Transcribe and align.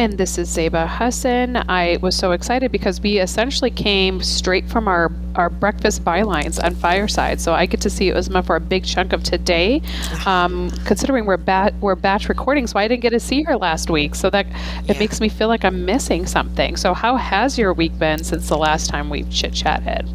And 0.00 0.16
this 0.16 0.38
is 0.38 0.48
Zeba 0.48 0.88
Hassan. 0.88 1.62
I 1.68 1.98
was 2.00 2.16
so 2.16 2.32
excited 2.32 2.72
because 2.72 3.02
we 3.02 3.18
essentially 3.18 3.70
came 3.70 4.22
straight 4.22 4.66
from 4.66 4.88
our, 4.88 5.12
our 5.34 5.50
breakfast 5.50 6.02
bylines 6.02 6.58
on 6.64 6.74
Fireside. 6.74 7.38
So 7.38 7.52
I 7.52 7.66
get 7.66 7.82
to 7.82 7.90
see 7.90 8.10
Uzma 8.10 8.42
for 8.42 8.56
a 8.56 8.60
big 8.60 8.86
chunk 8.86 9.12
of 9.12 9.22
today, 9.22 9.82
um, 10.24 10.70
considering 10.86 11.26
we're, 11.26 11.36
bat, 11.36 11.74
we're 11.82 11.96
batch 11.96 12.30
recording. 12.30 12.66
So 12.66 12.78
I 12.78 12.88
didn't 12.88 13.02
get 13.02 13.10
to 13.10 13.20
see 13.20 13.42
her 13.42 13.58
last 13.58 13.90
week. 13.90 14.14
So 14.14 14.30
that 14.30 14.46
it 14.46 14.94
yeah. 14.94 14.98
makes 14.98 15.20
me 15.20 15.28
feel 15.28 15.48
like 15.48 15.66
I'm 15.66 15.84
missing 15.84 16.24
something. 16.24 16.78
So, 16.78 16.94
how 16.94 17.16
has 17.16 17.58
your 17.58 17.74
week 17.74 17.98
been 17.98 18.24
since 18.24 18.48
the 18.48 18.56
last 18.56 18.88
time 18.88 19.10
we've 19.10 19.30
chit 19.30 19.52
chatted? 19.52 20.08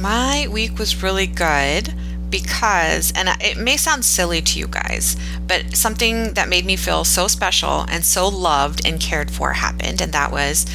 My 0.00 0.48
week 0.50 0.76
was 0.76 1.04
really 1.04 1.28
good 1.28 1.94
because, 2.30 3.12
and 3.14 3.28
it 3.40 3.56
may 3.56 3.76
sound 3.76 4.04
silly 4.04 4.40
to 4.42 4.58
you 4.58 4.66
guys, 4.66 5.16
but 5.46 5.76
something 5.76 6.34
that 6.34 6.48
made 6.48 6.64
me 6.64 6.76
feel 6.76 7.04
so 7.04 7.28
special 7.28 7.86
and 7.88 8.04
so 8.04 8.28
loved 8.28 8.86
and 8.86 9.00
cared 9.00 9.30
for 9.30 9.52
happened. 9.52 10.00
And 10.00 10.12
that 10.12 10.32
was 10.32 10.66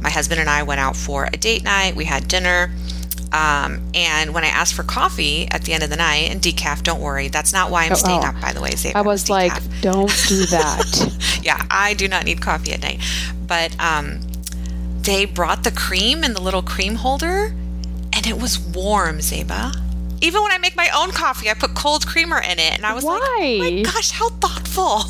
my 0.00 0.10
husband 0.10 0.40
and 0.40 0.48
I 0.48 0.62
went 0.62 0.80
out 0.80 0.96
for 0.96 1.28
a 1.32 1.36
date 1.36 1.64
night. 1.64 1.96
We 1.96 2.04
had 2.04 2.28
dinner. 2.28 2.70
Um, 3.32 3.82
and 3.94 4.32
when 4.32 4.44
I 4.44 4.48
asked 4.48 4.74
for 4.74 4.84
coffee 4.84 5.48
at 5.50 5.62
the 5.62 5.74
end 5.74 5.82
of 5.82 5.90
the 5.90 5.96
night, 5.96 6.30
and 6.30 6.40
decaf, 6.40 6.82
don't 6.82 7.00
worry, 7.00 7.28
that's 7.28 7.52
not 7.52 7.70
why 7.70 7.84
I'm 7.84 7.92
oh, 7.92 7.96
staying 7.96 8.22
oh. 8.24 8.28
up, 8.28 8.40
by 8.40 8.52
the 8.52 8.60
way. 8.60 8.70
Zeb. 8.70 8.96
I 8.96 9.02
was 9.02 9.28
like, 9.28 9.52
don't 9.82 10.10
do 10.28 10.46
that. 10.46 11.40
yeah, 11.42 11.66
I 11.70 11.94
do 11.94 12.08
not 12.08 12.24
need 12.24 12.40
coffee 12.40 12.72
at 12.72 12.80
night. 12.80 13.00
But 13.46 13.78
um, 13.80 14.20
they 15.00 15.26
brought 15.26 15.62
the 15.62 15.72
cream 15.72 16.24
in 16.24 16.32
the 16.32 16.40
little 16.40 16.62
cream 16.62 16.94
holder, 16.94 17.54
and 18.14 18.26
it 18.26 18.40
was 18.40 18.58
warm, 18.58 19.18
Zeba 19.18 19.74
even 20.20 20.42
when 20.42 20.52
I 20.52 20.58
make 20.58 20.76
my 20.76 20.88
own 20.94 21.10
coffee, 21.10 21.48
I 21.50 21.54
put 21.54 21.74
cold 21.74 22.06
creamer 22.06 22.38
in 22.38 22.58
it. 22.58 22.74
And 22.74 22.86
I 22.86 22.94
was 22.94 23.04
Why? 23.04 23.18
like, 23.18 23.72
oh 23.72 23.76
my 23.76 23.82
gosh, 23.82 24.10
how 24.10 24.28
thoughtful. 24.30 25.02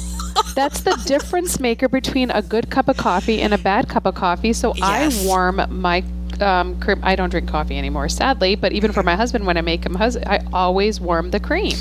That's 0.55 0.83
the 0.83 1.00
difference 1.06 1.59
maker 1.59 1.89
between 1.89 2.31
a 2.31 2.42
good 2.42 2.70
cup 2.70 2.89
of 2.89 2.97
coffee 2.97 3.41
and 3.41 3.55
a 3.55 3.59
bad 3.59 3.89
cup 3.89 4.06
of 4.06 4.15
coffee. 4.15 4.53
So 4.53 4.75
yes. 4.75 5.25
I 5.25 5.27
warm 5.27 5.61
my 5.69 6.05
um, 6.41 6.78
cream. 6.81 7.00
I 7.03 7.17
don't 7.17 7.31
drink 7.31 7.48
coffee 7.48 7.78
anymore, 7.78 8.09
sadly. 8.09 8.55
But 8.55 8.73
even 8.73 8.92
for 8.92 9.03
my 9.03 9.17
husband, 9.17 9.47
when 9.47 9.56
I 9.56 9.62
make 9.62 9.84
him 9.84 9.95
hus- 9.95 10.17
I 10.17 10.41
always 10.53 11.00
warm 11.00 11.31
the 11.31 11.41
cream. 11.41 11.77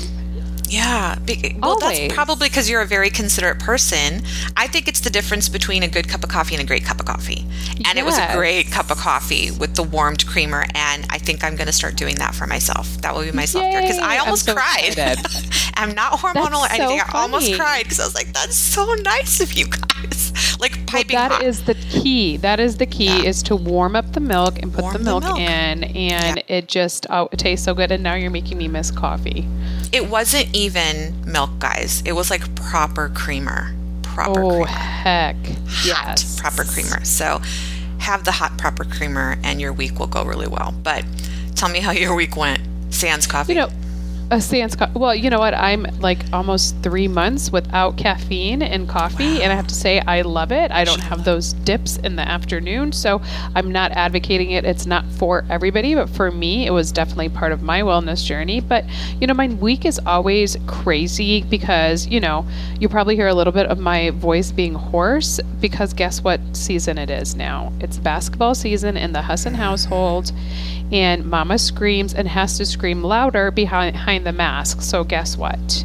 Yeah. 0.68 1.16
Be- 1.24 1.56
well, 1.60 1.72
Always. 1.72 1.98
that's 1.98 2.14
probably 2.14 2.48
because 2.48 2.68
you're 2.68 2.82
a 2.82 2.86
very 2.86 3.10
considerate 3.10 3.58
person. 3.58 4.22
I 4.56 4.66
think 4.66 4.88
it's 4.88 5.00
the 5.00 5.10
difference 5.10 5.48
between 5.48 5.82
a 5.82 5.88
good 5.88 6.08
cup 6.08 6.22
of 6.22 6.30
coffee 6.30 6.54
and 6.54 6.62
a 6.62 6.66
great 6.66 6.84
cup 6.84 7.00
of 7.00 7.06
coffee. 7.06 7.44
And 7.76 7.86
yes. 7.86 7.96
it 7.96 8.04
was 8.04 8.18
a 8.18 8.36
great 8.36 8.70
cup 8.70 8.90
of 8.90 8.98
coffee 8.98 9.50
with 9.50 9.74
the 9.74 9.82
warmed 9.82 10.26
creamer. 10.26 10.64
And 10.74 11.06
I 11.10 11.18
think 11.18 11.42
I'm 11.42 11.56
going 11.56 11.66
to 11.66 11.72
start 11.72 11.96
doing 11.96 12.16
that 12.16 12.34
for 12.34 12.46
myself. 12.46 12.86
That 12.98 13.14
will 13.14 13.22
be 13.22 13.32
my 13.32 13.44
self 13.44 13.64
care 13.64 13.80
because 13.80 13.98
I 13.98 14.18
almost 14.18 14.44
so 14.44 14.54
cried. 14.54 14.94
I'm 15.74 15.94
not 15.94 16.14
hormonal 16.14 16.62
that's 16.62 16.78
or 16.78 16.82
anything. 16.82 16.98
So 16.98 17.16
I 17.16 17.22
almost 17.22 17.54
cried 17.54 17.84
because 17.84 18.00
I 18.00 18.04
was 18.04 18.14
like, 18.14 18.32
that's 18.32 18.56
so 18.56 18.94
nice 18.94 19.40
of 19.40 19.52
you 19.52 19.66
guys. 19.66 20.32
like 20.60 20.86
piping 20.86 21.14
well, 21.14 21.28
That 21.28 21.36
hot. 21.36 21.44
is 21.44 21.64
the 21.64 21.74
key. 21.74 22.36
That 22.38 22.60
is 22.60 22.76
the 22.76 22.86
key 22.86 23.06
yeah. 23.06 23.22
is 23.22 23.42
to 23.44 23.56
warm 23.56 23.96
up 23.96 24.12
the 24.12 24.20
milk 24.20 24.58
and 24.58 24.72
put 24.72 24.82
warm 24.82 24.94
the, 24.94 24.98
milk 24.98 25.22
the 25.22 25.28
milk, 25.28 25.40
in. 25.40 25.84
And 25.84 25.96
yeah. 26.36 26.42
it 26.48 26.68
just, 26.68 27.06
oh, 27.10 27.28
it 27.32 27.38
tastes 27.38 27.64
so 27.64 27.74
good. 27.74 27.90
And 27.92 28.02
now 28.02 28.14
you're 28.14 28.30
making 28.30 28.58
me 28.58 28.68
miss 28.68 28.90
coffee. 28.90 29.46
It 29.92 30.08
wasn't 30.08 30.54
even 30.58 31.14
milk, 31.24 31.50
guys. 31.60 32.02
It 32.04 32.12
was 32.12 32.30
like 32.30 32.54
proper 32.56 33.10
creamer. 33.14 33.72
Proper 34.02 34.40
oh, 34.40 34.48
creamer. 34.48 34.66
heck. 34.66 35.36
Hot 35.36 36.20
yes. 36.20 36.40
proper 36.40 36.64
creamer. 36.64 37.04
So 37.04 37.40
have 38.00 38.24
the 38.24 38.32
hot 38.32 38.58
proper 38.58 38.84
creamer 38.84 39.36
and 39.44 39.60
your 39.60 39.72
week 39.72 39.98
will 39.98 40.08
go 40.08 40.24
really 40.24 40.48
well. 40.48 40.74
But 40.82 41.04
tell 41.54 41.68
me 41.68 41.78
how 41.80 41.92
your 41.92 42.14
week 42.14 42.36
went. 42.36 42.60
Sans 42.90 43.26
coffee. 43.26 43.52
You 43.52 43.60
know, 43.60 43.70
a 44.30 44.68
co- 44.76 44.86
well 44.94 45.14
you 45.14 45.30
know 45.30 45.38
what? 45.38 45.54
I'm 45.54 45.84
like 46.00 46.18
almost 46.32 46.76
three 46.82 47.08
months 47.08 47.50
without 47.50 47.96
caffeine 47.96 48.62
and 48.62 48.88
coffee 48.88 49.34
wow. 49.34 49.40
and 49.42 49.52
i 49.52 49.56
have 49.56 49.66
to 49.68 49.74
say 49.74 50.00
i 50.00 50.22
love 50.22 50.52
it. 50.52 50.70
I 50.70 50.84
don't 50.84 51.00
have 51.00 51.24
those 51.24 51.54
dips 51.54 51.96
in 51.98 52.16
the 52.16 52.22
afternoon 52.22 52.92
so 52.92 53.22
i'm 53.54 53.72
not 53.72 53.92
advocating 53.92 54.50
it. 54.50 54.64
It's 54.64 54.86
not 54.86 55.04
for 55.06 55.44
everybody 55.48 55.94
but 55.94 56.10
for 56.10 56.30
me 56.30 56.66
it 56.66 56.70
was 56.70 56.92
definitely 56.92 57.30
part 57.30 57.52
of 57.52 57.62
my 57.62 57.80
wellness 57.80 58.24
journey. 58.24 58.60
But 58.60 58.84
you 59.20 59.26
know 59.26 59.34
my 59.34 59.48
week 59.48 59.84
is 59.84 59.98
always 60.04 60.56
crazy 60.66 61.42
because 61.42 62.06
you 62.06 62.20
know 62.20 62.46
you 62.78 62.88
probably 62.88 63.16
hear 63.16 63.28
a 63.28 63.34
little 63.34 63.52
bit 63.52 63.66
of 63.66 63.78
my 63.78 64.10
voice 64.10 64.52
being 64.52 64.74
hoarse 64.74 65.40
because 65.60 65.92
guess 65.92 66.22
what 66.22 66.40
season 66.52 66.98
it 66.98 67.10
is 67.10 67.34
now? 67.34 67.72
It's 67.80 67.98
basketball 67.98 68.54
season 68.54 68.96
in 68.96 69.12
the 69.12 69.22
Hassan 69.22 69.54
household 69.54 70.32
and 70.92 71.24
mama 71.24 71.58
screams 71.58 72.14
and 72.14 72.26
has 72.28 72.56
to 72.58 72.64
scream 72.64 73.02
louder 73.02 73.50
behind, 73.50 73.96
the 74.24 74.32
mask. 74.32 74.82
So, 74.82 75.04
guess 75.04 75.36
what? 75.36 75.84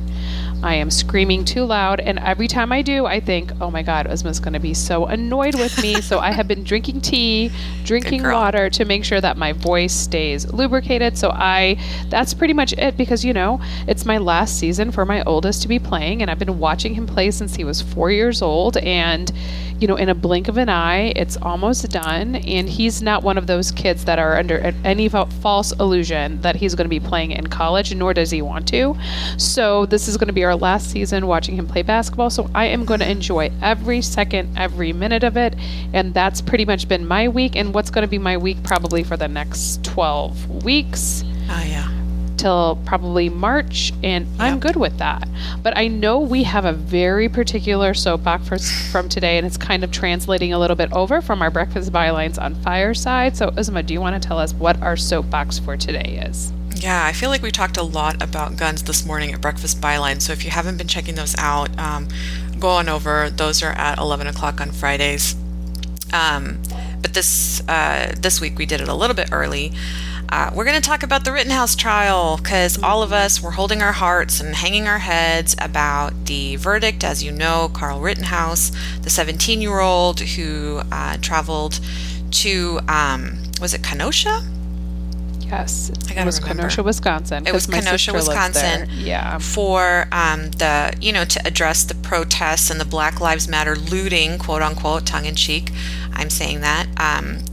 I 0.64 0.76
am 0.76 0.90
screaming 0.90 1.44
too 1.44 1.66
loud, 1.66 2.00
and 2.00 2.18
every 2.20 2.48
time 2.48 2.72
I 2.72 2.82
do, 2.82 3.06
I 3.06 3.20
think, 3.20 3.52
oh 3.60 3.70
my 3.70 3.84
God, 3.84 4.08
Uzma's 4.08 4.40
going 4.40 4.54
to 4.54 4.62
be 4.62 4.74
so 4.74 5.06
annoyed 5.08 5.56
with 5.56 5.82
me. 5.82 6.00
so 6.02 6.20
I 6.20 6.32
have 6.32 6.48
been 6.48 6.64
drinking 6.74 7.02
tea, 7.02 7.52
drinking 7.84 8.24
water 8.24 8.70
to 8.70 8.86
make 8.86 9.04
sure 9.04 9.20
that 9.20 9.36
my 9.36 9.52
voice 9.52 9.94
stays 9.94 10.50
lubricated. 10.54 11.18
So 11.18 11.32
I, 11.32 11.78
that's 12.08 12.34
pretty 12.34 12.54
much 12.54 12.72
it 12.74 12.96
because, 12.96 13.26
you 13.26 13.34
know, 13.34 13.60
it's 13.88 14.06
my 14.06 14.18
last 14.18 14.58
season 14.58 14.92
for 14.92 15.06
my 15.06 15.22
oldest 15.24 15.62
to 15.64 15.68
be 15.68 15.80
playing, 15.80 16.22
and 16.22 16.32
I've 16.32 16.40
been 16.40 16.60
watching 16.60 16.94
him 16.94 17.08
play 17.08 17.30
since 17.32 17.56
he 17.56 17.66
was 17.66 17.82
four 17.82 18.10
years 18.10 18.42
old. 18.42 18.78
And, 18.78 19.32
you 19.80 19.88
know, 19.88 19.98
in 19.98 20.08
a 20.08 20.16
blink 20.16 20.48
of 20.48 20.56
an 20.56 20.70
eye, 20.70 21.12
it's 21.16 21.36
almost 21.42 21.90
done. 21.92 22.36
And 22.36 22.70
he's 22.70 23.02
not 23.02 23.22
one 23.22 23.38
of 23.38 23.48
those 23.48 23.70
kids 23.72 24.06
that 24.06 24.18
are 24.18 24.38
under 24.38 24.74
any 24.86 25.10
false 25.10 25.74
illusion 25.74 26.40
that 26.40 26.56
he's 26.56 26.74
going 26.74 26.86
to 26.86 26.90
be 26.90 27.02
playing 27.02 27.32
in 27.32 27.48
college, 27.48 27.94
nor 27.94 28.14
does 28.14 28.32
he 28.32 28.42
want 28.42 28.66
to. 28.70 28.96
So 29.38 29.86
this 29.86 30.08
is 30.08 30.16
going 30.16 30.28
to 30.28 30.34
be 30.34 30.46
our 30.46 30.53
our 30.54 30.60
last 30.60 30.92
season 30.92 31.26
watching 31.26 31.56
him 31.56 31.68
play 31.68 31.82
basketball, 31.82 32.30
so 32.30 32.50
I 32.54 32.66
am 32.68 32.86
going 32.86 33.00
to 33.00 33.10
enjoy 33.10 33.52
every 33.62 34.02
second, 34.02 34.58
every 34.58 34.94
minute 34.94 35.24
of 35.24 35.36
it. 35.36 35.56
And 35.94 36.14
that's 36.14 36.42
pretty 36.42 36.66
much 36.66 36.88
been 36.88 37.08
my 37.08 37.28
week, 37.28 37.56
and 37.56 37.74
what's 37.74 37.90
going 37.90 38.04
to 38.04 38.10
be 38.10 38.20
my 38.20 38.38
week 38.38 38.62
probably 38.64 39.04
for 39.04 39.18
the 39.18 39.28
next 39.28 39.84
12 39.84 40.64
weeks. 40.64 41.24
Oh, 41.50 41.64
yeah. 41.68 42.03
Till 42.38 42.80
probably 42.86 43.30
March, 43.30 43.94
and 44.04 44.26
yep. 44.26 44.40
I'm 44.40 44.60
good 44.60 44.76
with 44.76 44.98
that. 44.98 45.28
But 45.62 45.78
I 45.78 45.88
know 45.88 46.20
we 46.20 46.44
have 46.44 46.66
a 46.66 46.74
very 46.74 47.30
particular 47.30 47.94
soapbox 47.94 48.48
for, 48.48 48.58
from 48.92 49.10
today, 49.10 49.38
and 49.38 49.48
it's 49.48 49.58
kind 49.58 49.84
of 49.84 49.92
translating 49.92 50.54
a 50.54 50.60
little 50.60 50.76
bit 50.76 50.92
over 50.92 51.22
from 51.22 51.42
our 51.42 51.52
breakfast 51.52 51.92
bylines 51.92 52.42
on 52.42 52.56
Fireside. 52.56 53.38
So, 53.38 53.52
Uzma, 53.52 53.86
do 53.86 53.94
you 53.94 54.02
want 54.02 54.22
to 54.22 54.28
tell 54.28 54.40
us 54.40 54.54
what 54.54 54.82
our 54.82 54.98
soapbox 54.98 55.60
for 55.60 55.78
today 55.78 56.22
is? 56.28 56.52
Yeah, 56.76 57.06
I 57.06 57.14
feel 57.14 57.30
like 57.30 57.42
we 57.42 57.52
talked 57.52 57.78
a 57.78 57.84
lot 57.84 58.22
about 58.22 58.58
guns 58.58 58.84
this 58.84 59.06
morning 59.06 59.32
at 59.34 59.40
Breakfast 59.40 59.80
Byline. 59.80 60.22
So 60.22 60.34
if 60.34 60.44
you 60.44 60.52
haven't 60.52 60.78
been 60.78 60.88
checking 60.88 61.16
those 61.16 61.34
out, 61.38 61.70
um, 61.80 62.10
go 62.60 62.70
on 62.70 62.90
over. 62.90 63.30
Those 63.30 63.64
are 63.64 63.72
at 63.72 64.00
11 64.00 64.28
o'clock 64.28 64.60
on 64.60 64.72
Fridays. 64.72 65.36
Um, 66.12 66.62
but 67.02 67.14
this 67.14 67.62
uh, 67.68 68.14
this 68.18 68.42
week 68.42 68.58
we 68.58 68.66
did 68.66 68.82
it 68.82 68.88
a 68.88 68.94
little 68.94 69.16
bit 69.16 69.30
early. 69.32 69.72
Uh, 70.30 70.50
we're 70.54 70.66
going 70.66 70.80
to 70.80 70.88
talk 70.88 71.04
about 71.04 71.26
the 71.26 71.32
Rittenhouse 71.32 71.76
trial 71.76 72.38
because 72.38 72.82
all 72.82 73.04
of 73.04 73.14
us 73.14 73.42
were 73.42 73.52
holding 73.52 73.82
our 73.82 73.92
hearts 73.92 74.40
and 74.40 74.56
hanging 74.56 74.88
our 74.88 75.00
heads 75.00 75.56
about 75.60 76.26
the 76.26 76.56
verdict. 76.56 77.04
As 77.04 77.24
you 77.24 77.32
know, 77.32 77.70
Kyle 77.74 78.00
Rittenhouse, 78.00 78.72
the 79.02 79.10
17 79.10 79.62
year 79.62 79.80
old 79.80 80.20
who 80.22 80.82
uh, 80.92 81.18
traveled 81.22 81.80
to, 82.32 82.80
um, 82.88 83.44
was 83.62 83.74
it 83.74 83.84
Kenosha? 83.84 84.42
Yes, 85.54 85.90
it 85.90 86.26
was 86.26 86.42
remember. 86.42 86.64
Kenosha, 86.64 86.82
Wisconsin. 86.82 87.46
It 87.46 87.54
was 87.54 87.68
Kenosha, 87.68 88.12
Wisconsin. 88.12 88.90
Yeah, 88.92 89.38
for 89.38 90.08
um, 90.12 90.50
the 90.52 90.96
you 91.00 91.12
know 91.12 91.26
to 91.26 91.42
address 91.46 91.84
the 91.84 91.94
protests 91.96 92.72
and 92.72 92.80
the 92.80 92.86
Black 92.86 93.22
Lives 93.22 93.48
Matter 93.48 93.76
looting, 93.76 94.40
quote 94.40 94.64
unquote, 94.64 95.06
tongue 95.06 95.26
in 95.26 95.36
cheek. 95.36 95.70
I'm 96.14 96.32
saying 96.32 96.62
that. 96.62 96.88
Um, 96.98 97.46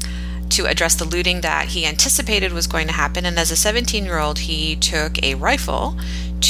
to 0.50 0.67
address 0.67 0.94
the 0.94 1.05
looting 1.05 1.41
that 1.41 1.69
he 1.69 1.87
anticipated 1.87 2.52
was 2.52 2.67
going 2.67 2.87
to 2.87 2.93
happen. 2.93 3.25
And 3.25 3.38
as 3.38 3.50
a 3.50 3.56
17 3.56 4.05
year 4.05 4.19
old, 4.19 4.41
he 4.41 4.76
took 4.76 5.23
a 5.23 5.35
rifle 5.35 5.97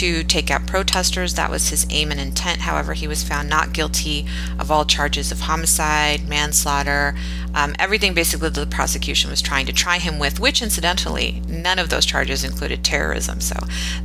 to 0.01 0.25
take 0.25 0.51
out 0.51 0.67
protesters. 0.67 1.35
That 1.35 1.51
was 1.51 1.69
his 1.69 1.87
aim 1.91 2.11
and 2.11 2.19
intent. 2.19 2.63
However, 2.63 2.95
he 2.95 3.07
was 3.07 3.23
found 3.23 3.51
not 3.51 3.75
guilty 3.75 4.27
of 4.59 4.71
all 4.71 4.87
charges 4.87 5.31
of 5.31 5.41
homicide, 5.41 6.27
manslaughter, 6.27 7.15
um, 7.55 7.75
everything 7.79 8.15
basically 8.15 8.49
the 8.49 8.67
prosecution 8.67 9.31
was 9.31 9.43
trying 9.43 9.67
to 9.67 9.73
try 9.73 9.99
him 9.99 10.19
with, 10.19 10.41
which 10.41 10.63
incidentally, 10.63 11.43
none 11.49 11.79
of 11.79 11.91
those 11.91 12.07
charges 12.07 12.45
included 12.45 12.83
terrorism. 12.83 13.43
So 13.43 13.57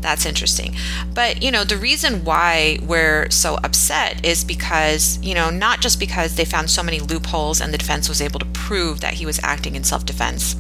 that's 0.01 0.25
interesting. 0.25 0.75
But, 1.13 1.41
you 1.41 1.49
know, 1.51 1.63
the 1.63 1.77
reason 1.77 2.25
why 2.25 2.79
we're 2.81 3.29
so 3.29 3.57
upset 3.63 4.25
is 4.25 4.43
because, 4.43 5.17
you 5.21 5.33
know, 5.33 5.49
not 5.49 5.79
just 5.79 5.99
because 5.99 6.35
they 6.35 6.45
found 6.45 6.69
so 6.69 6.83
many 6.83 6.99
loopholes 6.99 7.61
and 7.61 7.73
the 7.73 7.77
defense 7.77 8.09
was 8.09 8.21
able 8.21 8.39
to 8.39 8.45
prove 8.47 8.99
that 9.01 9.13
he 9.13 9.25
was 9.25 9.39
acting 9.43 9.75
in 9.75 9.83
self 9.83 10.05
defense 10.05 10.55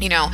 you 0.00 0.08
know, 0.08 0.28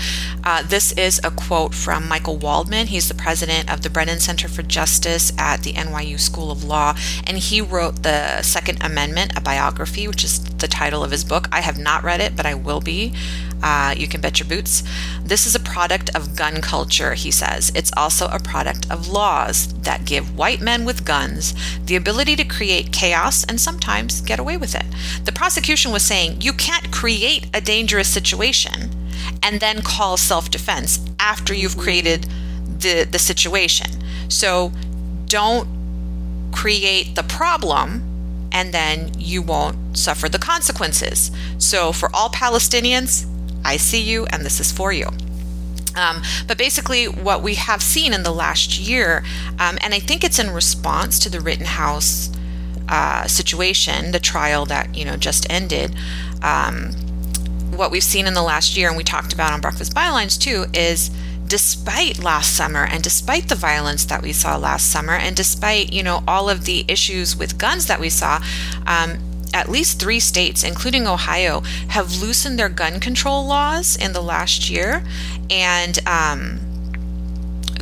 uh, 0.44 0.62
this 0.62 0.92
is 0.92 1.20
a 1.24 1.30
quote 1.30 1.74
from 1.74 2.08
Michael 2.08 2.36
Waldman. 2.36 2.88
He's 2.88 3.08
the 3.08 3.14
president 3.14 3.72
of 3.72 3.82
the 3.82 3.90
Brennan 3.90 4.20
Center 4.20 4.48
for 4.48 4.62
Justice 4.62 5.32
at 5.38 5.62
the 5.62 5.72
NYU 5.72 6.18
School 6.18 6.50
of 6.50 6.64
Law, 6.64 6.94
and 7.26 7.38
he 7.38 7.60
wrote 7.60 8.02
the 8.02 8.42
Second 8.42 8.82
Amendment, 8.84 9.32
a 9.36 9.40
biography, 9.40 10.06
which 10.06 10.24
is 10.24 10.44
the 10.56 10.68
title 10.68 11.02
of 11.02 11.10
his 11.10 11.24
book. 11.24 11.48
I 11.50 11.60
have 11.60 11.78
not 11.78 12.04
read 12.04 12.20
it, 12.20 12.36
but 12.36 12.46
I 12.46 12.54
will 12.54 12.80
be. 12.80 13.14
Uh, 13.62 13.94
you 13.96 14.06
can 14.06 14.20
bet 14.20 14.38
your 14.38 14.48
boots. 14.48 14.82
This 15.22 15.46
is 15.46 15.54
a 15.54 15.60
product 15.60 16.14
of 16.14 16.36
gun 16.36 16.60
culture, 16.60 17.14
he 17.14 17.30
says. 17.30 17.72
It's 17.74 17.90
also 17.96 18.28
a 18.28 18.38
product 18.38 18.90
of 18.90 19.08
laws 19.08 19.72
that 19.82 20.04
give 20.04 20.36
white 20.36 20.60
men 20.60 20.84
with 20.84 21.06
guns 21.06 21.54
the 21.84 21.96
ability 21.96 22.36
to 22.36 22.44
create 22.44 22.92
chaos 22.92 23.44
and 23.44 23.58
sometimes 23.58 24.20
get 24.20 24.38
away 24.38 24.58
with 24.58 24.74
it. 24.74 24.84
The 25.24 25.32
prosecution 25.32 25.92
was 25.92 26.02
saying 26.02 26.42
you 26.42 26.52
can't 26.52 26.92
create 26.92 27.46
a 27.54 27.60
dangerous 27.62 28.08
situation 28.08 28.90
and 29.42 29.60
then 29.60 29.82
call 29.82 30.16
self 30.16 30.50
defense 30.50 31.00
after 31.18 31.54
you've 31.54 31.76
created 31.76 32.26
the, 32.78 33.06
the 33.10 33.18
situation. 33.18 33.90
So 34.28 34.72
don't 35.26 35.68
create 36.52 37.14
the 37.14 37.22
problem 37.22 38.48
and 38.52 38.72
then 38.72 39.10
you 39.18 39.42
won't 39.42 39.98
suffer 39.98 40.28
the 40.28 40.38
consequences. 40.38 41.30
So 41.58 41.92
for 41.92 42.08
all 42.14 42.28
Palestinians, 42.30 43.26
I 43.64 43.76
see 43.76 44.00
you 44.00 44.26
and 44.26 44.44
this 44.44 44.60
is 44.60 44.70
for 44.70 44.92
you. 44.92 45.08
Um, 45.96 46.22
but 46.46 46.58
basically, 46.58 47.06
what 47.06 47.42
we 47.42 47.54
have 47.54 47.82
seen 47.82 48.12
in 48.12 48.24
the 48.24 48.32
last 48.32 48.78
year, 48.78 49.22
um, 49.60 49.78
and 49.80 49.94
I 49.94 50.00
think 50.00 50.24
it's 50.24 50.38
in 50.38 50.50
response 50.50 51.18
to 51.20 51.28
the 51.28 51.40
Rittenhouse 51.40 52.30
uh, 52.88 53.26
situation, 53.26 54.10
the 54.12 54.18
trial 54.18 54.66
that 54.66 54.94
you 54.94 55.04
know 55.04 55.16
just 55.16 55.48
ended. 55.50 55.94
Um, 56.42 56.90
what 57.76 57.90
we've 57.90 58.02
seen 58.02 58.26
in 58.26 58.34
the 58.34 58.42
last 58.42 58.76
year, 58.76 58.88
and 58.88 58.96
we 58.96 59.04
talked 59.04 59.32
about 59.32 59.52
on 59.52 59.60
Breakfast 59.60 59.94
Bylines 59.94 60.38
too, 60.38 60.66
is 60.72 61.10
despite 61.46 62.18
last 62.22 62.56
summer 62.56 62.84
and 62.84 63.02
despite 63.02 63.48
the 63.48 63.54
violence 63.54 64.04
that 64.06 64.22
we 64.22 64.32
saw 64.32 64.56
last 64.56 64.90
summer 64.90 65.12
and 65.12 65.36
despite 65.36 65.92
you 65.92 66.02
know 66.02 66.24
all 66.26 66.48
of 66.48 66.64
the 66.64 66.84
issues 66.88 67.36
with 67.36 67.58
guns 67.58 67.86
that 67.86 68.00
we 68.00 68.08
saw 68.08 68.40
um, 68.86 69.18
at 69.52 69.68
least 69.68 70.00
three 70.00 70.18
states 70.18 70.64
including 70.64 71.06
ohio 71.06 71.60
have 71.88 72.22
loosened 72.22 72.58
their 72.58 72.70
gun 72.70 72.98
control 72.98 73.46
laws 73.46 73.94
in 73.96 74.12
the 74.14 74.22
last 74.22 74.70
year 74.70 75.04
and 75.50 75.98
um, 76.08 76.58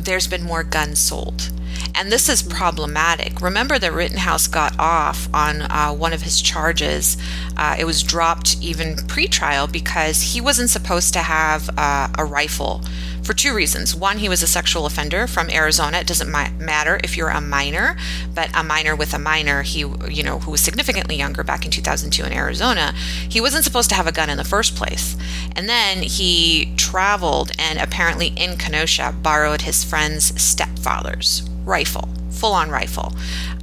there's 0.03 0.27
been 0.27 0.43
more 0.43 0.63
guns 0.63 0.99
sold 0.99 1.49
and 1.95 2.11
this 2.11 2.29
is 2.29 2.41
problematic. 2.41 3.41
Remember 3.41 3.77
that 3.79 3.93
Rittenhouse 3.93 4.47
got 4.47 4.77
off 4.79 5.27
on 5.33 5.61
uh, 5.63 5.93
one 5.93 6.13
of 6.13 6.21
his 6.21 6.41
charges. 6.41 7.17
Uh, 7.55 7.75
it 7.77 7.85
was 7.85 8.01
dropped 8.01 8.57
even 8.61 8.95
pre 9.07 9.27
trial 9.27 9.67
because 9.67 10.21
he 10.33 10.41
wasn't 10.41 10.69
supposed 10.69 11.13
to 11.13 11.19
have 11.19 11.69
uh, 11.77 12.07
a 12.17 12.25
rifle 12.25 12.81
for 13.23 13.33
two 13.33 13.53
reasons. 13.55 13.95
One, 13.95 14.17
he 14.17 14.27
was 14.27 14.43
a 14.43 14.47
sexual 14.47 14.85
offender 14.85 15.27
from 15.27 15.49
Arizona. 15.49 15.99
It 15.99 16.07
doesn't 16.07 16.29
matter 16.29 16.99
if 17.03 17.15
you're 17.15 17.29
a 17.29 17.39
minor, 17.39 17.95
but 18.33 18.49
a 18.53 18.63
minor 18.63 18.95
with 18.95 19.13
a 19.13 19.19
minor, 19.19 19.61
he, 19.61 19.79
you 20.09 20.23
know, 20.23 20.39
who 20.39 20.51
was 20.51 20.61
significantly 20.61 21.15
younger 21.15 21.43
back 21.43 21.63
in 21.63 21.71
2002 21.71 22.23
in 22.25 22.33
Arizona, 22.33 22.93
he 23.29 23.39
wasn't 23.39 23.63
supposed 23.63 23.89
to 23.89 23.95
have 23.95 24.07
a 24.07 24.11
gun 24.11 24.29
in 24.29 24.37
the 24.37 24.43
first 24.43 24.75
place. 24.75 25.15
And 25.55 25.69
then 25.69 25.99
he 25.99 26.73
traveled 26.75 27.51
and 27.57 27.79
apparently 27.79 28.27
in 28.35 28.57
Kenosha 28.57 29.15
borrowed 29.21 29.61
his 29.61 29.83
friend's 29.83 30.39
stepfather's 30.41 31.43
rifle 31.65 32.09
full 32.33 32.53
on 32.53 32.69
rifle. 32.69 33.13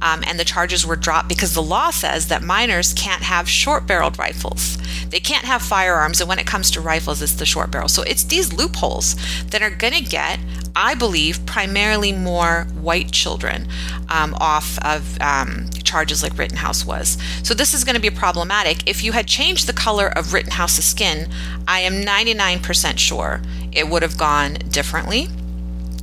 Um, 0.01 0.23
and 0.25 0.39
the 0.39 0.45
charges 0.45 0.85
were 0.85 0.95
dropped 0.95 1.29
because 1.29 1.53
the 1.53 1.61
law 1.61 1.91
says 1.91 2.27
that 2.29 2.41
minors 2.41 2.93
can't 2.93 3.21
have 3.21 3.47
short 3.47 3.85
barreled 3.85 4.17
rifles. 4.17 4.77
They 5.09 5.19
can't 5.19 5.45
have 5.45 5.61
firearms. 5.61 6.19
And 6.19 6.27
when 6.27 6.39
it 6.39 6.47
comes 6.47 6.71
to 6.71 6.81
rifles, 6.81 7.21
it's 7.21 7.35
the 7.35 7.45
short 7.45 7.69
barrel. 7.69 7.89
So 7.89 8.01
it's 8.01 8.23
these 8.23 8.53
loopholes 8.53 9.15
that 9.47 9.61
are 9.61 9.69
going 9.69 9.93
to 9.93 10.01
get, 10.01 10.39
I 10.75 10.95
believe, 10.95 11.45
primarily 11.45 12.11
more 12.11 12.65
white 12.73 13.11
children 13.11 13.67
um, 14.09 14.33
off 14.39 14.79
of 14.83 15.21
um, 15.21 15.69
charges 15.83 16.23
like 16.23 16.37
Rittenhouse 16.37 16.85
was. 16.85 17.17
So 17.43 17.53
this 17.53 17.73
is 17.73 17.83
going 17.83 17.95
to 17.95 18.01
be 18.01 18.09
problematic. 18.09 18.87
If 18.87 19.03
you 19.03 19.11
had 19.11 19.27
changed 19.27 19.67
the 19.67 19.73
color 19.73 20.07
of 20.07 20.33
Rittenhouse's 20.33 20.85
skin, 20.85 21.29
I 21.67 21.81
am 21.81 22.01
99% 22.01 22.97
sure 22.97 23.41
it 23.71 23.87
would 23.87 24.01
have 24.01 24.17
gone 24.17 24.53
differently. 24.69 25.27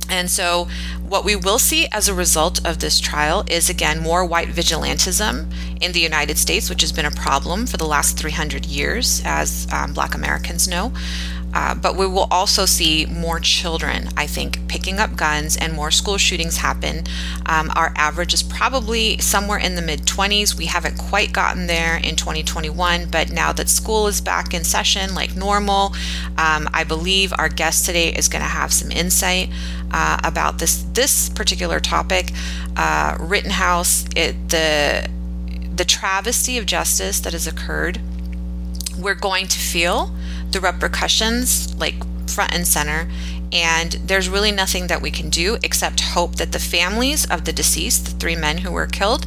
And 0.09 0.29
so, 0.29 0.67
what 1.07 1.25
we 1.25 1.35
will 1.35 1.59
see 1.59 1.87
as 1.91 2.07
a 2.07 2.13
result 2.13 2.65
of 2.65 2.79
this 2.79 2.99
trial 2.99 3.43
is 3.47 3.69
again 3.69 3.99
more 3.99 4.25
white 4.25 4.49
vigilantism 4.49 5.51
in 5.81 5.91
the 5.91 5.99
United 5.99 6.37
States, 6.37 6.69
which 6.69 6.81
has 6.81 6.91
been 6.91 7.05
a 7.05 7.11
problem 7.11 7.65
for 7.65 7.77
the 7.77 7.85
last 7.85 8.17
300 8.17 8.65
years, 8.65 9.21
as 9.25 9.67
um, 9.71 9.93
Black 9.93 10.13
Americans 10.15 10.67
know. 10.67 10.91
Uh, 11.53 11.75
but 11.75 11.95
we 11.95 12.05
will 12.07 12.27
also 12.29 12.65
see 12.65 13.05
more 13.05 13.39
children, 13.39 14.09
I 14.15 14.27
think, 14.27 14.67
picking 14.67 14.99
up 14.99 15.15
guns 15.15 15.57
and 15.57 15.73
more 15.73 15.91
school 15.91 16.17
shootings 16.17 16.57
happen. 16.57 17.05
Um, 17.45 17.71
our 17.75 17.91
average 17.95 18.33
is 18.33 18.43
probably 18.43 19.17
somewhere 19.17 19.57
in 19.57 19.75
the 19.75 19.81
mid 19.81 20.01
20s. 20.01 20.55
We 20.55 20.67
haven't 20.67 20.97
quite 20.97 21.33
gotten 21.33 21.67
there 21.67 21.97
in 21.97 22.15
2021, 22.15 23.09
but 23.09 23.31
now 23.31 23.51
that 23.53 23.69
school 23.69 24.07
is 24.07 24.21
back 24.21 24.53
in 24.53 24.63
session 24.63 25.15
like 25.15 25.35
normal, 25.35 25.93
um, 26.37 26.69
I 26.73 26.83
believe 26.87 27.33
our 27.37 27.49
guest 27.49 27.85
today 27.85 28.09
is 28.09 28.27
going 28.27 28.43
to 28.43 28.49
have 28.49 28.71
some 28.71 28.91
insight 28.91 29.49
uh, 29.91 30.19
about 30.23 30.59
this 30.59 30.83
this 30.93 31.29
particular 31.29 31.79
topic. 31.79 32.31
Uh, 32.75 33.17
Rittenhouse, 33.19 34.05
it, 34.15 34.49
the 34.49 35.09
the 35.75 35.85
travesty 35.85 36.57
of 36.57 36.65
justice 36.65 37.19
that 37.21 37.33
has 37.33 37.47
occurred. 37.47 38.01
We're 38.97 39.15
going 39.15 39.47
to 39.47 39.57
feel 39.57 40.11
the 40.51 40.59
repercussions 40.59 41.75
like 41.75 41.95
front 42.29 42.53
and 42.53 42.67
center. 42.67 43.09
And 43.51 43.93
there's 43.93 44.29
really 44.29 44.51
nothing 44.51 44.87
that 44.87 45.01
we 45.01 45.09
can 45.09 45.29
do 45.29 45.57
except 45.63 46.01
hope 46.01 46.35
that 46.35 46.51
the 46.51 46.59
families 46.59 47.29
of 47.29 47.45
the 47.45 47.53
deceased, 47.53 48.05
the 48.05 48.11
three 48.11 48.35
men 48.35 48.59
who 48.59 48.71
were 48.71 48.85
killed, 48.85 49.25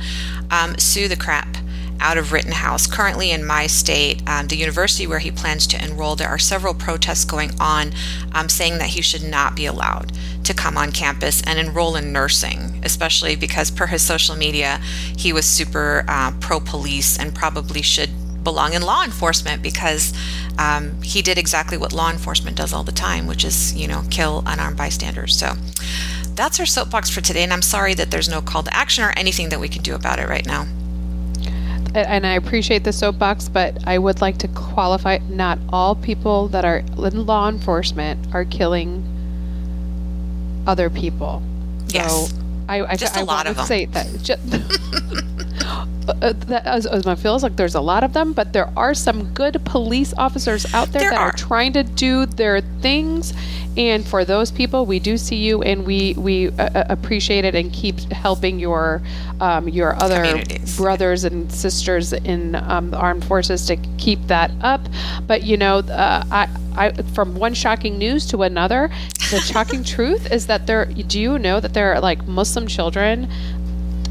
um, 0.50 0.78
sue 0.78 1.08
the 1.08 1.16
crap 1.16 1.56
out 2.02 2.18
of 2.18 2.32
Rittenhouse. 2.32 2.86
Currently 2.86 3.30
in 3.30 3.44
my 3.44 3.66
state, 3.66 4.22
um, 4.28 4.48
the 4.48 4.56
university 4.56 5.06
where 5.06 5.20
he 5.20 5.30
plans 5.30 5.66
to 5.68 5.82
enroll, 5.82 6.16
there 6.16 6.28
are 6.28 6.38
several 6.38 6.74
protests 6.74 7.24
going 7.24 7.52
on 7.60 7.92
um, 8.32 8.48
saying 8.48 8.78
that 8.78 8.90
he 8.90 9.02
should 9.02 9.22
not 9.22 9.54
be 9.54 9.66
allowed 9.66 10.12
to 10.44 10.52
come 10.52 10.76
on 10.76 10.90
campus 10.90 11.42
and 11.46 11.58
enroll 11.58 11.94
in 11.96 12.12
nursing, 12.12 12.80
especially 12.82 13.36
because 13.36 13.70
per 13.70 13.86
his 13.86 14.02
social 14.02 14.34
media, 14.34 14.78
he 15.16 15.32
was 15.32 15.46
super 15.46 16.04
uh, 16.08 16.32
pro 16.40 16.58
police 16.58 17.18
and 17.18 17.34
probably 17.34 17.82
should 17.82 18.10
belong 18.42 18.74
in 18.74 18.82
law 18.82 19.04
enforcement 19.04 19.62
because 19.62 20.12
um, 20.58 21.00
he 21.02 21.22
did 21.22 21.38
exactly 21.38 21.76
what 21.78 21.92
law 21.92 22.10
enforcement 22.10 22.56
does 22.56 22.72
all 22.72 22.84
the 22.84 22.92
time, 22.92 23.26
which 23.26 23.44
is, 23.44 23.74
you 23.74 23.88
know, 23.88 24.02
kill 24.10 24.42
unarmed 24.46 24.76
bystanders. 24.76 25.36
So 25.36 25.54
that's 26.34 26.58
our 26.60 26.66
soapbox 26.66 27.10
for 27.10 27.20
today. 27.20 27.42
And 27.42 27.52
I'm 27.52 27.62
sorry 27.62 27.94
that 27.94 28.10
there's 28.10 28.28
no 28.28 28.40
call 28.40 28.62
to 28.62 28.74
action 28.74 29.04
or 29.04 29.12
anything 29.16 29.48
that 29.50 29.60
we 29.60 29.68
can 29.68 29.82
do 29.82 29.94
about 29.94 30.18
it 30.18 30.28
right 30.28 30.46
now. 30.46 30.66
And 31.94 32.26
I 32.26 32.34
appreciate 32.34 32.84
the 32.84 32.92
soapbox, 32.92 33.50
but 33.50 33.86
I 33.86 33.98
would 33.98 34.22
like 34.22 34.38
to 34.38 34.48
qualify 34.48 35.18
not 35.28 35.58
all 35.68 35.94
people 35.94 36.48
that 36.48 36.64
are 36.64 36.78
in 36.78 37.26
law 37.26 37.50
enforcement 37.50 38.34
are 38.34 38.46
killing 38.46 39.04
other 40.66 40.88
people. 40.88 41.42
Yes. 41.88 42.30
So 42.30 42.36
I, 42.66 42.82
I, 42.92 42.96
just 42.96 43.16
I, 43.16 43.20
a 43.20 43.24
lot 43.24 43.46
of 43.46 43.56
them. 43.56 43.66
Say 43.66 43.84
that. 43.86 44.06
Just, 44.22 44.40
uh, 46.08 46.32
that 46.32 46.66
as, 46.66 46.86
as 46.86 47.04
my 47.04 47.14
feels 47.14 47.42
like 47.42 47.56
there's 47.56 47.74
a 47.74 47.80
lot 47.80 48.04
of 48.04 48.12
them, 48.12 48.32
but 48.32 48.52
there 48.52 48.70
are 48.76 48.94
some 48.94 49.32
good 49.34 49.60
police 49.64 50.12
officers 50.16 50.72
out 50.74 50.88
there, 50.92 51.02
There 51.02 51.10
that 51.10 51.20
are. 51.20 51.28
are 51.28 51.32
trying 51.32 51.72
to 51.74 51.82
do 51.82 52.26
their 52.26 52.60
things. 52.80 53.32
And 53.74 54.06
for 54.06 54.24
those 54.26 54.50
people, 54.50 54.84
we 54.84 54.98
do 54.98 55.16
see 55.16 55.36
you, 55.36 55.62
and 55.62 55.86
we 55.86 56.12
we 56.18 56.48
uh, 56.48 56.68
uh, 56.74 56.84
appreciate 56.90 57.46
it, 57.46 57.54
and 57.54 57.72
keep 57.72 57.98
helping 58.12 58.58
your 58.58 59.00
um, 59.40 59.66
your 59.66 59.94
other 59.94 60.42
brothers 60.76 61.24
and 61.24 61.50
sisters 61.50 62.12
in 62.12 62.54
um, 62.54 62.90
the 62.90 62.98
armed 62.98 63.24
forces 63.24 63.66
to 63.68 63.76
keep 63.96 64.20
that 64.26 64.50
up. 64.60 64.82
But 65.26 65.44
you 65.44 65.56
know, 65.56 65.78
uh, 65.78 66.24
I. 66.30 66.48
I, 66.74 66.90
from 67.12 67.34
one 67.34 67.52
shocking 67.52 67.98
news 67.98 68.24
to 68.28 68.44
another, 68.44 68.90
the 69.30 69.40
shocking 69.40 69.84
truth 69.94 70.32
is 70.32 70.46
that 70.46 70.66
there. 70.66 70.86
Do 70.86 71.20
you 71.20 71.38
know 71.38 71.60
that 71.60 71.74
there 71.74 71.92
are 71.92 72.00
like 72.00 72.26
Muslim 72.26 72.66
children 72.66 73.30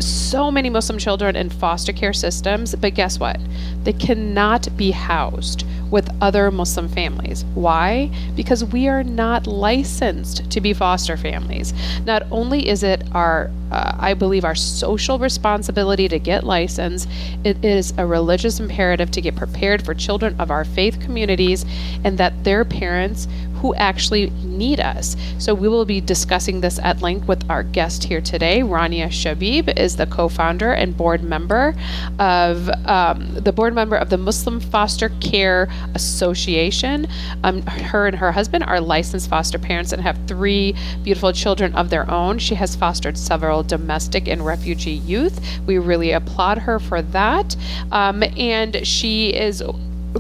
so 0.01 0.51
many 0.51 0.69
Muslim 0.69 0.97
children 0.97 1.35
in 1.35 1.49
foster 1.49 1.93
care 1.93 2.13
systems, 2.13 2.75
but 2.75 2.93
guess 2.93 3.19
what? 3.19 3.39
They 3.83 3.93
cannot 3.93 4.75
be 4.77 4.91
housed 4.91 5.65
with 5.91 6.09
other 6.21 6.49
Muslim 6.49 6.87
families. 6.87 7.43
Why? 7.53 8.09
Because 8.35 8.63
we 8.63 8.87
are 8.87 9.03
not 9.03 9.45
licensed 9.45 10.49
to 10.49 10.61
be 10.61 10.73
foster 10.73 11.17
families. 11.17 11.73
Not 12.05 12.23
only 12.31 12.69
is 12.69 12.81
it 12.81 13.03
our, 13.13 13.51
uh, 13.71 13.97
I 13.99 14.13
believe, 14.13 14.45
our 14.45 14.55
social 14.55 15.19
responsibility 15.19 16.07
to 16.07 16.17
get 16.17 16.45
licensed, 16.45 17.09
it 17.43 17.63
is 17.63 17.93
a 17.97 18.05
religious 18.05 18.59
imperative 18.59 19.11
to 19.11 19.21
get 19.21 19.35
prepared 19.35 19.83
for 19.83 19.93
children 19.93 20.39
of 20.39 20.49
our 20.49 20.63
faith 20.63 20.99
communities 21.01 21.65
and 22.03 22.17
that 22.17 22.43
their 22.45 22.63
parents 22.63 23.27
who 23.61 23.75
actually 23.75 24.29
need 24.43 24.79
us. 24.79 25.15
So 25.37 25.53
we 25.53 25.67
will 25.67 25.85
be 25.85 26.01
discussing 26.01 26.61
this 26.61 26.79
at 26.79 27.01
length 27.01 27.27
with 27.27 27.47
our 27.49 27.63
guest 27.63 28.03
here 28.03 28.21
today. 28.21 28.61
Rania 28.61 29.07
Shabib 29.07 29.77
is 29.77 29.95
the 29.95 30.07
co-founder 30.07 30.73
and 30.73 30.97
board 30.97 31.23
member 31.23 31.75
of 32.19 32.69
um, 32.85 33.33
the 33.35 33.51
board 33.51 33.73
member 33.73 33.95
of 33.95 34.09
the 34.09 34.17
Muslim 34.17 34.59
Foster 34.59 35.09
Care 35.21 35.67
Association. 35.93 37.07
Um, 37.43 37.61
her 37.63 38.07
and 38.07 38.15
her 38.17 38.31
husband 38.31 38.63
are 38.63 38.81
licensed 38.81 39.29
foster 39.29 39.59
parents 39.59 39.91
and 39.91 40.01
have 40.01 40.17
three 40.27 40.75
beautiful 41.03 41.31
children 41.31 41.73
of 41.75 41.89
their 41.89 42.09
own. 42.09 42.39
She 42.39 42.55
has 42.55 42.75
fostered 42.75 43.17
several 43.17 43.63
domestic 43.63 44.27
and 44.27 44.45
refugee 44.45 44.91
youth. 44.91 45.39
We 45.67 45.77
really 45.77 46.11
applaud 46.11 46.57
her 46.59 46.79
for 46.79 47.01
that. 47.01 47.55
Um, 47.91 48.23
and 48.37 48.85
she 48.85 49.29
is 49.33 49.61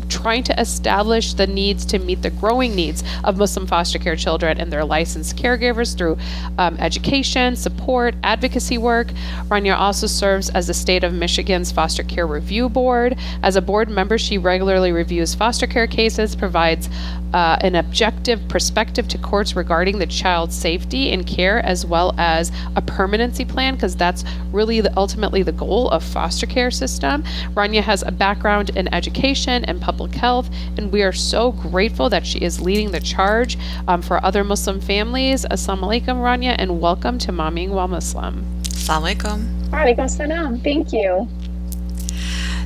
trying 0.09 0.43
to 0.43 0.59
establish 0.59 1.33
the 1.33 1.47
needs 1.47 1.85
to 1.85 1.99
meet 1.99 2.21
the 2.21 2.29
growing 2.29 2.75
needs 2.75 3.03
of 3.23 3.37
Muslim 3.37 3.67
foster 3.67 3.99
care 3.99 4.15
children 4.15 4.59
and 4.59 4.71
their 4.71 4.85
licensed 4.85 5.37
caregivers 5.37 5.97
through 5.97 6.17
um, 6.57 6.77
education, 6.77 7.55
support, 7.55 8.15
advocacy 8.23 8.77
work. 8.77 9.07
Rania 9.47 9.75
also 9.77 10.07
serves 10.07 10.49
as 10.49 10.67
the 10.67 10.73
state 10.73 11.03
of 11.03 11.13
Michigan's 11.13 11.71
Foster 11.71 12.03
Care 12.03 12.27
Review 12.27 12.69
Board. 12.69 13.17
As 13.43 13.55
a 13.55 13.61
board 13.61 13.89
member, 13.89 14.17
she 14.17 14.37
regularly 14.37 14.91
reviews 14.91 15.35
foster 15.35 15.67
care 15.67 15.87
cases, 15.87 16.35
provides 16.35 16.89
uh, 17.33 17.57
an 17.61 17.75
objective 17.75 18.45
perspective 18.47 19.07
to 19.07 19.17
courts 19.17 19.55
regarding 19.55 19.99
the 19.99 20.05
child's 20.05 20.55
safety 20.55 21.11
and 21.11 21.25
care, 21.25 21.65
as 21.65 21.85
well 21.85 22.13
as 22.17 22.51
a 22.75 22.81
permanency 22.81 23.45
plan, 23.45 23.75
because 23.75 23.95
that's 23.95 24.23
really 24.51 24.81
the, 24.81 24.95
ultimately 24.97 25.43
the 25.43 25.51
goal 25.51 25.89
of 25.89 26.03
foster 26.03 26.45
care 26.45 26.71
system. 26.71 27.23
Rania 27.53 27.81
has 27.81 28.03
a 28.03 28.11
background 28.11 28.71
in 28.71 28.93
education 28.93 29.63
and 29.65 29.80
public 29.81 30.13
health, 30.13 30.49
and 30.77 30.91
we 30.91 31.03
are 31.03 31.11
so 31.11 31.51
grateful 31.51 32.09
that 32.09 32.25
she 32.25 32.39
is 32.39 32.61
leading 32.61 32.91
the 32.91 32.99
charge 33.01 33.57
um, 33.87 34.01
for 34.01 34.23
other 34.23 34.43
Muslim 34.43 34.79
families. 34.79 35.43
Assalamu 35.45 36.01
alaikum, 36.01 36.21
Rania, 36.21 36.55
and 36.57 36.79
welcome 36.79 37.17
to 37.17 37.31
Mommying 37.31 37.69
While 37.69 37.89
Muslim. 37.89 38.45
Assalamu 38.63 39.15
alaikum. 39.15 39.69
Alaikum 39.71 40.09
salam. 40.09 40.59
Thank 40.61 40.93
you. 40.93 41.27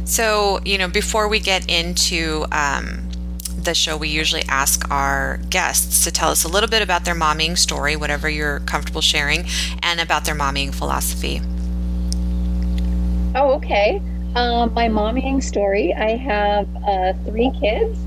So, 0.06 0.60
you 0.64 0.78
know, 0.78 0.88
before 0.88 1.28
we 1.28 1.40
get 1.40 1.70
into 1.70 2.46
um, 2.52 3.10
the 3.58 3.74
show, 3.74 3.98
we 3.98 4.10
usually 4.10 4.44
ask 4.48 4.90
our 4.92 5.38
guests 5.50 6.04
to 6.04 6.12
tell 6.12 6.30
us 6.30 6.44
a 6.44 6.48
little 6.48 6.70
bit 6.70 6.84
about 6.84 7.06
their 7.06 7.16
mommying 7.16 7.58
story, 7.58 7.96
whatever 7.96 8.30
you're 8.30 8.60
comfortable 8.62 9.02
sharing, 9.02 9.46
and 9.82 10.00
about 10.00 10.26
their 10.26 10.36
mommying 10.36 10.74
philosophy. 10.74 11.42
Oh, 13.36 13.56
okay. 13.56 14.02
Um, 14.36 14.74
my 14.74 14.90
mommying 14.90 15.42
story 15.42 15.94
I 15.94 16.18
have 16.18 16.68
uh, 16.86 17.14
three 17.26 17.52
kids. 17.58 17.98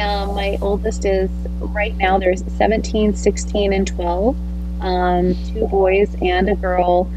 Um, 0.00 0.34
my 0.34 0.58
oldest 0.60 1.04
is 1.04 1.30
right 1.60 1.96
now, 1.96 2.18
there's 2.18 2.42
17, 2.56 3.14
16, 3.14 3.72
and 3.72 3.86
12. 3.86 4.36
Um, 4.80 5.34
two 5.52 5.66
boys 5.68 6.14
and 6.20 6.50
a 6.50 6.56
girl. 6.56 7.08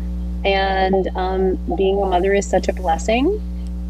And 0.46 1.08
um, 1.16 1.56
being 1.76 2.00
a 2.00 2.06
mother 2.06 2.34
is 2.34 2.48
such 2.48 2.68
a 2.68 2.74
blessing. 2.74 3.42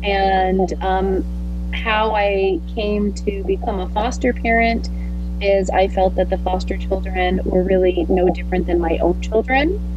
And 0.02 0.74
um, 0.82 1.26
how 1.74 2.16
I 2.16 2.62
came 2.74 3.14
to 3.26 3.44
become 3.44 3.82
a 3.82 3.90
foster 3.90 4.32
parent 4.32 4.90
is 5.42 5.70
I 5.70 5.90
felt 5.90 6.16
that 6.16 6.30
the 6.30 6.38
foster 6.38 6.78
children 6.78 7.42
were 7.44 7.64
really 7.64 8.06
no 8.08 8.30
different 8.30 8.66
than 8.66 8.80
my 8.80 8.98
own 9.00 9.22
children. 9.22 9.89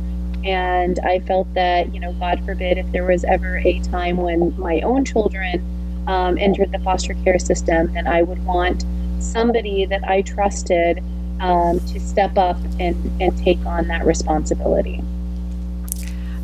And 0.45 0.99
I 1.01 1.21
felt 1.21 1.53
that, 1.55 1.95
you 1.95 2.01
know, 2.01 2.13
God 2.15 2.45
forbid, 2.45 2.79
if 2.79 2.91
there 2.93 3.05
was 3.05 3.25
ever 3.25 3.59
a 3.59 3.79
time 3.81 4.17
when 4.17 4.59
my 4.59 4.81
own 4.81 5.05
children 5.05 5.65
um, 6.09 6.37
entered 6.39 6.73
the 6.73 6.79
foster 6.81 7.15
care 7.23 7.39
system, 7.39 7.93
then 7.95 8.07
I 8.07 8.23
would 8.23 8.45
want 8.45 8.85
somebody 9.21 9.87
that 9.87 10.03
I 10.05 10.23
trusted 10.23 11.03
um, 11.41 11.81
to 11.81 12.01
step 12.01 12.37
up 12.37 12.57
and, 12.81 13.23
and 13.23 13.37
take 13.39 13.65
on 13.65 13.89
that 13.89 14.05
responsibility. 14.05 15.03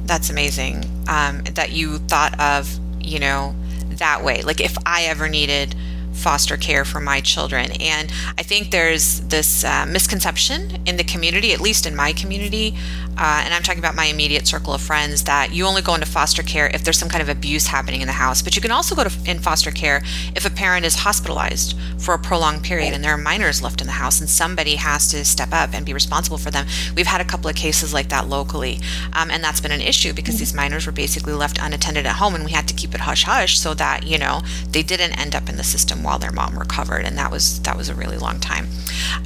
That's 0.05 0.31
amazing 0.31 0.85
um, 1.09 1.43
that 1.55 1.73
you 1.73 1.99
thought 1.99 2.38
of, 2.40 2.78
you 3.00 3.19
know, 3.19 3.55
that 3.90 4.23
way. 4.23 4.43
Like 4.43 4.61
if 4.61 4.76
I 4.87 5.05
ever 5.05 5.28
needed 5.28 5.75
foster 6.19 6.57
care 6.57 6.85
for 6.85 7.00
my 7.00 7.21
children. 7.21 7.71
And 7.81 8.11
I 8.37 8.43
think 8.43 8.71
there's 8.71 9.21
this 9.21 9.64
uh, 9.64 9.87
misconception 9.88 10.83
in 10.85 10.97
the 10.97 11.05
community, 11.05 11.52
at 11.52 11.61
least 11.61 11.87
in 11.87 11.95
my 11.95 12.12
community, 12.12 12.76
uh, 13.18 13.42
and 13.44 13.52
I'm 13.52 13.62
talking 13.62 13.80
about 13.80 13.96
my 13.96 14.04
immediate 14.06 14.46
circle 14.46 14.72
of 14.72 14.80
friends, 14.80 15.25
that 15.25 15.52
you 15.52 15.66
only 15.66 15.82
go 15.82 15.94
into 15.94 16.06
foster 16.06 16.42
care 16.42 16.70
if 16.72 16.84
there's 16.84 16.98
some 16.98 17.08
kind 17.08 17.22
of 17.22 17.28
abuse 17.28 17.66
happening 17.66 18.00
in 18.00 18.06
the 18.06 18.12
house. 18.12 18.42
But 18.42 18.54
you 18.54 18.62
can 18.62 18.70
also 18.70 18.94
go 18.94 19.04
to 19.04 19.30
in 19.30 19.40
foster 19.40 19.70
care 19.70 20.02
if 20.37 20.46
a 20.46 20.50
parent 20.50 20.87
is 20.87 20.94
hospitalized 20.94 21.76
for 21.98 22.14
a 22.14 22.18
prolonged 22.18 22.62
period 22.62 22.94
and 22.94 23.02
there 23.02 23.12
are 23.12 23.18
minors 23.18 23.60
left 23.60 23.80
in 23.80 23.87
the 23.87 23.92
house 23.94 24.20
and 24.20 24.30
somebody 24.30 24.76
has 24.76 25.08
to 25.10 25.25
step 25.25 25.52
up 25.52 25.75
and 25.75 25.84
be 25.84 25.92
responsible 25.92 26.38
for 26.38 26.50
them. 26.50 26.66
We've 26.94 27.06
had 27.06 27.20
a 27.20 27.25
couple 27.25 27.50
of 27.50 27.56
cases 27.56 27.92
like 27.92 28.08
that 28.08 28.28
locally, 28.28 28.78
um, 29.12 29.30
and 29.30 29.42
that's 29.42 29.60
been 29.60 29.72
an 29.72 29.80
issue 29.80 30.12
because 30.12 30.38
these 30.38 30.54
minors 30.54 30.87
were 30.87 30.92
basically 30.92 31.32
left 31.32 31.58
unattended 31.60 32.06
at 32.06 32.16
home 32.16 32.34
and 32.34 32.44
we 32.44 32.52
had 32.52 32.68
to 32.68 32.75
keep 32.75 32.94
it 32.94 33.00
hush 33.00 33.25
hush 33.25 33.58
so 33.58 33.75
that, 33.75 34.06
you 34.06 34.18
know, 34.18 34.42
they 34.70 34.82
didn't 34.82 35.18
end 35.18 35.34
up 35.34 35.48
in 35.48 35.56
the 35.56 35.64
system 35.64 36.02
while 36.02 36.18
their 36.18 36.32
mom 36.32 36.58
recovered. 36.58 37.04
And 37.04 37.18
that 37.18 37.30
was 37.30 37.60
that 37.62 37.76
was 37.76 37.88
a 37.88 37.94
really 37.94 38.16
long 38.16 38.38
time. 38.38 38.68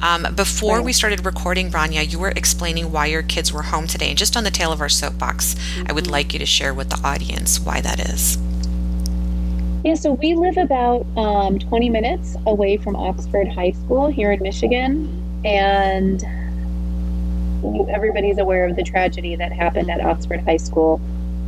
Um, 0.01 0.27
before 0.35 0.81
we 0.81 0.93
started 0.93 1.25
recording, 1.25 1.69
Rania, 1.69 2.09
you 2.09 2.19
were 2.19 2.33
explaining 2.35 2.91
why 2.91 3.05
your 3.05 3.23
kids 3.23 3.53
were 3.53 3.63
home 3.63 3.82
home 3.83 3.87
today. 3.87 4.09
And 4.09 4.17
just 4.17 4.37
on 4.37 4.43
the 4.43 4.51
tail 4.51 4.71
of 4.71 4.81
our 4.81 4.89
soapbox, 4.89 5.55
mm-hmm. 5.55 5.87
I 5.87 5.93
would 5.93 6.05
mm-hmm. 6.05 6.13
like 6.13 6.33
you 6.33 6.39
to 6.39 6.45
share 6.45 6.73
with 6.73 6.89
the 6.89 6.99
audience 7.03 7.59
why 7.59 7.81
that 7.81 7.99
is. 7.99 8.37
Yeah, 9.83 9.95
so 9.95 10.13
we 10.13 10.33
live 10.35 10.57
about 10.57 11.05
um, 11.17 11.59
20 11.59 11.89
minutes 11.89 12.37
away 12.45 12.77
from 12.77 12.95
Oxford 12.95 13.49
High 13.49 13.71
School 13.71 14.07
here 14.07 14.31
in 14.31 14.41
Michigan. 14.41 15.41
And 15.45 16.23
everybody's 17.89 18.37
aware 18.37 18.65
of 18.65 18.77
the 18.77 18.83
tragedy 18.83 19.35
that 19.35 19.51
happened 19.51 19.91
at 19.91 20.01
Oxford 20.01 20.41
High 20.41 20.57
School. 20.57 21.01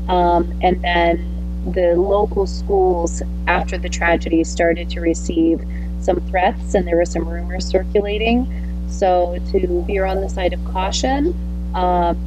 Um, 0.09 0.59
and 0.61 0.81
then 0.83 1.31
the 1.71 1.95
local 1.95 2.45
schools, 2.45 3.23
after 3.47 3.77
the 3.77 3.89
tragedy, 3.89 4.43
started 4.43 4.89
to 4.91 4.99
receive 4.99 5.61
some 6.01 6.19
threats, 6.29 6.75
and 6.75 6.85
there 6.85 6.97
were 6.97 7.05
some 7.05 7.27
rumors 7.27 7.65
circulating. 7.65 8.45
So, 8.87 9.39
to 9.51 9.83
be 9.87 9.97
on 9.97 10.21
the 10.21 10.29
side 10.29 10.53
of 10.53 10.63
caution, 10.65 11.33
um, 11.75 12.17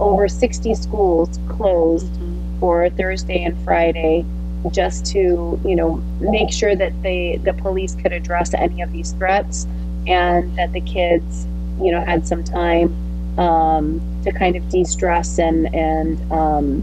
over 0.00 0.28
60 0.28 0.74
schools 0.74 1.38
closed 1.48 2.12
mm-hmm. 2.12 2.60
for 2.60 2.88
Thursday 2.90 3.44
and 3.44 3.62
Friday 3.64 4.24
just 4.70 5.04
to, 5.06 5.60
you 5.64 5.76
know, 5.76 5.96
make 6.20 6.52
sure 6.52 6.74
that 6.74 7.00
they, 7.02 7.38
the 7.44 7.52
police 7.52 7.94
could 7.96 8.12
address 8.12 8.54
any 8.54 8.80
of 8.80 8.92
these 8.92 9.12
threats 9.12 9.66
and 10.06 10.56
that 10.56 10.72
the 10.72 10.80
kids, 10.80 11.46
you 11.80 11.90
know, 11.90 12.00
had 12.00 12.26
some 12.26 12.44
time 12.44 12.94
um, 13.38 14.00
to 14.24 14.32
kind 14.32 14.56
of 14.56 14.68
de-stress 14.68 15.38
and, 15.38 15.74
and 15.74 16.32
um, 16.32 16.82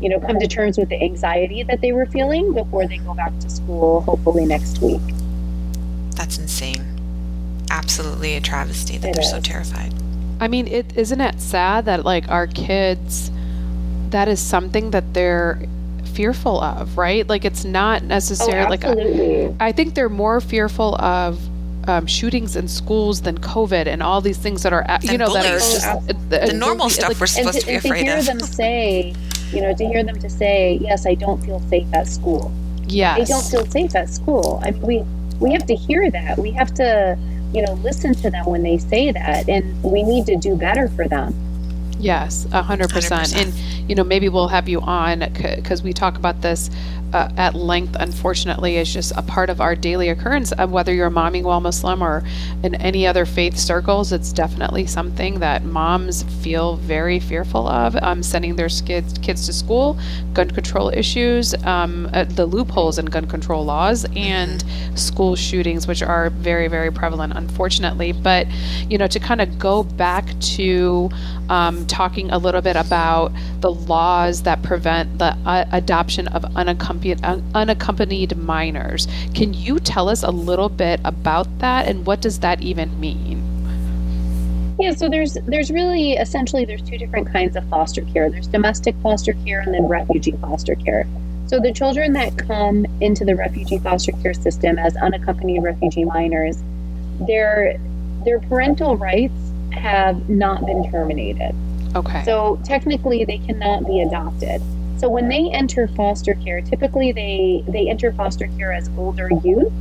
you 0.00 0.10
know, 0.10 0.20
come 0.20 0.38
to 0.38 0.46
terms 0.46 0.76
with 0.76 0.90
the 0.90 1.02
anxiety 1.02 1.62
that 1.62 1.80
they 1.80 1.92
were 1.92 2.04
feeling 2.06 2.52
before 2.52 2.86
they 2.86 2.98
go 2.98 3.14
back 3.14 3.38
to 3.38 3.48
school, 3.48 4.02
hopefully 4.02 4.44
next 4.44 4.78
week. 4.82 5.00
That's 6.10 6.38
insane. 6.38 6.84
Absolutely 7.70 8.36
a 8.36 8.40
travesty 8.40 8.98
that 8.98 9.08
it 9.08 9.14
they're 9.14 9.24
is. 9.24 9.30
so 9.30 9.40
terrified. 9.40 9.94
I 10.40 10.48
mean, 10.48 10.66
it 10.66 10.96
isn't 10.96 11.20
it 11.20 11.40
sad 11.40 11.84
that 11.86 12.04
like 12.04 12.28
our 12.28 12.46
kids 12.46 13.30
that 14.10 14.28
is 14.28 14.40
something 14.40 14.90
that 14.90 15.14
they're 15.14 15.60
fearful 16.14 16.60
of, 16.60 16.96
right? 16.96 17.28
Like 17.28 17.44
it's 17.44 17.64
not 17.64 18.02
necessarily 18.02 18.66
oh, 18.66 18.70
like 18.70 18.84
a, 18.84 19.56
I 19.60 19.72
think 19.72 19.94
they're 19.94 20.08
more 20.08 20.40
fearful 20.40 20.94
of 20.96 21.40
um, 21.88 22.06
shootings 22.06 22.56
in 22.56 22.68
schools 22.68 23.22
than 23.22 23.38
COVID 23.38 23.86
and 23.86 24.02
all 24.02 24.20
these 24.20 24.38
things 24.38 24.62
that 24.62 24.72
are 24.72 24.84
you 25.02 25.10
and 25.10 25.18
know 25.18 25.26
bullies. 25.26 25.44
that 25.82 25.96
are 25.96 26.06
just 26.06 26.30
the, 26.30 26.46
the 26.46 26.52
normal 26.52 26.88
stuff 26.88 27.10
like, 27.10 27.20
we're 27.20 27.26
supposed 27.26 27.60
to, 27.60 27.60
to, 27.60 27.66
be 27.66 27.74
afraid 27.74 28.00
of. 28.00 28.06
to 28.06 28.10
hear 28.10 28.18
of. 28.18 28.26
them 28.26 28.40
say, 28.40 29.14
you 29.52 29.60
know, 29.60 29.74
to 29.74 29.86
hear 29.86 30.02
them 30.02 30.18
to 30.18 30.30
say, 30.30 30.78
yes, 30.80 31.06
I 31.06 31.14
don't 31.14 31.44
feel 31.44 31.60
safe 31.68 31.86
at 31.92 32.06
school. 32.06 32.52
Yes, 32.86 33.18
they 33.18 33.24
don't 33.24 33.44
feel 33.44 33.66
safe 33.70 33.94
at 33.94 34.08
school. 34.08 34.60
I 34.62 34.70
mean, 34.70 34.82
we 34.82 35.04
we 35.40 35.52
have 35.52 35.66
to 35.66 35.74
hear 35.74 36.10
that. 36.10 36.38
We 36.38 36.50
have 36.52 36.72
to 36.74 37.18
you 37.54 37.62
know, 37.62 37.74
listen 37.74 38.14
to 38.14 38.30
them 38.30 38.44
when 38.46 38.62
they 38.62 38.78
say 38.78 39.12
that, 39.12 39.48
and 39.48 39.82
we 39.82 40.02
need 40.02 40.26
to 40.26 40.36
do 40.36 40.56
better 40.56 40.88
for 40.88 41.06
them. 41.06 41.34
Yes, 41.98 42.46
a 42.52 42.62
hundred 42.62 42.90
percent. 42.90 43.34
And 43.36 43.54
you 43.88 43.94
know, 43.94 44.04
maybe 44.04 44.28
we'll 44.28 44.48
have 44.48 44.68
you 44.68 44.80
on 44.80 45.20
because 45.34 45.82
we 45.82 45.92
talk 45.92 46.16
about 46.16 46.42
this 46.42 46.68
uh, 47.14 47.30
at 47.36 47.54
length. 47.54 47.96
Unfortunately, 47.98 48.76
is 48.76 48.92
just 48.92 49.12
a 49.16 49.22
part 49.22 49.48
of 49.48 49.60
our 49.60 49.76
daily 49.76 50.08
occurrence. 50.08 50.50
Of 50.52 50.72
whether 50.72 50.92
you're 50.92 51.06
a 51.06 51.10
momming 51.10 51.44
while 51.44 51.60
Muslim 51.60 52.02
or 52.02 52.24
in 52.62 52.74
any 52.74 53.06
other 53.06 53.24
faith 53.24 53.56
circles, 53.56 54.12
it's 54.12 54.32
definitely 54.32 54.86
something 54.86 55.38
that 55.38 55.64
moms 55.64 56.24
feel 56.42 56.76
very 56.76 57.20
fearful 57.20 57.68
of. 57.68 57.96
Um, 58.02 58.22
sending 58.22 58.56
their 58.56 58.68
kids 58.68 59.16
kids 59.18 59.46
to 59.46 59.52
school, 59.52 59.96
gun 60.32 60.50
control 60.50 60.88
issues, 60.90 61.54
um, 61.64 62.10
uh, 62.12 62.24
the 62.24 62.46
loopholes 62.46 62.98
in 62.98 63.06
gun 63.06 63.26
control 63.26 63.64
laws, 63.64 64.04
and 64.16 64.64
school 64.96 65.36
shootings, 65.36 65.86
which 65.86 66.02
are 66.02 66.30
very 66.30 66.66
very 66.66 66.90
prevalent, 66.90 67.32
unfortunately. 67.36 68.10
But 68.10 68.48
you 68.90 68.98
know, 68.98 69.06
to 69.06 69.20
kind 69.20 69.40
of 69.40 69.56
go 69.58 69.84
back 69.84 70.26
to 70.56 71.10
um, 71.48 71.86
talking 71.86 72.30
a 72.30 72.38
little 72.38 72.60
bit 72.60 72.74
about 72.74 73.32
the 73.60 73.70
laws 73.70 74.42
that 74.42 74.62
prevent 74.62 75.18
the 75.18 75.36
uh, 75.46 75.64
adoption 75.70 76.26
of 76.28 76.44
unaccompanied, 76.56 77.03
unaccompanied 77.12 78.36
minors. 78.36 79.06
Can 79.34 79.54
you 79.54 79.78
tell 79.78 80.08
us 80.08 80.22
a 80.22 80.30
little 80.30 80.68
bit 80.68 81.00
about 81.04 81.58
that 81.58 81.86
and 81.86 82.06
what 82.06 82.20
does 82.20 82.40
that 82.40 82.62
even 82.62 82.98
mean? 82.98 83.42
Yeah, 84.78 84.92
so 84.92 85.08
there's 85.08 85.34
there's 85.46 85.70
really 85.70 86.14
essentially 86.14 86.64
there's 86.64 86.82
two 86.82 86.98
different 86.98 87.32
kinds 87.32 87.54
of 87.56 87.68
foster 87.68 88.02
care. 88.02 88.28
There's 88.28 88.48
domestic 88.48 88.96
foster 89.02 89.32
care 89.44 89.60
and 89.60 89.72
then 89.72 89.86
refugee 89.86 90.32
foster 90.40 90.74
care. 90.74 91.06
So 91.46 91.60
the 91.60 91.72
children 91.72 92.14
that 92.14 92.36
come 92.36 92.86
into 93.00 93.24
the 93.24 93.36
refugee 93.36 93.78
foster 93.78 94.12
care 94.22 94.34
system 94.34 94.78
as 94.78 94.96
unaccompanied 94.96 95.62
refugee 95.62 96.04
minors, 96.04 96.62
their 97.26 97.78
their 98.24 98.40
parental 98.40 98.96
rights 98.96 99.34
have 99.72 100.28
not 100.28 100.64
been 100.66 100.90
terminated. 100.90 101.54
Okay. 101.94 102.24
So 102.24 102.58
technically, 102.64 103.24
they 103.24 103.38
cannot 103.38 103.86
be 103.86 104.00
adopted. 104.00 104.60
So 104.98 105.08
when 105.08 105.28
they 105.28 105.50
enter 105.50 105.88
foster 105.88 106.34
care, 106.34 106.60
typically 106.60 107.12
they 107.12 107.64
they 107.68 107.88
enter 107.88 108.12
foster 108.12 108.48
care 108.56 108.72
as 108.72 108.88
older 108.96 109.30
youth. 109.44 109.72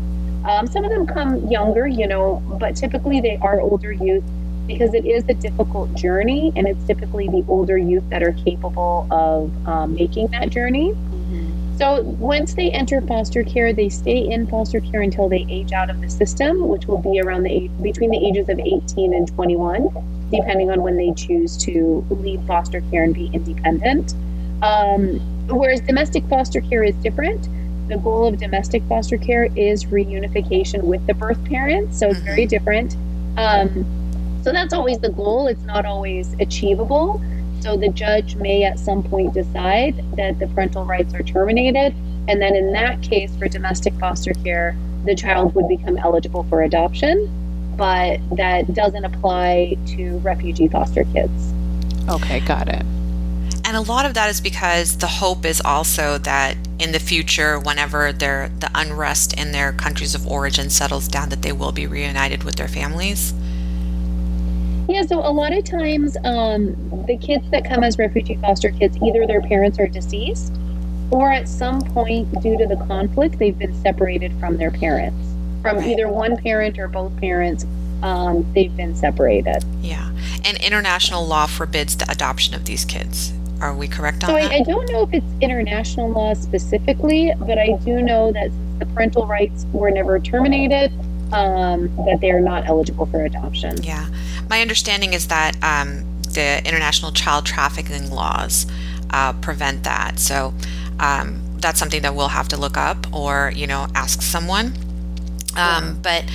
Um, 0.45 0.67
some 0.67 0.83
of 0.83 0.91
them 0.91 1.07
come 1.07 1.47
younger, 1.47 1.87
you 1.87 2.07
know, 2.07 2.41
but 2.59 2.75
typically 2.75 3.21
they 3.21 3.37
are 3.37 3.61
older 3.61 3.93
youth 3.93 4.23
because 4.67 4.93
it 4.93 5.05
is 5.05 5.23
a 5.29 5.33
difficult 5.33 5.93
journey, 5.93 6.51
and 6.55 6.67
it's 6.67 6.83
typically 6.85 7.27
the 7.27 7.45
older 7.47 7.77
youth 7.77 8.07
that 8.09 8.23
are 8.23 8.33
capable 8.33 9.07
of 9.11 9.67
um, 9.67 9.93
making 9.93 10.27
that 10.27 10.49
journey. 10.49 10.93
So 11.77 12.01
once 12.01 12.53
they 12.53 12.69
enter 12.69 13.01
foster 13.01 13.43
care, 13.43 13.73
they 13.73 13.89
stay 13.89 14.19
in 14.19 14.45
foster 14.47 14.79
care 14.79 15.01
until 15.01 15.27
they 15.27 15.45
age 15.49 15.71
out 15.71 15.89
of 15.89 16.01
the 16.01 16.09
system, 16.09 16.67
which 16.67 16.85
will 16.85 16.99
be 16.99 17.19
around 17.19 17.43
the 17.43 17.51
age, 17.51 17.71
between 17.81 18.11
the 18.11 18.25
ages 18.25 18.47
of 18.47 18.59
18 18.59 19.13
and 19.13 19.27
21, 19.27 19.89
depending 20.31 20.69
on 20.69 20.83
when 20.83 20.97
they 20.97 21.11
choose 21.13 21.57
to 21.57 22.05
leave 22.11 22.41
foster 22.45 22.81
care 22.91 23.03
and 23.03 23.15
be 23.15 23.29
independent. 23.33 24.13
Um, 24.61 25.19
whereas 25.47 25.81
domestic 25.81 26.25
foster 26.27 26.61
care 26.61 26.83
is 26.83 26.95
different. 26.95 27.47
The 27.89 27.97
goal 27.97 28.27
of 28.27 28.39
domestic 28.39 28.81
foster 28.83 29.17
care 29.17 29.49
is 29.55 29.85
reunification 29.85 30.83
with 30.83 31.05
the 31.05 31.13
birth 31.13 31.43
parents, 31.45 31.99
so 31.99 32.09
it's 32.09 32.19
very 32.19 32.45
different. 32.45 32.95
Um, 33.37 33.85
so 34.43 34.51
that's 34.51 34.73
always 34.73 34.99
the 34.99 35.09
goal. 35.09 35.47
It's 35.47 35.63
not 35.63 35.85
always 35.85 36.33
achievable. 36.39 37.21
So 37.61 37.77
the 37.77 37.89
judge 37.89 38.35
may 38.35 38.63
at 38.63 38.77
some 38.77 39.03
point 39.03 39.33
decide 39.33 40.03
that 40.17 40.39
the 40.39 40.47
parental 40.47 40.85
rights 40.85 41.13
are 41.13 41.23
terminated. 41.23 41.93
And 42.27 42.41
then 42.41 42.55
in 42.55 42.73
that 42.73 43.01
case, 43.01 43.35
for 43.37 43.47
domestic 43.47 43.93
foster 43.95 44.33
care, 44.33 44.75
the 45.05 45.15
child 45.15 45.55
would 45.55 45.67
become 45.67 45.97
eligible 45.97 46.43
for 46.43 46.61
adoption. 46.61 47.29
But 47.77 48.19
that 48.35 48.73
doesn't 48.73 49.03
apply 49.03 49.77
to 49.95 50.17
refugee 50.19 50.67
foster 50.67 51.05
kids. 51.05 51.53
Okay, 52.09 52.41
got 52.41 52.67
it. 52.67 52.85
And 53.73 53.87
a 53.87 53.91
lot 53.91 54.05
of 54.05 54.13
that 54.13 54.29
is 54.29 54.39
because 54.39 54.97
the 54.97 55.07
hope 55.07 55.45
is 55.45 55.59
also 55.59 56.19
that 56.19 56.55
in 56.77 56.91
the 56.91 56.99
future, 56.99 57.57
whenever 57.59 58.13
their 58.13 58.49
the 58.59 58.69
unrest 58.75 59.33
in 59.33 59.51
their 59.51 59.71
countries 59.73 60.13
of 60.13 60.27
origin 60.27 60.69
settles 60.69 61.07
down, 61.07 61.29
that 61.29 61.41
they 61.41 61.53
will 61.53 61.71
be 61.71 61.87
reunited 61.87 62.43
with 62.43 62.55
their 62.55 62.67
families. 62.67 63.33
Yeah, 64.87 65.01
so 65.07 65.21
a 65.21 65.33
lot 65.33 65.53
of 65.53 65.63
times, 65.63 66.15
um, 66.23 66.75
the 67.07 67.17
kids 67.17 67.49
that 67.49 67.67
come 67.67 67.83
as 67.83 67.97
refugee 67.97 68.35
foster 68.35 68.69
kids, 68.69 68.95
either 69.01 69.25
their 69.25 69.41
parents 69.41 69.79
are 69.79 69.87
deceased, 69.87 70.53
or 71.09 71.31
at 71.31 71.49
some 71.49 71.81
point, 71.81 72.31
due 72.43 72.55
to 72.59 72.67
the 72.67 72.77
conflict, 72.85 73.39
they've 73.39 73.57
been 73.57 73.73
separated 73.81 74.31
from 74.39 74.57
their 74.57 74.69
parents. 74.69 75.17
From 75.63 75.79
either 75.79 76.07
one 76.07 76.37
parent 76.37 76.77
or 76.77 76.87
both 76.87 77.19
parents, 77.19 77.65
um, 78.03 78.45
they've 78.53 78.77
been 78.77 78.95
separated. 78.95 79.65
Yeah, 79.81 80.11
and 80.45 80.63
international 80.63 81.25
law 81.25 81.47
forbids 81.47 81.97
the 81.97 82.05
adoption 82.11 82.53
of 82.53 82.65
these 82.65 82.85
kids. 82.85 83.33
Are 83.63 83.73
we 83.73 83.87
correct 83.87 84.25
on 84.25 84.29
so 84.29 84.33
that? 84.35 84.51
I, 84.51 84.57
I 84.57 84.61
don't 84.63 84.91
know 84.91 85.03
if 85.03 85.13
it's 85.13 85.25
international 85.39 86.09
law 86.09 86.33
specifically, 86.33 87.31
but 87.39 87.57
I 87.57 87.77
do 87.85 88.01
know 88.01 88.29
that 88.33 88.51
the 88.79 88.85
parental 88.87 89.25
rights 89.25 89.65
were 89.71 89.89
never 89.89 90.19
terminated, 90.19 90.91
um, 91.31 91.95
that 92.05 92.17
they 92.19 92.29
are 92.29 92.41
not 92.41 92.67
eligible 92.67 93.05
for 93.05 93.23
adoption. 93.23 93.81
Yeah. 93.81 94.05
My 94.49 94.59
understanding 94.59 95.13
is 95.13 95.29
that 95.29 95.55
um, 95.63 96.03
the 96.23 96.61
international 96.67 97.13
child 97.13 97.45
trafficking 97.45 98.11
laws 98.11 98.67
uh, 99.11 99.31
prevent 99.31 99.85
that. 99.85 100.19
So 100.19 100.53
um, 100.99 101.39
that's 101.55 101.79
something 101.79 102.01
that 102.01 102.15
we'll 102.15 102.27
have 102.27 102.49
to 102.49 102.57
look 102.57 102.75
up 102.75 103.13
or, 103.13 103.53
you 103.55 103.65
know, 103.65 103.87
ask 103.95 104.21
someone. 104.21 104.73
Um, 105.55 106.01
but 106.01 106.25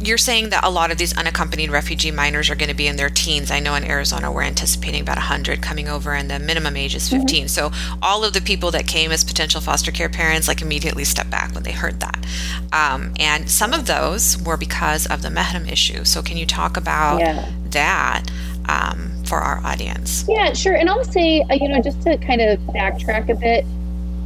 you're 0.00 0.18
saying 0.18 0.50
that 0.50 0.64
a 0.64 0.70
lot 0.70 0.90
of 0.90 0.98
these 0.98 1.16
unaccompanied 1.16 1.70
refugee 1.70 2.10
minors 2.10 2.50
are 2.50 2.54
going 2.54 2.68
to 2.68 2.74
be 2.74 2.86
in 2.86 2.96
their 2.96 3.10
teens. 3.10 3.50
I 3.50 3.60
know 3.60 3.74
in 3.74 3.84
Arizona 3.84 4.30
we're 4.30 4.42
anticipating 4.42 5.02
about 5.02 5.16
100 5.16 5.60
coming 5.60 5.88
over, 5.88 6.14
and 6.14 6.30
the 6.30 6.38
minimum 6.38 6.76
age 6.76 6.94
is 6.94 7.08
15. 7.08 7.26
Mm-hmm. 7.26 7.46
So 7.48 7.70
all 8.02 8.24
of 8.24 8.32
the 8.32 8.40
people 8.40 8.70
that 8.72 8.86
came 8.86 9.10
as 9.10 9.24
potential 9.24 9.60
foster 9.60 9.90
care 9.90 10.08
parents 10.08 10.48
like 10.48 10.62
immediately 10.62 11.04
stepped 11.04 11.30
back 11.30 11.54
when 11.54 11.64
they 11.64 11.72
heard 11.72 12.00
that. 12.00 12.26
Um, 12.72 13.12
and 13.18 13.50
some 13.50 13.72
of 13.72 13.86
those 13.86 14.40
were 14.42 14.56
because 14.56 15.06
of 15.06 15.22
the 15.22 15.28
Mahram 15.28 15.70
issue. 15.70 16.04
So 16.04 16.22
can 16.22 16.36
you 16.36 16.46
talk 16.46 16.76
about 16.76 17.20
yeah. 17.20 17.50
that? 17.70 18.24
Um, 18.70 19.24
for 19.24 19.38
our 19.38 19.64
audience. 19.64 20.26
Yeah, 20.28 20.52
sure. 20.52 20.74
And 20.74 20.90
I'll 20.90 21.02
say, 21.02 21.40
uh, 21.48 21.54
you 21.54 21.68
know, 21.68 21.80
just 21.80 22.02
to 22.02 22.18
kind 22.18 22.42
of 22.42 22.58
backtrack 22.60 23.30
a 23.30 23.34
bit, 23.34 23.64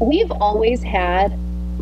we've 0.00 0.32
always 0.32 0.82
had 0.82 1.32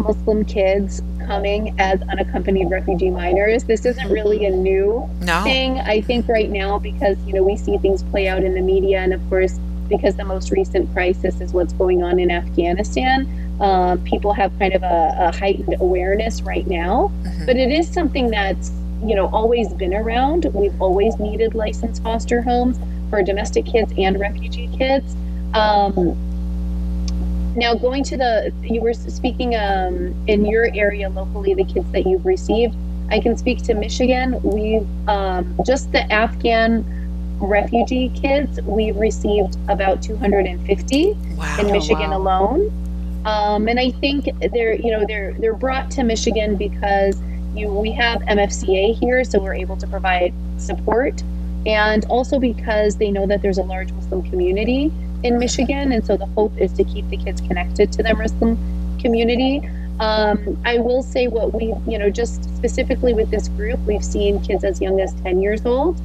Muslim 0.01 0.45
kids 0.45 1.03
coming 1.27 1.75
as 1.79 2.01
unaccompanied 2.03 2.71
refugee 2.71 3.11
minors. 3.11 3.65
This 3.65 3.85
isn't 3.85 4.11
really 4.11 4.45
a 4.47 4.51
new 4.51 5.09
no. 5.21 5.43
thing. 5.43 5.79
I 5.79 6.01
think 6.01 6.29
right 6.29 6.51
now 6.51 6.79
because 6.79 7.17
you 7.27 7.33
know 7.33 7.43
we 7.43 7.57
see 7.57 7.79
things 7.79 8.03
play 8.05 8.29
out 8.29 8.43
in 8.43 8.55
the 8.55 8.61
media, 8.61 9.01
and 9.01 9.13
of 9.13 9.21
course 9.29 9.59
because 9.89 10.15
the 10.17 10.25
most 10.25 10.51
recent 10.51 10.91
crisis 10.93 11.41
is 11.41 11.53
what's 11.53 11.73
going 11.73 12.03
on 12.03 12.19
in 12.19 12.31
Afghanistan. 12.31 13.29
Um, 13.61 14.03
people 14.05 14.33
have 14.33 14.57
kind 14.59 14.73
of 14.73 14.83
a, 14.83 15.17
a 15.19 15.37
heightened 15.37 15.75
awareness 15.81 16.41
right 16.43 16.67
now, 16.67 17.13
mm-hmm. 17.23 17.45
but 17.45 17.57
it 17.57 17.71
is 17.71 17.93
something 17.93 18.31
that's 18.31 18.71
you 19.05 19.15
know 19.15 19.29
always 19.29 19.73
been 19.75 19.95
around. 19.95 20.47
We've 20.55 20.81
always 20.81 21.19
needed 21.19 21.55
licensed 21.55 22.03
foster 22.03 22.41
homes 22.41 22.79
for 23.11 23.23
domestic 23.23 23.67
kids 23.67 23.93
and 23.99 24.19
refugee 24.19 24.69
kids. 24.77 25.15
Um, 25.53 26.17
now, 27.57 27.75
going 27.75 28.05
to 28.05 28.17
the, 28.17 28.53
you 28.63 28.81
were 28.81 28.95
speaking 28.95 29.57
um, 29.57 30.15
in 30.27 30.45
your 30.45 30.71
area 30.75 31.09
locally, 31.09 31.55
the 31.55 31.65
kids 31.65 31.91
that 31.93 32.07
you've 32.07 32.25
received. 32.25 32.75
I 33.11 33.19
can 33.19 33.37
speak 33.37 33.63
to 33.65 33.75
Michigan. 33.75 34.41
We've 34.43 34.87
um, 35.09 35.59
just 35.67 35.91
the 35.91 36.11
Afghan 36.13 36.85
refugee 37.41 38.11
kids, 38.11 38.61
we've 38.63 38.97
received 38.97 39.57
about 39.69 40.03
250 40.03 41.13
wow. 41.13 41.57
in 41.59 41.73
Michigan 41.73 42.11
wow. 42.11 42.19
alone. 42.19 43.23
Um, 43.25 43.69
and 43.69 43.81
I 43.81 43.91
think 43.91 44.29
they're, 44.53 44.75
you 44.75 44.91
know, 44.91 45.05
they're 45.07 45.35
they're 45.35 45.55
brought 45.55 45.91
to 45.93 46.03
Michigan 46.03 46.57
because 46.57 47.21
you 47.55 47.69
we 47.69 47.93
have 47.93 48.21
MFCA 48.23 48.99
here, 48.99 49.25
so 49.25 49.39
we're 49.41 49.55
able 49.55 49.77
to 49.77 49.87
provide 49.87 50.33
support, 50.57 51.23
and 51.67 52.05
also 52.07 52.39
because 52.39 52.97
they 52.97 53.11
know 53.11 53.27
that 53.27 53.43
there's 53.43 53.59
a 53.59 53.63
large 53.63 53.93
Muslim 53.93 54.23
community 54.31 54.91
in 55.23 55.39
Michigan, 55.39 55.93
and 55.93 56.05
so 56.05 56.17
the 56.17 56.27
hope 56.27 56.57
is 56.59 56.73
to 56.75 56.85
keep 56.85 57.09
the 57.09 57.17
kids 57.17 57.41
connected 57.41 57.93
to 57.93 58.03
their 58.03 58.15
Muslim 58.17 58.57
community. 59.01 59.69
Um, 60.01 60.61
I 60.65 60.79
will 60.79 61.03
say 61.03 61.29
what 61.29 61.53
we, 61.53 61.75
you 61.87 61.99
know, 61.99 62.09
just 62.09 62.43
specifically 62.57 63.13
with 63.13 63.31
this 63.31 63.49
group, 63.49 63.79
we've 63.81 64.05
seen 64.05 64.43
kids 64.43 64.65
as 64.65 64.81
young 64.81 65.01
as 65.01 65.13
10 65.23 65.43
years 65.43 65.65
old 65.67 66.01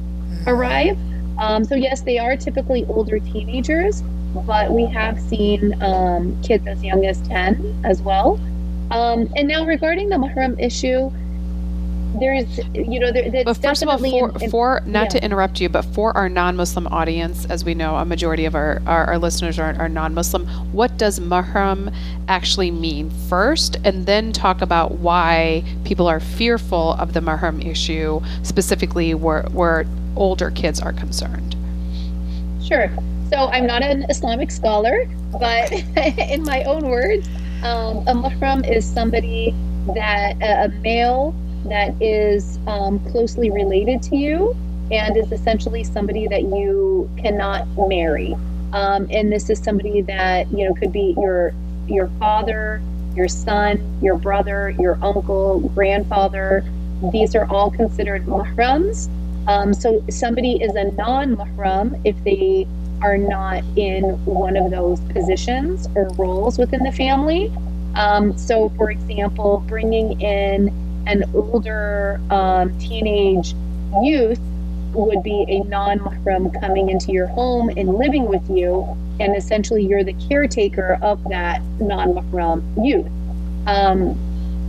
arrive. 0.46 0.98
Um, 1.38 1.64
so, 1.64 1.74
yes, 1.74 2.02
they 2.02 2.18
are 2.18 2.36
typically 2.36 2.84
older 2.86 3.18
teenagers, 3.18 4.02
but 4.46 4.70
we 4.70 4.84
have 4.86 5.18
seen 5.20 5.82
um, 5.82 6.40
kids 6.42 6.66
as 6.66 6.82
young 6.84 7.06
as 7.06 7.20
10 7.22 7.82
as 7.84 8.02
well. 8.02 8.38
Um, 8.90 9.28
and 9.34 9.48
now, 9.48 9.64
regarding 9.64 10.10
the 10.10 10.16
Mahram 10.16 10.60
issue, 10.62 11.10
there's 12.20 12.58
you 12.74 12.98
know 12.98 13.12
there, 13.12 13.44
but 13.44 13.56
first 13.56 13.82
of 13.82 13.88
all 13.88 13.98
for, 13.98 14.30
in, 14.30 14.42
in, 14.42 14.50
for 14.50 14.80
not 14.86 15.04
yeah. 15.04 15.08
to 15.08 15.24
interrupt 15.24 15.60
you 15.60 15.68
but 15.68 15.82
for 15.82 16.16
our 16.16 16.28
non-muslim 16.28 16.86
audience 16.88 17.44
as 17.46 17.64
we 17.64 17.74
know 17.74 17.96
a 17.96 18.04
majority 18.04 18.44
of 18.44 18.54
our, 18.54 18.82
our, 18.86 19.04
our 19.06 19.18
listeners 19.18 19.58
are, 19.58 19.74
are 19.78 19.88
non-muslim 19.88 20.46
what 20.72 20.96
does 20.96 21.20
mahram 21.20 21.94
actually 22.28 22.70
mean 22.70 23.10
first 23.28 23.76
and 23.84 24.06
then 24.06 24.32
talk 24.32 24.62
about 24.62 24.92
why 24.92 25.62
people 25.84 26.06
are 26.06 26.20
fearful 26.20 26.92
of 26.94 27.12
the 27.12 27.20
mahram 27.20 27.64
issue 27.64 28.20
specifically 28.42 29.14
where, 29.14 29.42
where 29.52 29.84
older 30.16 30.50
kids 30.50 30.80
are 30.80 30.92
concerned 30.92 31.56
Sure. 32.66 32.90
So 33.30 33.46
I'm 33.46 33.66
not 33.66 33.82
an 33.82 34.06
Islamic 34.10 34.50
scholar, 34.50 35.08
but 35.30 35.70
in 36.30 36.42
my 36.42 36.64
own 36.64 36.88
words, 36.88 37.28
um, 37.62 37.98
a 38.08 38.12
mahram 38.12 38.68
is 38.68 38.84
somebody 38.84 39.54
that 39.94 40.36
a 40.42 40.68
male 40.80 41.32
that 41.66 42.00
is 42.00 42.58
um, 42.66 42.98
closely 43.10 43.50
related 43.50 44.02
to 44.04 44.16
you 44.16 44.56
and 44.90 45.16
is 45.16 45.32
essentially 45.32 45.82
somebody 45.82 46.28
that 46.28 46.42
you 46.42 47.10
cannot 47.18 47.66
marry. 47.88 48.34
Um, 48.72 49.06
and 49.10 49.32
this 49.32 49.50
is 49.50 49.58
somebody 49.62 50.02
that 50.02 50.50
you 50.52 50.68
know 50.68 50.74
could 50.74 50.92
be 50.92 51.14
your 51.18 51.54
your 51.88 52.08
father, 52.18 52.82
your 53.14 53.28
son, 53.28 53.98
your 54.02 54.16
brother, 54.16 54.70
your 54.70 54.98
uncle, 55.02 55.60
grandfather. 55.74 56.64
These 57.12 57.34
are 57.34 57.46
all 57.46 57.70
considered 57.70 58.26
mahrams. 58.26 59.08
Um, 59.48 59.72
so 59.72 60.04
somebody 60.10 60.60
is 60.60 60.74
a 60.74 60.90
non-mahram 60.92 62.00
if 62.04 62.22
they 62.24 62.66
are 63.02 63.18
not 63.18 63.62
in 63.76 64.02
one 64.24 64.56
of 64.56 64.70
those 64.70 65.00
positions 65.12 65.86
or 65.94 66.08
roles 66.14 66.58
within 66.58 66.82
the 66.82 66.92
family. 66.92 67.52
Um, 67.94 68.36
so, 68.36 68.70
for 68.70 68.90
example, 68.90 69.64
bringing 69.68 70.20
in 70.20 70.68
an 71.06 71.24
older 71.34 72.20
um, 72.30 72.76
teenage 72.78 73.54
youth 74.02 74.40
would 74.92 75.22
be 75.22 75.44
a 75.48 75.60
non 75.64 75.98
mahram 75.98 76.58
coming 76.60 76.88
into 76.88 77.12
your 77.12 77.26
home 77.26 77.70
and 77.76 77.94
living 77.94 78.26
with 78.26 78.48
you, 78.50 78.86
and 79.20 79.36
essentially 79.36 79.84
you're 79.84 80.04
the 80.04 80.14
caretaker 80.28 80.98
of 81.02 81.22
that 81.28 81.62
non 81.80 82.12
mahram 82.14 82.62
youth. 82.84 83.06
Um, 83.66 84.18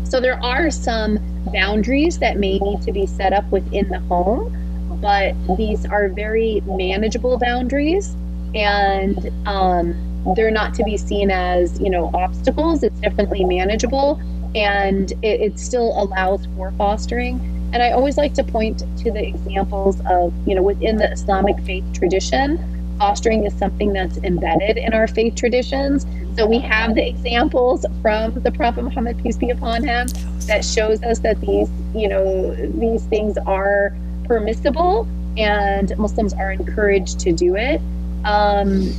so, 0.06 0.20
there 0.20 0.42
are 0.44 0.72
some 0.72 1.20
boundaries 1.52 2.20
that 2.20 2.38
may 2.38 2.60
need 2.60 2.82
to 2.82 2.92
be 2.92 3.06
set 3.06 3.34
up 3.34 3.50
within 3.52 3.88
the 3.90 4.00
home, 4.00 4.54
but 5.02 5.34
these 5.58 5.86
are 5.86 6.10
very 6.10 6.62
manageable 6.66 7.38
boundaries 7.38 8.16
and 8.56 9.32
um, 9.48 9.96
they're 10.36 10.52
not 10.52 10.74
to 10.76 10.84
be 10.84 10.98
seen 10.98 11.32
as 11.32 11.80
you 11.80 11.90
know 11.90 12.10
obstacles 12.14 12.84
it's 12.84 13.00
definitely 13.00 13.44
manageable 13.44 14.20
and 14.58 15.12
it, 15.24 15.42
it, 15.42 15.60
still 15.60 15.94
allows 16.02 16.48
for 16.56 16.72
fostering. 16.72 17.40
And 17.74 17.84
i 17.84 17.92
always 17.92 18.18
like 18.18 18.34
to 18.36 18.44
point 18.44 18.80
to 18.80 19.12
the 19.12 19.28
examples 19.28 20.00
of 20.10 20.34
you 20.48 20.56
know 20.56 20.62
within 20.62 20.98
the 20.98 21.12
islamic 21.12 21.60
faith 21.66 21.84
tradition 21.94 22.58
fostering 22.98 23.46
is 23.46 23.54
something 23.58 23.94
that's 23.94 24.18
embedded 24.18 24.78
in 24.78 24.94
our 24.94 25.08
faith 25.08 25.36
traditions. 25.36 26.06
So 26.36 26.48
we 26.48 26.60
have 26.60 26.96
the 26.96 27.08
examples 27.08 27.86
from 28.02 28.34
the 28.42 28.52
prophet 28.52 28.84
muhammad 28.84 29.22
peace 29.22 29.38
be 29.38 29.50
upon 29.50 29.84
him 29.84 30.08
that 30.48 30.64
shows 30.64 31.02
us 31.04 31.20
that 31.20 31.40
these 31.42 31.70
you 31.96 32.08
know 32.08 32.56
these 32.56 33.04
things 33.06 33.38
are 33.46 33.96
permissible 34.26 35.08
and 35.38 35.96
muslims 35.98 36.34
are 36.34 36.52
encouraged 36.52 37.20
to 37.22 37.32
do 37.32 37.56
it. 37.56 37.82
Um, 38.26 38.92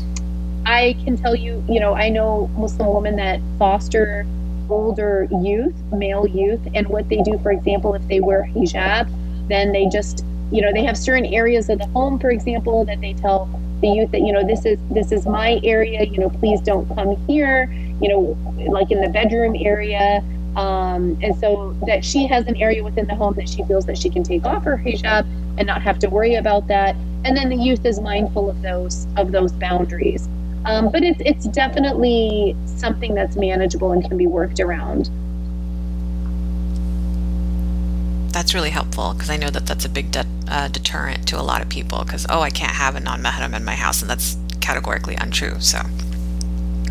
I 0.65 0.97
can 1.05 1.17
tell 1.17 1.35
you, 1.35 1.65
you 1.69 1.81
know, 1.81 1.95
I 1.95 2.09
know 2.09 2.51
Muslim 2.59 2.93
women 2.95 3.17
that 3.17 3.41
foster 3.59 4.27
older 4.71 5.29
youth, 5.43 5.75
male 5.93 6.27
youth, 6.27 6.61
and 6.75 6.87
what 6.89 7.09
they 7.09 7.23
do, 7.23 7.39
for 7.39 7.53
example, 7.53 7.95
if 7.95 8.07
they 8.09 8.21
wear 8.21 8.45
hijab, 8.55 9.11
then 9.49 9.73
they 9.73 9.87
just, 9.87 10.25
you 10.51 10.61
know, 10.61 10.73
they 10.73 10.85
have 10.85 10.97
certain 10.97 11.27
areas 11.27 11.69
of 11.69 11.79
the 11.79 11.87
home, 11.89 12.19
for 12.19 12.31
example, 12.31 12.85
that 12.85 13.01
they 13.01 13.15
tell 13.15 13.49
the 13.81 13.89
youth 13.89 14.11
that, 14.11 14.21
you 14.21 14.33
know, 14.33 14.45
this 14.47 14.65
is 14.65 14.79
this 14.91 15.13
is 15.13 15.27
my 15.27 15.61
area, 15.63 16.05
you 16.05 16.19
know, 16.19 16.29
please 16.29 16.61
don't 16.61 16.93
come 16.95 17.17
here, 17.27 17.71
you 18.01 18.09
know, 18.09 18.37
like 18.71 18.91
in 18.91 19.01
the 19.01 19.09
bedroom 19.09 19.57
area. 19.59 20.23
Um, 20.57 21.17
and 21.23 21.39
so 21.39 21.77
that 21.87 22.05
she 22.05 22.27
has 22.27 22.47
an 22.47 22.57
area 22.57 22.83
within 22.83 23.07
the 23.07 23.15
home 23.15 23.35
that 23.35 23.49
she 23.49 23.63
feels 23.65 23.87
that 23.87 23.97
she 23.97 24.11
can 24.11 24.25
take 24.25 24.45
off 24.45 24.65
her 24.65 24.77
hijab 24.77 25.25
and 25.57 25.67
not 25.67 25.83
have 25.83 26.01
to 26.01 26.09
worry 26.09 26.35
about 26.35 26.67
that. 26.67 26.97
And 27.25 27.37
then 27.37 27.49
the 27.49 27.57
youth 27.57 27.85
is 27.85 28.01
mindful 28.01 28.51
of 28.51 28.61
those 28.63 29.07
of 29.17 29.31
those 29.31 29.53
boundaries. 29.53 30.29
Um, 30.65 30.91
but 30.91 31.03
it's 31.03 31.21
it's 31.25 31.47
definitely 31.47 32.57
something 32.67 33.15
that's 33.15 33.37
manageable 33.37 33.93
and 33.93 34.07
can 34.07 34.17
be 34.17 34.27
worked 34.27 34.61
around. 34.61 35.11
That's 38.33 38.55
really 38.55 38.71
helpful 38.71 39.15
because 39.15 39.31
I 39.31 39.37
know 39.37 39.51
that 39.51 39.67
that's 39.67 39.85
a 39.85 39.89
big 39.89 40.11
de- 40.11 40.27
uh, 40.49 40.69
deterrent 40.69 41.27
to 41.29 41.41
a 41.41 41.43
lot 41.43 41.63
of 41.63 41.69
people. 41.69 42.05
Because 42.05 42.27
oh, 42.29 42.41
I 42.41 42.51
can't 42.51 42.75
have 42.75 42.97
a 42.97 43.01
non-mahram 43.01 43.55
in 43.55 43.65
my 43.65 43.75
house, 43.75 44.03
and 44.03 44.11
that's 44.11 44.37
categorically 44.61 45.17
untrue. 45.17 45.61
So. 45.61 45.81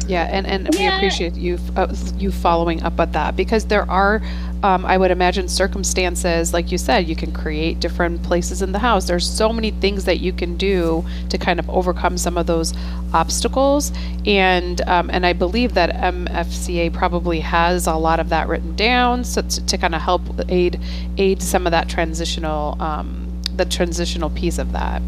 Yeah, 0.08 0.30
and, 0.32 0.48
and 0.48 0.74
yeah. 0.74 0.80
we 0.80 0.96
appreciate 0.96 1.34
you 1.36 1.60
uh, 1.76 1.93
you 2.17 2.32
following 2.32 2.82
up 2.84 2.98
with 2.98 3.12
that 3.13 3.36
because 3.36 3.65
there 3.65 3.89
are 3.89 4.22
um, 4.63 4.86
I 4.86 4.98
would 4.98 5.12
imagine 5.12 5.48
circumstances, 5.48 6.52
like 6.52 6.72
you 6.72 6.78
said, 6.78 7.08
you 7.08 7.15
can 7.15 7.32
create 7.32 7.80
different 7.80 8.24
places 8.24 8.62
in 8.62 8.72
the 8.72 8.80
house. 8.80 9.06
There's 9.06 9.30
so 9.30 9.54
many 9.54 9.72
things 9.72 10.06
that 10.06 10.20
you 10.20 10.34
can 10.34 10.58
do 10.58 11.06
to 11.30 11.38
kind 11.38 11.60
of 11.60 11.70
overcome 11.70 12.17
some 12.17 12.38
of 12.38 12.48
those 12.48 12.74
obstacles, 13.13 13.91
and 14.26 14.82
um, 14.82 15.10
and 15.12 15.26
I 15.26 15.34
believe 15.34 15.74
that 15.76 15.91
MFCA 15.91 16.91
probably 16.91 17.39
has 17.41 17.86
a 17.86 17.96
lot 17.96 18.20
of 18.20 18.30
that 18.30 18.48
written 18.48 18.76
down, 18.76 19.24
so 19.24 19.41
to, 19.41 19.65
to 19.65 19.78
kind 19.78 19.93
of 19.93 20.02
help 20.02 20.24
aid 20.50 20.80
aid 21.17 21.41
some 21.43 21.67
of 21.67 21.72
that 21.72 21.88
transitional 21.88 22.82
um, 22.82 23.28
the 23.56 23.65
transitional 23.65 24.30
piece 24.32 24.58
of 24.58 24.72
that. 24.72 25.02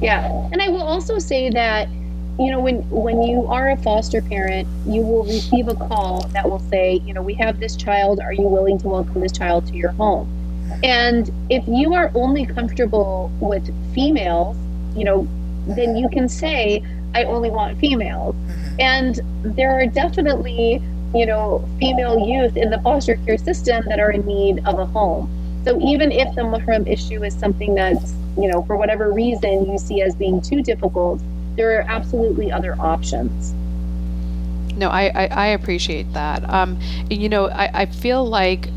Yeah, 0.00 0.48
and 0.52 0.60
I 0.60 0.68
will 0.68 0.82
also 0.82 1.18
say 1.18 1.50
that 1.50 1.88
you 2.38 2.50
know 2.50 2.60
when 2.60 2.88
when 2.90 3.22
you 3.22 3.46
are 3.46 3.70
a 3.70 3.76
foster 3.78 4.22
parent 4.22 4.68
you 4.86 5.02
will 5.02 5.24
receive 5.24 5.66
a 5.66 5.74
call 5.74 6.20
that 6.28 6.48
will 6.48 6.60
say 6.60 7.00
you 7.04 7.12
know 7.12 7.22
we 7.22 7.34
have 7.34 7.58
this 7.58 7.76
child. 7.76 8.20
Are 8.20 8.32
you 8.32 8.42
willing 8.42 8.78
to 8.78 8.88
welcome 8.88 9.20
this 9.20 9.32
child 9.32 9.66
to 9.68 9.74
your 9.74 9.90
home? 9.92 10.28
And 10.84 11.30
if 11.50 11.66
you 11.66 11.94
are 11.94 12.12
only 12.14 12.46
comfortable 12.46 13.32
with 13.40 13.64
females 13.94 14.56
you 14.96 15.04
know 15.04 15.26
then 15.66 15.96
you 15.96 16.08
can 16.08 16.28
say 16.28 16.82
i 17.14 17.24
only 17.24 17.50
want 17.50 17.78
females. 17.78 18.34
Mm-hmm. 18.34 18.80
and 18.80 19.20
there 19.56 19.72
are 19.72 19.86
definitely 19.86 20.82
you 21.14 21.26
know 21.26 21.66
female 21.78 22.18
youth 22.26 22.56
in 22.56 22.70
the 22.70 22.80
foster 22.80 23.16
care 23.24 23.38
system 23.38 23.84
that 23.88 23.98
are 23.98 24.12
in 24.12 24.24
need 24.26 24.66
of 24.66 24.78
a 24.78 24.86
home. 24.86 25.28
So 25.64 25.80
even 25.80 26.12
if 26.12 26.34
the 26.34 26.42
mahram 26.42 26.86
issue 26.86 27.24
is 27.24 27.34
something 27.34 27.74
that's 27.74 28.14
you 28.38 28.48
know 28.48 28.62
for 28.62 28.76
whatever 28.76 29.12
reason 29.12 29.70
you 29.70 29.78
see 29.78 30.02
as 30.02 30.14
being 30.14 30.40
too 30.40 30.62
difficult 30.62 31.20
there 31.58 31.76
are 31.76 31.84
absolutely 31.88 32.50
other 32.52 32.74
options. 32.80 33.52
No, 34.78 34.88
I, 34.88 35.08
I, 35.08 35.26
I 35.26 35.46
appreciate 35.48 36.12
that. 36.12 36.48
Um, 36.48 36.80
you 37.10 37.28
know, 37.28 37.48
I, 37.48 37.82
I 37.82 37.86
feel 37.86 38.24
like 38.24 38.68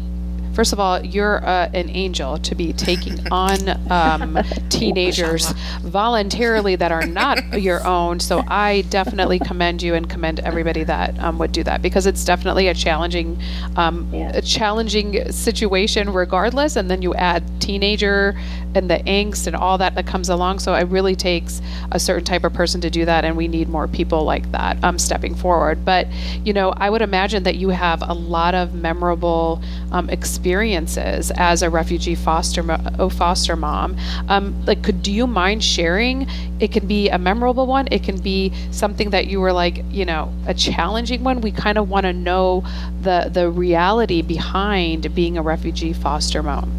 first 0.54 0.74
of 0.74 0.80
all, 0.80 1.04
you're 1.04 1.44
uh, 1.46 1.70
an 1.74 1.90
angel 1.90 2.38
to 2.40 2.56
be 2.56 2.74
taking 2.74 3.20
on 3.32 3.58
um, 3.92 4.38
teenagers 4.70 5.52
voluntarily 5.82 6.76
that 6.76 6.92
are 6.92 7.06
not 7.06 7.62
your 7.62 7.86
own. 7.86 8.20
So 8.20 8.44
I 8.48 8.82
definitely 8.90 9.40
commend 9.40 9.82
you 9.82 9.96
and 9.96 10.10
commend 10.10 10.40
everybody 10.42 10.84
that 10.84 11.18
um, 11.20 11.38
would 11.40 11.52
do 11.52 11.64
that 11.64 11.82
because 11.82 12.06
it's 12.06 12.26
definitely 12.26 12.68
a 12.68 12.74
challenging, 12.74 13.42
um, 13.76 14.10
yeah. 14.14 14.32
a 14.34 14.42
challenging 14.42 15.32
situation 15.32 16.14
regardless. 16.14 16.76
And 16.76 16.90
then 16.90 17.02
you 17.02 17.14
add 17.16 17.44
teenager 17.62 18.36
and 18.76 18.90
the 18.90 18.98
angst 19.00 19.48
and 19.48 19.56
all 19.56 19.78
that 19.78 19.96
that 19.96 20.08
comes 20.08 20.30
along. 20.30 20.60
So 20.60 20.74
it 20.74 20.88
really 20.88 21.16
takes 21.16 21.62
a 21.92 22.00
certain 22.00 22.24
type 22.24 22.44
of 22.44 22.54
person 22.54 22.82
to 22.82 22.90
do 22.90 23.06
that, 23.06 23.26
and 23.26 23.36
we 23.36 23.48
need 23.48 23.70
more 23.70 23.88
people 23.88 24.24
like 24.24 24.50
that 24.52 24.82
um, 24.84 24.98
stepping 24.98 25.36
forward. 25.36 25.84
But 25.86 26.08
you 26.44 26.54
know, 26.54 26.74
I 26.78 26.90
would 26.90 27.02
imagine 27.02 27.44
that 27.44 27.56
you 27.56 27.70
have 27.70 28.02
a 28.02 28.14
lot 28.14 28.56
of 28.56 28.74
memorable 28.74 29.62
um, 29.92 30.10
experiences 30.52 31.32
as 31.38 31.64
a 31.64 31.70
refugee 31.70 32.14
foster 32.14 32.62
mo- 32.62 33.10
foster 33.10 33.56
mom. 33.56 33.96
Um, 34.28 34.66
like, 34.66 34.84
could 34.84 35.02
do 35.02 35.10
you 35.10 35.26
mind 35.26 35.64
sharing? 35.64 36.28
It 36.60 36.74
can 36.74 36.88
be 36.88 37.08
a 37.08 37.18
memorable 37.18 37.68
one. 37.68 37.88
It 37.90 38.04
can 38.04 38.20
be 38.20 38.52
something 38.72 39.12
that 39.12 39.28
you 39.28 39.40
were 39.40 39.54
like, 39.54 39.82
you 39.90 40.04
know, 40.04 40.34
a 40.48 40.54
challenging 40.54 41.24
one. 41.24 41.40
We 41.40 41.52
kind 41.54 41.78
of 41.78 41.90
want 41.90 42.06
to 42.06 42.12
know 42.12 42.66
the 43.02 43.30
the 43.32 43.50
reality 43.50 44.22
behind 44.22 45.16
being 45.16 45.38
a 45.38 45.42
refugee 45.42 45.94
foster 45.94 46.44
mom. 46.44 46.70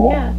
Yeah. 0.00 0.34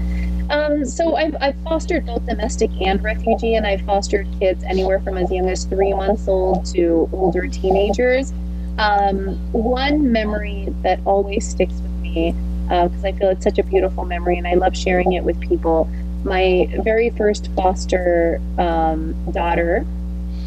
Um, 0.49 0.83
so 0.83 1.15
I've, 1.15 1.35
I've 1.39 1.55
fostered 1.63 2.05
both 2.05 2.25
domestic 2.25 2.69
and 2.81 3.01
refugee, 3.01 3.55
and 3.55 3.65
I've 3.65 3.81
fostered 3.81 4.27
kids 4.39 4.61
anywhere 4.65 4.99
from 4.99 5.17
as 5.17 5.31
young 5.31 5.49
as 5.49 5.63
three 5.63 5.93
months 5.93 6.27
old 6.27 6.65
to 6.73 7.09
older 7.13 7.47
teenagers. 7.47 8.33
Um, 8.77 9.37
one 9.53 10.11
memory 10.11 10.67
that 10.83 10.99
always 11.05 11.47
sticks 11.47 11.79
because 12.15 13.03
uh, 13.03 13.07
I 13.07 13.11
feel 13.11 13.29
it's 13.29 13.43
such 13.43 13.59
a 13.59 13.63
beautiful 13.63 14.05
memory 14.05 14.37
and 14.37 14.47
I 14.47 14.55
love 14.55 14.75
sharing 14.75 15.13
it 15.13 15.23
with 15.23 15.39
people. 15.39 15.89
My 16.23 16.67
very 16.83 17.11
first 17.11 17.51
foster 17.55 18.41
um, 18.57 19.13
daughter 19.31 19.85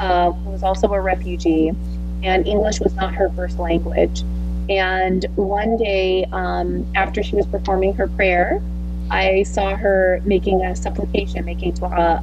uh, 0.01 0.33
was 0.45 0.63
also 0.65 0.93
a 0.93 1.01
refugee, 1.01 1.71
and 2.23 2.47
English 2.47 2.81
was 2.81 2.95
not 2.95 3.15
her 3.15 3.31
first 3.31 3.59
language. 3.59 4.23
And 4.69 5.25
one 5.37 5.77
day, 5.77 6.25
um, 6.33 6.85
after 6.97 7.23
she 7.23 7.37
was 7.37 7.47
performing 7.47 7.95
her 7.95 8.09
prayer, 8.09 8.61
I 9.11 9.45
saw 9.45 9.77
her 9.77 10.21
making 10.25 10.63
a 10.63 10.75
supplication, 10.75 11.45
making 11.45 11.75
dua. 11.75 12.23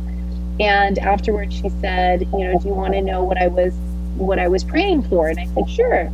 And 0.59 0.99
afterwards 0.99 1.55
she 1.55 1.69
said, 1.81 2.21
you 2.21 2.39
know, 2.39 2.59
do 2.59 2.67
you 2.67 2.73
want 2.73 2.93
to 2.93 3.01
know 3.01 3.23
what 3.23 3.37
I 3.37 3.47
was 3.47 3.73
what 4.17 4.39
I 4.39 4.47
was 4.47 4.63
praying 4.63 5.03
for? 5.03 5.27
And 5.27 5.39
I 5.39 5.45
said, 5.47 5.69
sure. 5.69 6.11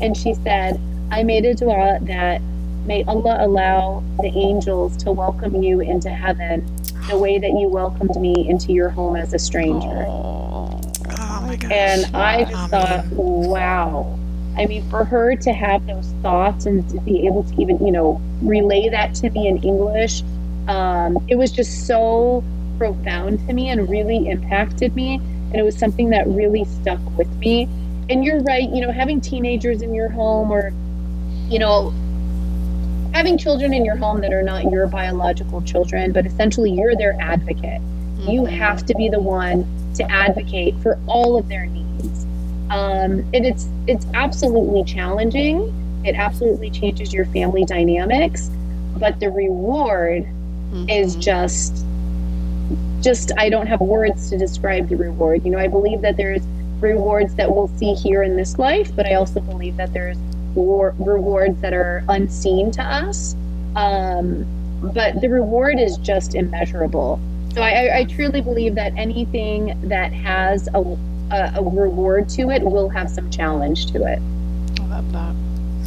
And 0.00 0.16
she 0.16 0.34
said, 0.34 0.80
I 1.10 1.22
made 1.22 1.44
a 1.44 1.54
dua 1.54 1.98
that 2.02 2.40
may 2.86 3.04
Allah 3.04 3.36
allow 3.40 4.02
the 4.20 4.28
angels 4.28 4.96
to 4.98 5.12
welcome 5.12 5.62
you 5.62 5.80
into 5.80 6.08
heaven 6.10 6.64
the 7.08 7.18
way 7.18 7.38
that 7.38 7.50
you 7.50 7.68
welcomed 7.68 8.16
me 8.20 8.48
into 8.48 8.72
your 8.72 8.88
home 8.88 9.16
as 9.16 9.32
a 9.32 9.38
stranger. 9.38 10.04
Oh, 10.08 10.80
Oh 11.18 11.40
my 11.46 11.56
gosh. 11.56 11.70
And 11.70 12.16
I 12.16 12.44
just 12.44 12.54
Oh, 12.54 12.66
thought, 12.68 13.06
man. 13.06 13.16
wow. 13.16 14.18
I 14.58 14.66
mean, 14.66 14.88
for 14.90 15.04
her 15.04 15.36
to 15.36 15.52
have 15.52 15.86
those 15.86 16.06
thoughts 16.22 16.66
and 16.66 16.88
to 16.90 17.00
be 17.00 17.26
able 17.26 17.44
to 17.44 17.60
even, 17.60 17.78
you 17.84 17.92
know, 17.92 18.20
relay 18.42 18.88
that 18.88 19.14
to 19.16 19.30
me 19.30 19.46
in 19.48 19.58
English, 19.62 20.22
um, 20.66 21.18
it 21.28 21.36
was 21.36 21.52
just 21.52 21.86
so 21.86 22.42
profound 22.78 23.46
to 23.46 23.52
me 23.52 23.68
and 23.68 23.88
really 23.88 24.28
impacted 24.28 24.96
me. 24.96 25.14
And 25.16 25.56
it 25.56 25.62
was 25.62 25.76
something 25.78 26.10
that 26.10 26.26
really 26.26 26.64
stuck 26.64 26.98
with 27.16 27.28
me. 27.36 27.68
And 28.10 28.24
you're 28.24 28.40
right, 28.42 28.68
you 28.68 28.80
know, 28.80 28.90
having 28.92 29.20
teenagers 29.20 29.82
in 29.82 29.94
your 29.94 30.08
home 30.08 30.50
or, 30.50 30.72
you 31.48 31.58
know, 31.58 31.92
having 33.12 33.38
children 33.38 33.72
in 33.72 33.84
your 33.84 33.96
home 33.96 34.20
that 34.20 34.32
are 34.32 34.42
not 34.42 34.70
your 34.70 34.86
biological 34.86 35.62
children, 35.62 36.12
but 36.12 36.26
essentially 36.26 36.70
you're 36.70 36.96
their 36.96 37.16
advocate. 37.20 37.80
You 38.26 38.42
Mhm. 38.42 38.48
have 38.50 38.84
to 38.86 38.94
be 38.94 39.08
the 39.08 39.20
one 39.20 39.64
to 39.94 40.10
advocate 40.10 40.74
for 40.82 40.98
all 41.06 41.36
of 41.36 41.48
their 41.48 41.66
needs. 41.66 42.26
Um, 42.70 43.24
and 43.32 43.46
it's 43.46 43.68
it's 43.86 44.06
absolutely 44.14 44.82
challenging. 44.84 45.72
It 46.04 46.16
absolutely 46.16 46.70
changes 46.70 47.12
your 47.12 47.24
family 47.26 47.64
dynamics, 47.64 48.50
but 48.98 49.20
the 49.20 49.30
reward 49.30 50.26
is 50.88 51.16
Mhm. 51.16 51.20
just 51.20 51.84
just 53.00 53.30
I 53.38 53.48
don't 53.48 53.68
have 53.68 53.80
words 53.80 54.30
to 54.30 54.38
describe 54.38 54.88
the 54.88 54.96
reward. 54.96 55.44
You 55.44 55.52
know, 55.52 55.58
I 55.58 55.68
believe 55.68 56.00
that 56.02 56.16
there's 56.16 56.42
rewards 56.80 57.34
that 57.36 57.54
we'll 57.54 57.70
see 57.76 57.94
here 57.94 58.22
in 58.22 58.36
this 58.36 58.58
life, 58.58 58.90
but 58.96 59.06
I 59.06 59.14
also 59.14 59.40
believe 59.40 59.76
that 59.76 59.92
there's 59.92 60.16
war- 60.56 60.94
rewards 60.98 61.60
that 61.60 61.72
are 61.72 62.02
unseen 62.08 62.70
to 62.72 62.82
us. 62.82 63.34
Um, 63.74 64.46
but 64.82 65.20
the 65.20 65.28
reward 65.28 65.78
is 65.78 65.96
just 65.98 66.34
immeasurable. 66.34 67.20
So 67.54 67.62
I, 67.62 67.70
I, 67.70 67.98
I 67.98 68.04
truly 68.04 68.40
believe 68.40 68.74
that 68.74 68.92
anything 68.96 69.78
that 69.88 70.12
has 70.12 70.68
a, 70.74 70.80
a, 71.30 71.52
a 71.56 71.62
reward 71.62 72.28
to 72.30 72.50
it 72.50 72.62
will 72.62 72.88
have 72.90 73.08
some 73.10 73.30
challenge 73.30 73.92
to 73.92 74.04
it. 74.04 74.20
I 74.80 74.86
love 74.86 75.12
that. 75.12 75.34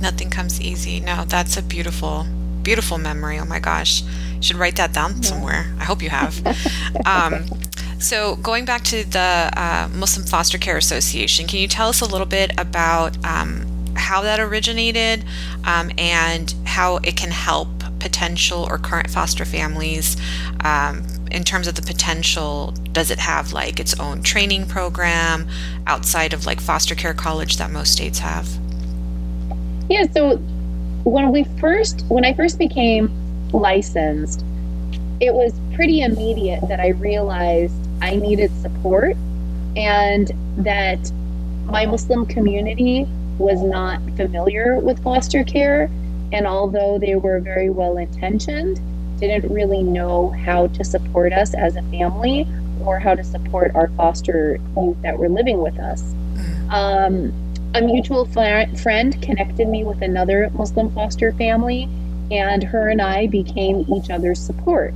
Nothing 0.01 0.29
comes 0.29 0.59
easy. 0.59 0.99
No, 0.99 1.25
that's 1.25 1.57
a 1.57 1.61
beautiful, 1.61 2.25
beautiful 2.63 2.97
memory. 2.97 3.37
Oh 3.39 3.45
my 3.45 3.59
gosh. 3.59 4.01
You 4.35 4.41
should 4.41 4.55
write 4.55 4.77
that 4.77 4.93
down 4.93 5.21
somewhere. 5.21 5.71
I 5.79 5.83
hope 5.83 6.01
you 6.01 6.09
have. 6.09 6.41
um, 7.05 7.45
so, 7.99 8.37
going 8.37 8.63
back 8.63 8.83
to 8.85 9.03
the 9.03 9.51
uh, 9.55 9.89
Muslim 9.93 10.25
Foster 10.25 10.57
Care 10.57 10.77
Association, 10.77 11.47
can 11.47 11.59
you 11.59 11.67
tell 11.67 11.89
us 11.89 11.99
a 11.99 12.05
little 12.05 12.25
bit 12.25 12.51
about 12.57 13.17
um, 13.25 13.65
how 13.95 14.21
that 14.21 14.39
originated 14.39 15.23
um, 15.65 15.91
and 15.97 16.53
how 16.65 16.97
it 16.97 17.15
can 17.15 17.31
help 17.31 17.67
potential 17.99 18.65
or 18.69 18.77
current 18.77 19.09
foster 19.09 19.45
families 19.45 20.17
um, 20.63 21.05
in 21.31 21.43
terms 21.43 21.67
of 21.67 21.75
the 21.75 21.81
potential? 21.81 22.73
Does 22.91 23.11
it 23.11 23.19
have 23.19 23.53
like 23.53 23.79
its 23.79 23.99
own 23.99 24.23
training 24.23 24.67
program 24.67 25.47
outside 25.87 26.33
of 26.33 26.45
like 26.45 26.59
foster 26.59 26.95
care 26.95 27.13
college 27.13 27.57
that 27.57 27.71
most 27.71 27.91
states 27.91 28.19
have? 28.19 28.47
Yeah, 29.89 30.05
so 30.11 30.37
when 31.03 31.31
we 31.31 31.43
first 31.59 32.05
when 32.09 32.25
I 32.25 32.33
first 32.33 32.57
became 32.57 33.09
licensed, 33.51 34.43
it 35.19 35.33
was 35.33 35.53
pretty 35.73 36.01
immediate 36.01 36.67
that 36.67 36.79
I 36.79 36.89
realized 36.89 37.73
I 38.01 38.15
needed 38.15 38.51
support 38.61 39.17
and 39.75 40.31
that 40.57 41.11
my 41.65 41.85
Muslim 41.85 42.25
community 42.25 43.07
was 43.39 43.61
not 43.61 43.99
familiar 44.17 44.77
with 44.77 45.01
foster 45.01 45.43
care 45.43 45.89
and 46.31 46.45
although 46.45 46.99
they 46.99 47.15
were 47.15 47.39
very 47.39 47.69
well 47.69 47.97
intentioned, 47.97 48.79
didn't 49.19 49.51
really 49.51 49.83
know 49.83 50.29
how 50.29 50.67
to 50.67 50.83
support 50.83 51.33
us 51.33 51.53
as 51.53 51.75
a 51.75 51.81
family 51.83 52.47
or 52.85 52.99
how 52.99 53.15
to 53.15 53.23
support 53.23 53.71
our 53.75 53.89
foster 53.89 54.57
youth 54.77 55.01
that 55.01 55.17
were 55.17 55.29
living 55.29 55.59
with 55.59 55.77
us. 55.79 56.13
Um, 56.71 57.33
a 57.73 57.81
mutual 57.81 58.25
friend 58.25 59.21
connected 59.21 59.67
me 59.67 59.83
with 59.83 60.01
another 60.01 60.49
Muslim 60.53 60.91
foster 60.91 61.33
family, 61.33 61.89
and 62.31 62.63
her 62.63 62.89
and 62.89 63.01
I 63.01 63.27
became 63.27 63.85
each 63.93 64.09
other's 64.09 64.39
support. 64.39 64.93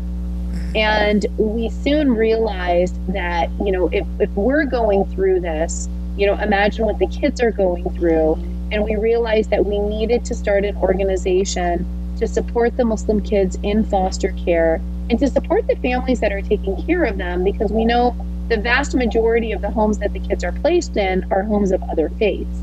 And 0.76 1.26
we 1.38 1.70
soon 1.70 2.16
realized 2.16 2.96
that, 3.14 3.50
you 3.64 3.72
know, 3.72 3.90
if, 3.92 4.06
if 4.20 4.30
we're 4.32 4.66
going 4.66 5.06
through 5.06 5.42
this, 5.42 5.88
you 6.18 6.28
know, 6.28 6.36
imagine 6.36 6.86
what 6.86 7.00
the 7.00 7.08
kids 7.08 7.42
are 7.42 7.52
going 7.52 7.90
through. 7.92 8.34
And 8.72 8.84
we 8.84 8.96
realized 8.96 9.50
that 9.52 9.66
we 9.66 9.80
needed 9.80 10.26
to 10.26 10.36
start 10.36 10.66
an 10.66 10.76
organization 10.78 11.86
to 12.20 12.28
support 12.28 12.78
the 12.78 12.86
Muslim 12.86 13.22
kids 13.22 13.58
in 13.64 13.84
foster 13.84 14.34
care 14.46 14.82
and 15.10 15.20
to 15.20 15.28
support 15.28 15.68
the 15.68 15.76
families 15.78 16.20
that 16.22 16.32
are 16.32 16.42
taking 16.42 16.82
care 16.86 17.04
of 17.04 17.18
them 17.18 17.44
because 17.44 17.72
we 17.72 17.86
know 17.86 18.16
the 18.50 18.58
vast 18.58 18.96
majority 18.96 19.52
of 19.52 19.62
the 19.62 19.70
homes 19.70 19.98
that 20.00 20.14
the 20.14 20.20
kids 20.20 20.44
are 20.44 20.52
placed 20.52 20.98
in 20.98 21.26
are 21.32 21.44
homes 21.44 21.72
of 21.72 21.82
other 21.84 22.10
faiths. 22.10 22.60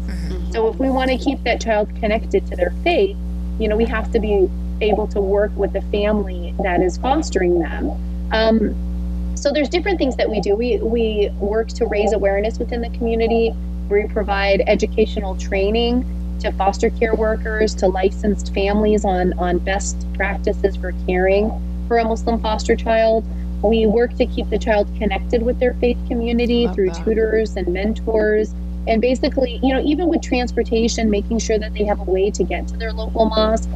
So 0.52 0.68
if 0.68 0.76
we 0.76 0.90
want 0.90 1.10
to 1.10 1.16
keep 1.16 1.42
that 1.44 1.60
child 1.60 1.88
connected 2.00 2.46
to 2.48 2.56
their 2.56 2.72
faith, 2.82 3.16
you 3.58 3.68
know, 3.68 3.76
we 3.76 3.84
have 3.86 4.10
to 4.12 4.20
be 4.20 4.48
able 4.80 5.06
to 5.08 5.20
work 5.20 5.54
with 5.56 5.72
the 5.72 5.82
family 5.82 6.54
that 6.62 6.80
is 6.80 6.96
fostering 6.98 7.60
them. 7.60 7.90
Um, 8.32 8.89
so 9.40 9.50
there's 9.50 9.70
different 9.70 9.98
things 9.98 10.16
that 10.16 10.28
we 10.28 10.40
do. 10.40 10.54
We 10.54 10.78
we 10.78 11.30
work 11.38 11.68
to 11.68 11.86
raise 11.86 12.12
awareness 12.12 12.58
within 12.58 12.82
the 12.82 12.90
community. 12.90 13.54
We 13.88 14.06
provide 14.06 14.62
educational 14.66 15.36
training 15.36 16.04
to 16.40 16.52
foster 16.52 16.90
care 16.90 17.14
workers, 17.14 17.74
to 17.76 17.88
licensed 17.88 18.52
families 18.52 19.04
on 19.04 19.32
on 19.38 19.58
best 19.58 20.06
practices 20.14 20.76
for 20.76 20.92
caring 21.06 21.50
for 21.88 21.98
a 21.98 22.04
Muslim 22.04 22.38
foster 22.40 22.76
child. 22.76 23.24
We 23.62 23.86
work 23.86 24.14
to 24.16 24.26
keep 24.26 24.48
the 24.50 24.58
child 24.58 24.88
connected 24.98 25.42
with 25.42 25.58
their 25.58 25.74
faith 25.74 25.98
community 26.06 26.66
Love 26.66 26.74
through 26.74 26.90
that. 26.90 27.04
tutors 27.04 27.56
and 27.56 27.68
mentors 27.68 28.54
and 28.88 29.00
basically, 29.00 29.60
you 29.62 29.74
know, 29.74 29.80
even 29.82 30.08
with 30.08 30.22
transportation, 30.22 31.10
making 31.10 31.38
sure 31.38 31.58
that 31.58 31.74
they 31.74 31.84
have 31.84 32.00
a 32.00 32.04
way 32.04 32.30
to 32.30 32.42
get 32.42 32.66
to 32.68 32.76
their 32.76 32.92
local 32.92 33.26
mosque. 33.26 33.68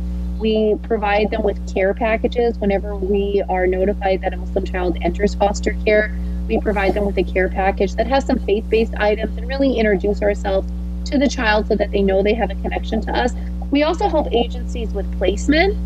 We 0.44 0.76
provide 0.82 1.30
them 1.30 1.42
with 1.42 1.72
care 1.72 1.94
packages 1.94 2.58
whenever 2.58 2.94
we 2.94 3.42
are 3.48 3.66
notified 3.66 4.20
that 4.20 4.34
a 4.34 4.36
Muslim 4.36 4.66
child 4.66 4.98
enters 5.00 5.34
foster 5.34 5.74
care. 5.86 6.14
We 6.48 6.60
provide 6.60 6.92
them 6.92 7.06
with 7.06 7.16
a 7.16 7.22
care 7.22 7.48
package 7.48 7.94
that 7.94 8.06
has 8.08 8.26
some 8.26 8.38
faith 8.40 8.68
based 8.68 8.92
items 8.96 9.38
and 9.38 9.48
really 9.48 9.78
introduce 9.78 10.20
ourselves 10.20 10.70
to 11.06 11.16
the 11.16 11.28
child 11.28 11.68
so 11.68 11.76
that 11.76 11.92
they 11.92 12.02
know 12.02 12.22
they 12.22 12.34
have 12.34 12.50
a 12.50 12.56
connection 12.56 13.00
to 13.06 13.10
us. 13.10 13.32
We 13.70 13.84
also 13.84 14.06
help 14.06 14.30
agencies 14.32 14.92
with 14.92 15.10
placement. 15.16 15.78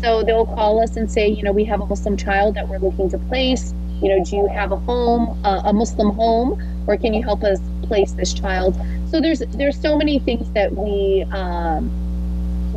So 0.00 0.22
they'll 0.22 0.46
call 0.46 0.80
us 0.80 0.96
and 0.96 1.10
say, 1.10 1.26
you 1.26 1.42
know, 1.42 1.50
we 1.50 1.64
have 1.64 1.80
a 1.80 1.86
Muslim 1.86 2.16
child 2.16 2.54
that 2.54 2.68
we're 2.68 2.78
looking 2.78 3.10
to 3.10 3.18
place. 3.18 3.74
You 4.00 4.10
know, 4.10 4.24
do 4.24 4.36
you 4.36 4.46
have 4.46 4.70
a 4.70 4.76
home, 4.76 5.44
uh, 5.44 5.62
a 5.64 5.72
Muslim 5.72 6.10
home, 6.10 6.62
or 6.86 6.96
can 6.96 7.14
you 7.14 7.22
help 7.24 7.42
us 7.42 7.58
place 7.82 8.12
this 8.12 8.32
child? 8.32 8.80
So 9.10 9.20
there's 9.20 9.40
there's 9.40 9.80
so 9.80 9.98
many 9.98 10.20
things 10.20 10.48
that 10.52 10.72
we 10.72 11.24
um, 11.32 12.03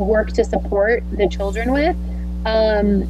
work 0.04 0.32
to 0.32 0.44
support 0.44 1.02
the 1.12 1.28
children 1.28 1.72
with. 1.72 1.96
Um, 2.46 3.06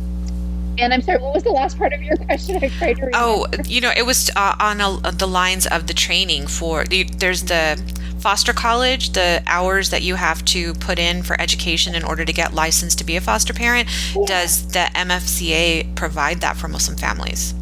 and 0.79 0.95
I'm 0.95 1.03
sorry, 1.03 1.19
what 1.19 1.35
was 1.35 1.43
the 1.43 1.51
last 1.51 1.77
part 1.77 1.93
of 1.93 2.03
your 2.03 2.17
question? 2.27 2.57
I 2.57 2.69
tried 2.69 2.95
to 2.95 3.07
remember. 3.07 3.11
Oh, 3.15 3.47
you 3.65 3.81
know, 3.81 3.93
it 3.97 4.07
was 4.07 4.31
uh, 4.37 4.55
on 4.61 4.81
a, 4.81 5.11
the 5.13 5.27
lines 5.27 5.67
of 5.67 5.87
the 5.87 5.95
training 5.95 6.47
for 6.47 6.85
the. 6.85 7.05
There's 7.05 7.45
the 7.45 7.81
foster 8.21 8.53
college, 8.53 9.11
the 9.11 9.43
hours 9.47 9.91
that 9.91 10.03
you 10.03 10.17
have 10.17 10.45
to 10.45 10.75
put 10.75 10.99
in 10.99 11.23
for 11.23 11.41
education 11.41 11.95
in 11.95 12.03
order 12.03 12.25
to 12.25 12.33
get 12.33 12.53
licensed 12.53 12.99
to 12.99 13.05
be 13.05 13.17
a 13.17 13.21
foster 13.21 13.53
parent. 13.53 13.89
Does 14.27 14.67
the 14.69 14.91
MFCA 14.95 15.95
provide 15.95 16.41
that 16.41 16.57
for 16.57 16.67
Muslim 16.69 16.97
families? 16.99 17.55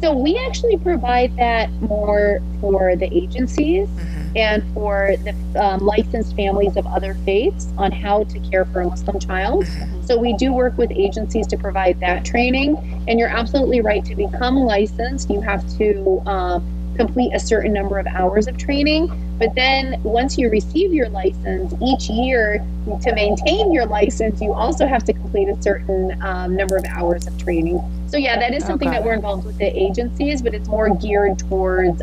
So 0.00 0.14
we 0.16 0.36
actually 0.48 0.78
provide 0.78 1.36
that 1.36 1.70
more 1.80 2.40
for 2.60 2.96
the 2.96 3.06
agencies 3.16 3.86
Mhm. 3.88 4.21
And 4.34 4.62
for 4.74 5.14
the 5.24 5.62
um, 5.62 5.80
licensed 5.80 6.34
families 6.36 6.76
of 6.76 6.86
other 6.86 7.14
faiths 7.24 7.68
on 7.76 7.92
how 7.92 8.24
to 8.24 8.38
care 8.40 8.64
for 8.66 8.80
a 8.80 8.86
Muslim 8.86 9.18
child. 9.20 9.66
So 10.06 10.18
we 10.18 10.34
do 10.36 10.52
work 10.52 10.76
with 10.78 10.90
agencies 10.90 11.46
to 11.48 11.56
provide 11.56 12.00
that 12.00 12.24
training. 12.24 12.76
And 13.08 13.18
you're 13.18 13.28
absolutely 13.28 13.80
right. 13.80 14.04
To 14.04 14.14
become 14.14 14.56
licensed, 14.56 15.30
you 15.30 15.40
have 15.40 15.62
to 15.78 16.22
um, 16.26 16.94
complete 16.96 17.32
a 17.34 17.40
certain 17.40 17.72
number 17.72 17.98
of 17.98 18.06
hours 18.06 18.46
of 18.48 18.56
training. 18.58 19.10
But 19.38 19.54
then 19.54 20.00
once 20.02 20.38
you 20.38 20.50
receive 20.50 20.92
your 20.92 21.08
license, 21.08 21.74
each 21.82 22.08
year 22.08 22.64
to 23.02 23.14
maintain 23.14 23.72
your 23.72 23.86
license, 23.86 24.40
you 24.40 24.52
also 24.52 24.86
have 24.86 25.04
to 25.04 25.12
complete 25.12 25.48
a 25.48 25.60
certain 25.62 26.20
um, 26.22 26.54
number 26.54 26.76
of 26.76 26.84
hours 26.84 27.26
of 27.26 27.36
training. 27.38 27.80
So 28.08 28.18
yeah, 28.18 28.38
that 28.38 28.52
is 28.54 28.64
something 28.64 28.88
Okay. 28.88 28.98
that 28.98 29.04
we're 29.04 29.14
involved 29.14 29.46
with 29.46 29.58
the 29.58 29.66
agencies, 29.66 30.42
but 30.42 30.54
it's 30.54 30.68
more 30.68 30.94
geared 30.96 31.38
towards 31.38 32.02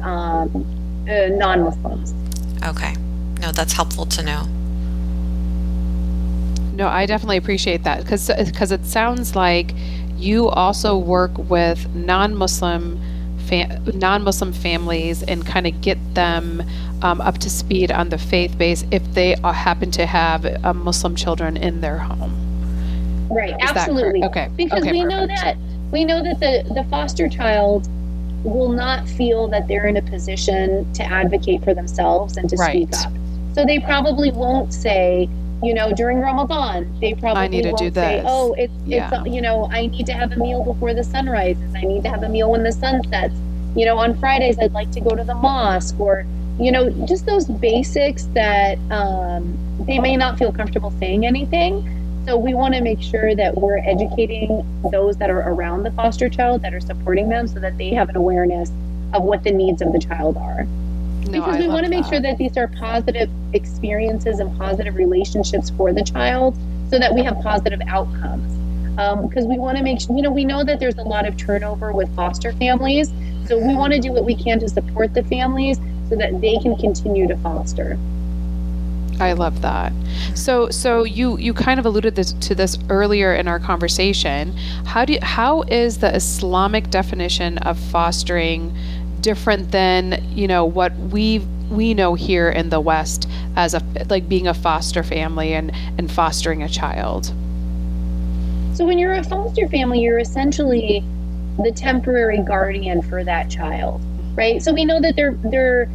uh, 1.08 1.28
non-Muslims. 1.30 2.14
Okay. 2.66 2.96
No, 3.40 3.52
that's 3.52 3.74
helpful 3.74 4.06
to 4.06 4.24
know. 4.24 4.44
No, 6.76 6.88
I 6.88 7.06
definitely 7.06 7.38
appreciate 7.38 7.84
that 7.84 8.02
because 8.04 8.28
because 8.28 8.72
it 8.72 8.86
sounds 8.86 9.36
like 9.36 9.74
you 10.18 10.50
also 10.50 10.98
work 10.98 11.38
with 11.38 11.94
non-Muslim 11.94 13.00
fa- 13.48 13.82
non-Muslim 13.94 14.54
families 14.54 15.24
and 15.24 15.46
kind 15.46 15.68
of 15.68 15.82
get 15.82 15.98
them 16.16 16.64
um, 17.02 17.22
up 17.22 17.38
to 17.40 17.50
speed 17.50 17.92
on 17.92 18.10
the 18.10 18.18
faith 18.18 18.58
base 18.58 18.86
if 18.92 19.04
they 19.14 19.36
uh, 19.36 19.52
happen 19.52 19.92
to 19.92 20.06
have 20.06 20.46
uh, 20.46 20.74
Muslim 20.74 21.16
children 21.16 21.58
in 21.58 21.82
their 21.82 21.98
home. 21.98 22.34
Right, 23.30 23.56
Is 23.62 23.72
absolutely. 23.72 24.24
Okay. 24.24 24.50
Because 24.56 24.82
Okay, 24.82 24.92
we 24.92 25.04
know 25.04 25.28
that 25.28 25.58
we 25.92 26.06
know 26.06 26.22
that 26.24 26.40
the, 26.40 26.72
the 26.74 26.84
foster 26.90 27.28
child 27.28 27.88
will 28.44 28.70
not 28.70 29.08
feel 29.08 29.48
that 29.50 29.68
they're 29.68 29.88
in 29.88 29.98
a 29.98 30.02
position 30.02 30.92
to 30.94 31.04
advocate 31.04 31.64
for 31.64 31.74
themselves 31.74 32.38
and 32.38 32.50
to 32.50 32.56
Right. 32.56 32.88
speak 32.94 33.06
up. 33.06 33.12
So 33.56 33.66
they 33.66 33.80
probably 33.80 34.32
won't 34.32 34.74
say, 34.74 35.28
you 35.62 35.74
know, 35.74 35.92
during 35.92 36.20
Ramadan, 36.20 36.88
they 37.02 37.14
probably 37.16 37.50
need 37.50 37.64
to 37.64 37.70
won't 37.70 37.80
do 37.80 37.92
say, 37.92 38.18
this. 38.18 38.26
oh, 38.28 38.54
it's, 38.58 38.72
Yeah. 38.86 39.10
it's, 39.24 39.30
you 39.34 39.42
know, 39.42 39.68
I 39.72 39.88
need 39.88 40.06
to 40.06 40.14
have 40.14 40.32
a 40.32 40.38
meal 40.38 40.64
before 40.64 40.94
the 40.94 41.04
sun 41.04 41.28
rises. 41.28 41.74
I 41.76 41.82
need 41.82 42.04
to 42.04 42.10
have 42.10 42.24
a 42.24 42.30
meal 42.30 42.52
when 42.52 42.64
the 42.64 42.72
sun 42.72 43.02
sets. 43.10 43.34
You 43.76 43.86
know, 43.86 43.98
on 43.98 44.16
Fridays, 44.18 44.58
I'd 44.60 44.74
like 44.74 44.92
to 44.92 45.02
go 45.02 45.16
to 45.16 45.24
the 45.24 45.36
mosque 45.36 46.00
or, 46.00 46.26
you 46.60 46.72
know, 46.72 46.90
just 47.06 47.26
those 47.26 47.46
basics 47.46 48.24
that 48.34 48.78
um, 48.90 49.58
they 49.86 50.00
may 50.00 50.16
not 50.16 50.38
feel 50.38 50.52
comfortable 50.52 50.92
saying 51.00 51.26
anything. 51.26 51.84
So 52.26 52.38
we 52.38 52.54
want 52.54 52.76
to 52.76 52.82
make 52.82 53.02
sure 53.02 53.34
that 53.36 53.58
we're 53.58 53.80
educating 53.80 54.64
those 54.92 55.18
that 55.18 55.30
are 55.30 55.50
around 55.50 55.84
the 55.84 55.92
foster 55.92 56.30
child 56.30 56.62
that 56.62 56.74
are 56.74 56.80
supporting 56.80 57.30
them 57.30 57.48
so 57.48 57.60
that 57.60 57.78
they 57.78 57.90
have 57.92 58.10
an 58.10 58.16
awareness 58.16 58.70
of 59.14 59.24
what 59.24 59.44
the 59.44 59.52
needs 59.52 59.82
of 59.82 59.92
the 59.94 60.00
child 60.00 60.38
are. 60.38 60.66
No, 61.26 61.42
because 61.42 61.56
I 61.56 61.60
we 61.60 61.68
want 61.68 61.86
to 61.86 61.90
make 61.90 62.04
that. 62.04 62.10
sure 62.10 62.22
that 62.22 62.38
these 62.38 62.58
are 62.58 62.68
positive 62.68 63.30
experiences 63.54 64.40
and 64.40 64.56
positive 64.58 64.96
relationships 64.96 65.70
for 65.72 65.94
the 65.94 66.04
child 66.04 66.56
so 66.90 67.00
that 67.00 67.14
we 67.14 67.24
have 67.24 67.40
positive 67.42 67.82
outcomes. 67.88 68.56
Um, 69.00 69.28
because 69.28 69.46
we 69.46 69.58
want 69.58 69.78
to 69.78 69.84
make 69.84 70.02
sure, 70.02 70.16
you 70.16 70.22
know, 70.22 70.32
we 70.32 70.44
know 70.44 70.64
that 70.64 70.80
there's 70.80 70.98
a 70.98 71.04
lot 71.04 71.26
of 71.26 71.38
turnover 71.38 71.94
with 71.94 72.14
foster 72.16 72.52
families. 72.54 73.12
So 73.48 73.58
we 73.58 73.74
want 73.76 73.94
to 73.94 74.00
do 74.00 74.12
what 74.12 74.26
we 74.26 74.36
can 74.36 74.60
to 74.60 74.68
support 74.68 75.14
the 75.14 75.24
families 75.24 75.80
so 76.10 76.16
that 76.18 76.42
they 76.42 76.58
can 76.58 76.76
continue 76.76 77.28
to 77.28 77.38
foster. 77.38 77.98
I 79.20 79.34
love 79.34 79.62
that. 79.62 79.92
So, 80.34 80.70
so 80.70 81.04
you 81.04 81.38
you 81.38 81.54
kind 81.54 81.80
of 81.80 81.86
alluded 81.86 82.16
this, 82.16 82.32
to 82.34 82.56
this 82.56 82.78
earlier 82.90 83.34
in 83.34 83.48
our 83.48 83.60
conversation. 83.60 84.56
How 84.86 85.06
do 85.06 85.14
you, 85.14 85.20
how 85.22 85.64
is 85.64 85.98
the 85.98 86.14
Islamic 86.16 86.90
definition 86.90 87.58
of 87.60 87.78
fostering 87.78 88.76
different 89.22 89.72
than 89.72 90.24
you 90.34 90.48
know 90.48 90.64
what 90.64 90.96
we 90.96 91.40
we 91.70 91.94
know 91.94 92.16
here 92.16 92.50
in 92.50 92.70
the 92.70 92.80
West 92.80 93.28
as 93.56 93.74
a 93.74 93.84
like 94.10 94.30
being 94.30 94.48
a 94.48 94.54
foster 94.54 95.04
family 95.04 95.54
and 95.54 95.72
and 95.98 96.12
fostering 96.12 96.64
a 96.64 96.70
child? 96.70 97.26
So 98.74 98.86
when 98.86 98.98
you're 98.98 99.14
a 99.14 99.24
foster 99.24 99.68
family, 99.68 100.00
you're 100.00 100.20
essentially 100.20 101.04
the 101.62 101.72
temporary 101.74 102.40
guardian 102.40 103.02
for 103.02 103.26
that 103.26 103.50
child, 103.50 104.02
right? 104.36 104.62
So 104.64 104.74
we 104.74 104.86
know 104.86 105.02
that 105.02 105.18
they're 105.18 105.34
they're 105.44 105.90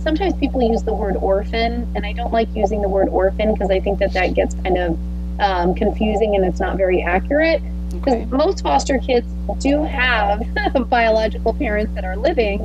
sometimes 0.00 0.34
people 0.34 0.62
use 0.62 0.82
the 0.82 0.94
word 0.94 1.16
orphan, 1.16 1.90
and 1.94 2.04
I 2.04 2.12
don't 2.12 2.32
like 2.32 2.48
using 2.54 2.82
the 2.82 2.88
word 2.88 3.08
orphan 3.08 3.52
because 3.52 3.70
I 3.70 3.80
think 3.80 3.98
that 4.00 4.12
that 4.14 4.34
gets 4.34 4.54
kind 4.54 4.78
of 4.78 4.98
um, 5.40 5.74
confusing 5.74 6.34
and 6.36 6.44
it's 6.44 6.60
not 6.60 6.76
very 6.76 7.02
accurate. 7.02 7.62
Because 7.90 8.14
Okay. 8.14 8.24
most 8.26 8.62
foster 8.62 8.98
kids 8.98 9.26
do 9.60 9.84
have 9.84 10.42
biological 10.88 11.54
parents 11.54 11.94
that 11.94 12.04
are 12.04 12.16
living, 12.16 12.60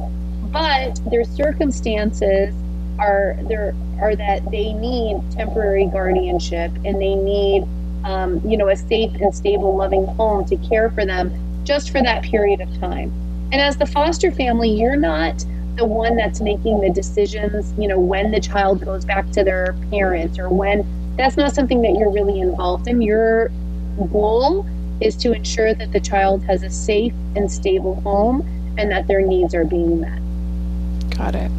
but 0.51 0.99
their 1.11 1.23
circumstances 1.23 2.53
are 2.99 3.37
there 3.47 3.73
are 4.01 4.15
that 4.15 4.49
they 4.51 4.73
need 4.73 5.21
temporary 5.31 5.85
guardianship 5.85 6.71
and 6.85 7.01
they 7.01 7.15
need 7.15 7.63
um, 8.03 8.41
you 8.45 8.57
know 8.57 8.69
a 8.69 8.75
safe 8.75 9.13
and 9.21 9.33
stable, 9.35 9.75
loving 9.75 10.05
home 10.05 10.45
to 10.45 10.57
care 10.57 10.89
for 10.89 11.05
them 11.05 11.31
just 11.63 11.91
for 11.91 12.01
that 12.01 12.23
period 12.23 12.61
of 12.61 12.79
time. 12.79 13.11
And 13.51 13.61
as 13.61 13.77
the 13.77 13.85
foster 13.85 14.31
family, 14.31 14.69
you're 14.69 14.95
not 14.95 15.43
the 15.79 15.85
one 15.85 16.17
that's 16.17 16.41
making 16.41 16.81
the 16.81 16.89
decisions, 16.89 17.73
you 17.79 17.87
know, 17.87 17.97
when 17.97 18.31
the 18.31 18.39
child 18.39 18.83
goes 18.83 19.05
back 19.05 19.29
to 19.31 19.43
their 19.43 19.75
parents 19.89 20.37
or 20.37 20.49
when 20.49 20.85
that's 21.15 21.37
not 21.37 21.55
something 21.55 21.81
that 21.81 21.95
you're 21.97 22.11
really 22.11 22.41
involved 22.41 22.87
in. 22.87 23.01
Your 23.01 23.49
goal 24.11 24.65
is 25.01 25.15
to 25.17 25.31
ensure 25.31 25.73
that 25.73 25.91
the 25.93 25.99
child 25.99 26.43
has 26.43 26.63
a 26.63 26.69
safe 26.69 27.13
and 27.35 27.49
stable 27.49 27.95
home 28.01 28.41
and 28.77 28.91
that 28.91 29.07
their 29.07 29.21
needs 29.21 29.55
are 29.55 29.63
being 29.63 30.01
met. 30.01 30.19
Got 31.17 31.35
it. 31.35 31.51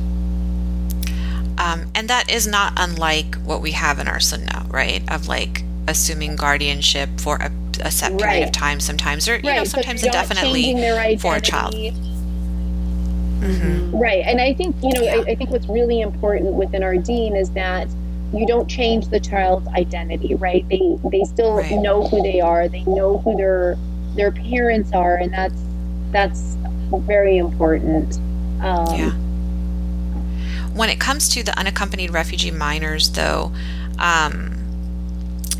Um, 1.58 1.90
and 1.94 2.08
that 2.08 2.30
is 2.30 2.46
not 2.46 2.74
unlike 2.76 3.34
what 3.36 3.62
we 3.62 3.72
have 3.72 3.98
in 3.98 4.08
our 4.08 4.20
sunnah, 4.20 4.66
right? 4.68 5.02
Of 5.10 5.28
like 5.28 5.62
assuming 5.88 6.36
guardianship 6.36 7.08
for 7.18 7.36
a, 7.36 7.50
a 7.82 7.90
set 7.90 8.18
period 8.18 8.44
of 8.44 8.52
time 8.52 8.80
sometimes, 8.80 9.28
or, 9.28 9.36
you 9.36 9.42
know, 9.42 9.50
right. 9.50 9.66
so 9.66 9.76
sometimes 9.76 10.02
you're 10.02 10.08
indefinitely 10.08 10.62
changing 10.62 10.80
their 10.80 10.98
identity. 10.98 11.18
for 11.18 11.36
a 11.36 11.40
child. 11.40 11.74
Mhm. 13.40 13.90
Right. 14.00 14.22
And 14.26 14.40
I 14.40 14.52
think, 14.54 14.76
you 14.82 14.92
know, 14.92 15.02
Yeah. 15.02 15.16
I, 15.26 15.30
I 15.32 15.34
think 15.34 15.50
what's 15.50 15.68
really 15.68 16.00
important 16.00 16.52
within 16.54 16.82
our 16.82 16.96
deen 16.96 17.36
is 17.36 17.50
that 17.50 17.88
you 18.32 18.46
don't 18.46 18.68
change 18.68 19.08
the 19.08 19.18
child's 19.18 19.66
identity, 19.68 20.34
right? 20.36 20.64
They 20.68 20.96
they 21.10 21.24
still 21.24 21.54
Right. 21.56 21.72
know 21.72 22.06
who 22.06 22.22
they 22.22 22.40
are. 22.40 22.68
They 22.68 22.84
know 22.84 23.18
who 23.18 23.36
their 23.36 23.76
their 24.16 24.30
parents 24.30 24.92
are, 24.92 25.16
and 25.16 25.32
that's 25.32 25.60
that's 26.12 26.56
very 27.06 27.36
important. 27.38 28.18
Um, 28.62 28.94
Yeah. 28.94 29.10
When 30.74 30.88
it 30.88 31.00
comes 31.00 31.28
to 31.30 31.42
the 31.42 31.56
unaccompanied 31.58 32.10
refugee 32.12 32.50
minors, 32.52 33.10
though, 33.10 33.52
um, 33.98 34.56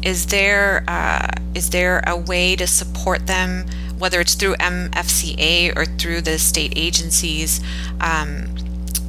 is 0.03 0.27
there 0.27 0.85
uh, 0.89 1.27
is 1.55 1.71
there 1.71 2.03
a 2.07 2.17
way 2.17 2.55
to 2.57 2.67
support 2.67 3.27
them, 3.27 3.67
whether 4.01 4.21
it's 4.21 4.35
through 4.35 4.55
MFCA 4.57 5.77
or 5.77 5.85
through 5.85 6.23
the 6.23 6.39
state 6.39 6.73
agencies, 6.75 7.61
um, 8.01 8.55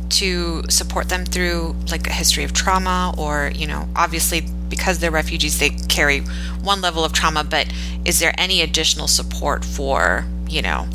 to 0.09 0.61
support 0.69 1.09
them 1.09 1.25
through 1.25 1.73
like 1.89 2.05
a 2.05 2.13
history 2.13 2.43
of 2.43 2.53
trauma, 2.53 3.13
or 3.17 3.51
you 3.55 3.65
know, 3.65 3.87
obviously 3.95 4.41
because 4.69 4.99
they're 4.99 5.11
refugees, 5.11 5.57
they 5.57 5.69
carry 5.69 6.19
one 6.61 6.81
level 6.81 7.03
of 7.03 7.13
trauma, 7.13 7.43
but 7.43 7.67
is 8.05 8.19
there 8.19 8.33
any 8.37 8.61
additional 8.61 9.07
support 9.07 9.65
for 9.65 10.25
you 10.47 10.61
know? 10.61 10.87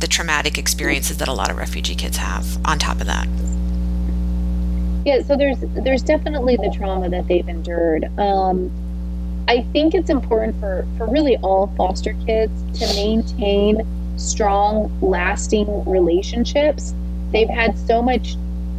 the 0.00 0.06
traumatic 0.06 0.58
experiences 0.58 1.18
that 1.18 1.28
a 1.28 1.32
lot 1.32 1.50
of 1.50 1.56
refugee 1.56 1.94
kids 1.94 2.16
have 2.16 2.44
on 2.66 2.78
top 2.78 3.00
of 3.00 3.06
that. 3.06 3.28
Yeah, 5.04 5.22
so 5.22 5.36
there's 5.36 5.58
there's 5.60 6.02
definitely 6.02 6.56
the 6.56 6.74
trauma 6.76 7.08
that 7.08 7.26
they've 7.26 7.48
endured. 7.48 8.04
Um, 8.18 8.70
I 9.48 9.62
think 9.72 9.94
it's 9.94 10.10
important 10.10 10.58
for 10.60 10.86
for 10.96 11.06
really 11.06 11.36
all 11.38 11.68
foster 11.76 12.14
kids 12.26 12.52
to 12.78 12.86
maintain 12.94 13.86
strong, 14.16 14.90
lasting 15.00 15.84
relationships. 15.84 16.94
They've 17.32 17.48
had 17.48 17.78
so 17.78 18.02
much 18.02 18.36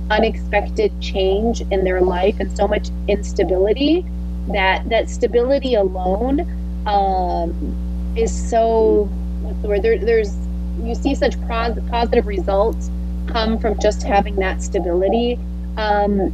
unexpected 0.09 0.91
change 1.01 1.61
in 1.61 1.83
their 1.83 2.01
life 2.01 2.39
and 2.39 2.55
so 2.55 2.67
much 2.67 2.89
instability 3.07 4.05
that 4.49 4.87
that 4.89 5.09
stability 5.09 5.75
alone 5.75 6.41
um, 6.85 8.13
is 8.17 8.31
so 8.49 9.09
what's 9.41 9.61
the 9.61 9.67
word? 9.67 9.81
There, 9.81 9.97
there's 9.97 10.35
you 10.83 10.95
see 10.95 11.15
such 11.15 11.39
pros- 11.45 11.77
positive 11.89 12.27
results 12.27 12.89
come 13.27 13.59
from 13.59 13.79
just 13.79 14.03
having 14.03 14.35
that 14.37 14.61
stability 14.61 15.39
um, 15.77 16.33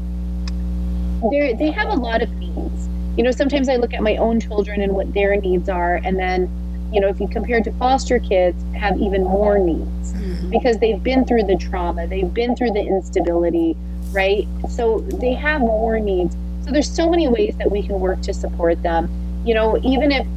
they 1.31 1.53
they 1.53 1.71
have 1.71 1.89
a 1.89 1.95
lot 1.95 2.21
of 2.21 2.31
needs. 2.35 2.86
You 3.17 3.23
know, 3.23 3.31
sometimes 3.31 3.67
I 3.67 3.75
look 3.77 3.93
at 3.93 4.01
my 4.01 4.15
own 4.17 4.39
children 4.39 4.81
and 4.81 4.93
what 4.93 5.13
their 5.13 5.35
needs 5.35 5.67
are, 5.69 5.95
and 6.03 6.17
then, 6.17 6.49
you 6.93 7.01
know, 7.01 7.07
if 7.07 7.19
you 7.19 7.27
compare 7.27 7.61
to 7.61 7.71
foster 7.73 8.19
kids, 8.19 8.63
have 8.75 8.99
even 8.99 9.23
more 9.23 9.57
needs 9.59 10.13
mm-hmm. 10.13 10.49
because 10.49 10.77
they've 10.77 11.01
been 11.01 11.25
through 11.25 11.43
the 11.43 11.57
trauma, 11.57 12.07
they've 12.07 12.33
been 12.33 12.55
through 12.55 12.71
the 12.71 12.81
instability, 12.81 13.75
right? 14.11 14.47
So 14.69 14.99
they 14.99 15.33
have 15.33 15.61
more 15.61 15.99
needs. 15.99 16.35
So 16.63 16.71
there's 16.71 16.89
so 16.89 17.09
many 17.09 17.27
ways 17.27 17.55
that 17.57 17.71
we 17.71 17.81
can 17.81 17.99
work 17.99 18.21
to 18.21 18.33
support 18.33 18.81
them. 18.83 19.09
You 19.45 19.55
know, 19.55 19.79
even 19.83 20.11
if 20.11 20.27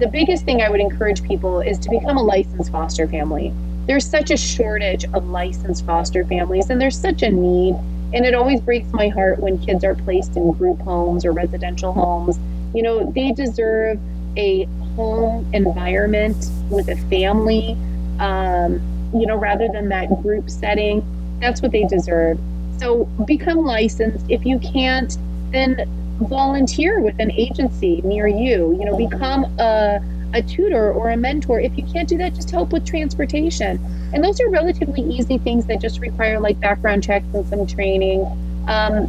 the 0.00 0.08
biggest 0.08 0.44
thing 0.44 0.62
I 0.62 0.68
would 0.68 0.80
encourage 0.80 1.22
people 1.22 1.60
is 1.60 1.78
to 1.78 1.90
become 1.90 2.16
a 2.16 2.22
licensed 2.22 2.72
foster 2.72 3.06
family. 3.06 3.52
There's 3.86 4.04
such 4.04 4.32
a 4.32 4.36
shortage 4.36 5.04
of 5.14 5.28
licensed 5.28 5.86
foster 5.86 6.24
families, 6.24 6.70
and 6.70 6.80
there's 6.80 6.98
such 6.98 7.22
a 7.22 7.30
need. 7.30 7.76
And 8.14 8.24
it 8.24 8.34
always 8.34 8.60
breaks 8.60 8.90
my 8.92 9.08
heart 9.08 9.40
when 9.40 9.58
kids 9.58 9.84
are 9.84 9.94
placed 9.94 10.36
in 10.36 10.52
group 10.52 10.80
homes 10.80 11.24
or 11.24 11.32
residential 11.32 11.92
homes. 11.92 12.38
You 12.74 12.82
know, 12.82 13.10
they 13.12 13.32
deserve 13.32 13.98
a 14.36 14.64
home 14.94 15.48
environment 15.52 16.50
with 16.70 16.88
a 16.88 16.96
family, 17.08 17.76
um, 18.20 18.80
you 19.14 19.26
know, 19.26 19.36
rather 19.36 19.68
than 19.68 19.88
that 19.88 20.08
group 20.22 20.50
setting. 20.50 21.04
That's 21.40 21.62
what 21.62 21.72
they 21.72 21.84
deserve. 21.84 22.38
So 22.78 23.04
become 23.26 23.58
licensed. 23.58 24.24
If 24.28 24.44
you 24.44 24.58
can't, 24.58 25.16
then 25.50 25.88
volunteer 26.20 27.00
with 27.00 27.18
an 27.18 27.30
agency 27.32 28.00
near 28.02 28.26
you. 28.26 28.76
You 28.78 28.84
know, 28.84 28.96
become 28.96 29.44
a, 29.58 30.00
a 30.34 30.42
tutor 30.42 30.92
or 30.92 31.10
a 31.10 31.16
mentor. 31.16 31.60
If 31.60 31.76
you 31.76 31.84
can't 31.84 32.08
do 32.08 32.16
that, 32.18 32.34
just 32.34 32.50
help 32.50 32.72
with 32.72 32.84
transportation. 32.84 33.78
And 34.12 34.22
those 34.24 34.40
are 34.40 34.48
relatively 34.50 35.02
easy 35.02 35.38
things 35.38 35.66
that 35.66 35.80
just 35.80 36.00
require 36.00 36.38
like 36.40 36.58
background 36.60 37.02
checks 37.02 37.26
and 37.34 37.46
some 37.48 37.66
training. 37.66 38.24
Um, 38.68 39.08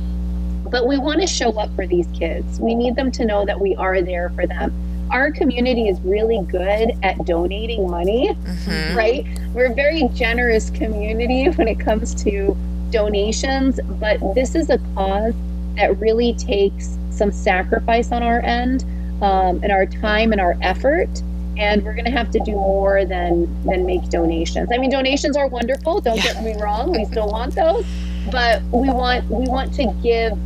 but 0.70 0.88
we 0.88 0.98
want 0.98 1.22
to 1.22 1.28
show 1.28 1.52
up 1.60 1.74
for 1.76 1.88
these 1.88 2.08
kids. 2.08 2.60
We 2.60 2.76
need 2.76 2.96
them 2.96 3.12
to 3.14 3.26
know 3.26 3.46
that 3.46 3.60
we 3.60 3.76
are 3.76 4.02
there 4.02 4.30
for 4.32 4.46
them. 4.46 4.74
Our 5.12 5.32
community 5.32 5.88
is 5.88 6.00
really 6.02 6.42
good 6.50 6.92
at 7.04 7.24
donating 7.26 7.90
money, 7.90 8.30
Mhm. 8.44 8.96
right? 8.96 9.26
We're 9.54 9.72
a 9.72 9.74
very 9.74 10.10
generous 10.14 10.70
community 10.70 11.46
when 11.56 11.68
it 11.70 11.80
comes 11.80 12.14
to 12.24 12.56
donations, 12.92 13.80
but 14.00 14.20
this 14.36 14.56
is 14.56 14.70
a 14.70 14.78
cause 14.96 15.34
that 15.78 15.98
really 16.00 16.34
takes 16.34 16.98
some 17.12 17.32
sacrifice 17.32 18.12
on 18.12 18.22
our 18.24 18.42
end 18.42 18.84
um, 19.22 19.60
and 19.64 19.72
our 19.72 19.86
time 19.86 20.32
and 20.32 20.42
our 20.42 20.56
effort. 20.62 21.10
and 21.58 21.84
we're 21.84 21.94
going 21.94 22.06
to 22.06 22.12
have 22.12 22.30
to 22.32 22.40
do 22.40 22.52
more 22.52 23.04
than 23.06 23.48
than 23.64 23.86
make 23.86 24.08
donations. 24.10 24.70
I 24.72 24.78
mean, 24.78 24.92
donations 24.92 25.36
are 25.36 25.48
wonderful. 25.48 26.02
Don't 26.02 26.18
yeah. 26.18 26.34
get 26.34 26.44
me 26.44 26.56
wrong; 26.62 26.92
we 26.92 27.06
still 27.06 27.30
want 27.30 27.56
those, 27.56 27.86
but 28.32 28.62
we 28.72 28.90
want 28.90 29.30
we 29.30 29.48
want 29.48 29.74
to 29.76 29.92
give 30.04 30.38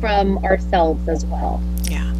from 0.00 0.38
ourselves 0.44 1.08
as 1.08 1.24
well. 1.26 1.62
Yeah. 1.82 2.12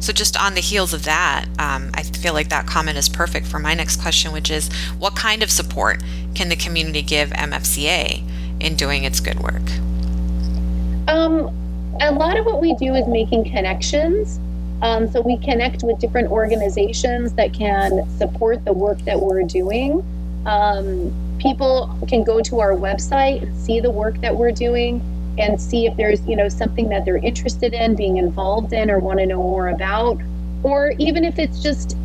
So, 0.00 0.12
just 0.14 0.36
on 0.40 0.54
the 0.54 0.60
heels 0.62 0.94
of 0.94 1.04
that, 1.04 1.46
um, 1.58 1.90
I 1.94 2.02
feel 2.02 2.32
like 2.32 2.48
that 2.48 2.66
comment 2.66 2.96
is 2.96 3.08
perfect 3.08 3.46
for 3.46 3.58
my 3.58 3.74
next 3.74 4.00
question, 4.00 4.32
which 4.32 4.50
is 4.50 4.70
what 4.98 5.14
kind 5.14 5.42
of 5.42 5.50
support 5.50 6.02
can 6.34 6.48
the 6.48 6.56
community 6.56 7.02
give 7.02 7.30
MFCA 7.30 8.22
in 8.60 8.76
doing 8.76 9.04
its 9.04 9.20
good 9.20 9.40
work? 9.40 9.62
Um, 11.08 11.54
a 12.00 12.12
lot 12.12 12.38
of 12.38 12.46
what 12.46 12.60
we 12.62 12.74
do 12.74 12.94
is 12.94 13.06
making 13.06 13.44
connections. 13.44 14.38
Um, 14.82 15.10
so 15.10 15.20
we 15.20 15.36
connect 15.36 15.82
with 15.82 15.98
different 15.98 16.30
organizations 16.30 17.34
that 17.34 17.52
can 17.52 18.08
support 18.18 18.64
the 18.64 18.72
work 18.72 18.98
that 19.00 19.20
we're 19.20 19.42
doing. 19.42 20.02
Um, 20.46 21.12
people 21.38 21.94
can 22.08 22.24
go 22.24 22.40
to 22.40 22.60
our 22.60 22.72
website 22.72 23.42
and 23.42 23.56
see 23.56 23.80
the 23.80 23.90
work 23.90 24.20
that 24.20 24.36
we're 24.36 24.52
doing 24.52 25.02
and 25.38 25.60
see 25.60 25.86
if 25.86 25.96
there's 25.96 26.24
you 26.26 26.36
know 26.36 26.48
something 26.48 26.88
that 26.88 27.04
they're 27.04 27.16
interested 27.16 27.72
in 27.72 27.94
being 27.94 28.16
involved 28.16 28.72
in 28.72 28.90
or 28.90 28.98
want 28.98 29.18
to 29.18 29.26
know 29.26 29.38
more 29.38 29.68
about 29.68 30.18
or 30.62 30.92
even 30.98 31.24
if 31.24 31.38
it's 31.38 31.62
just 31.62 31.96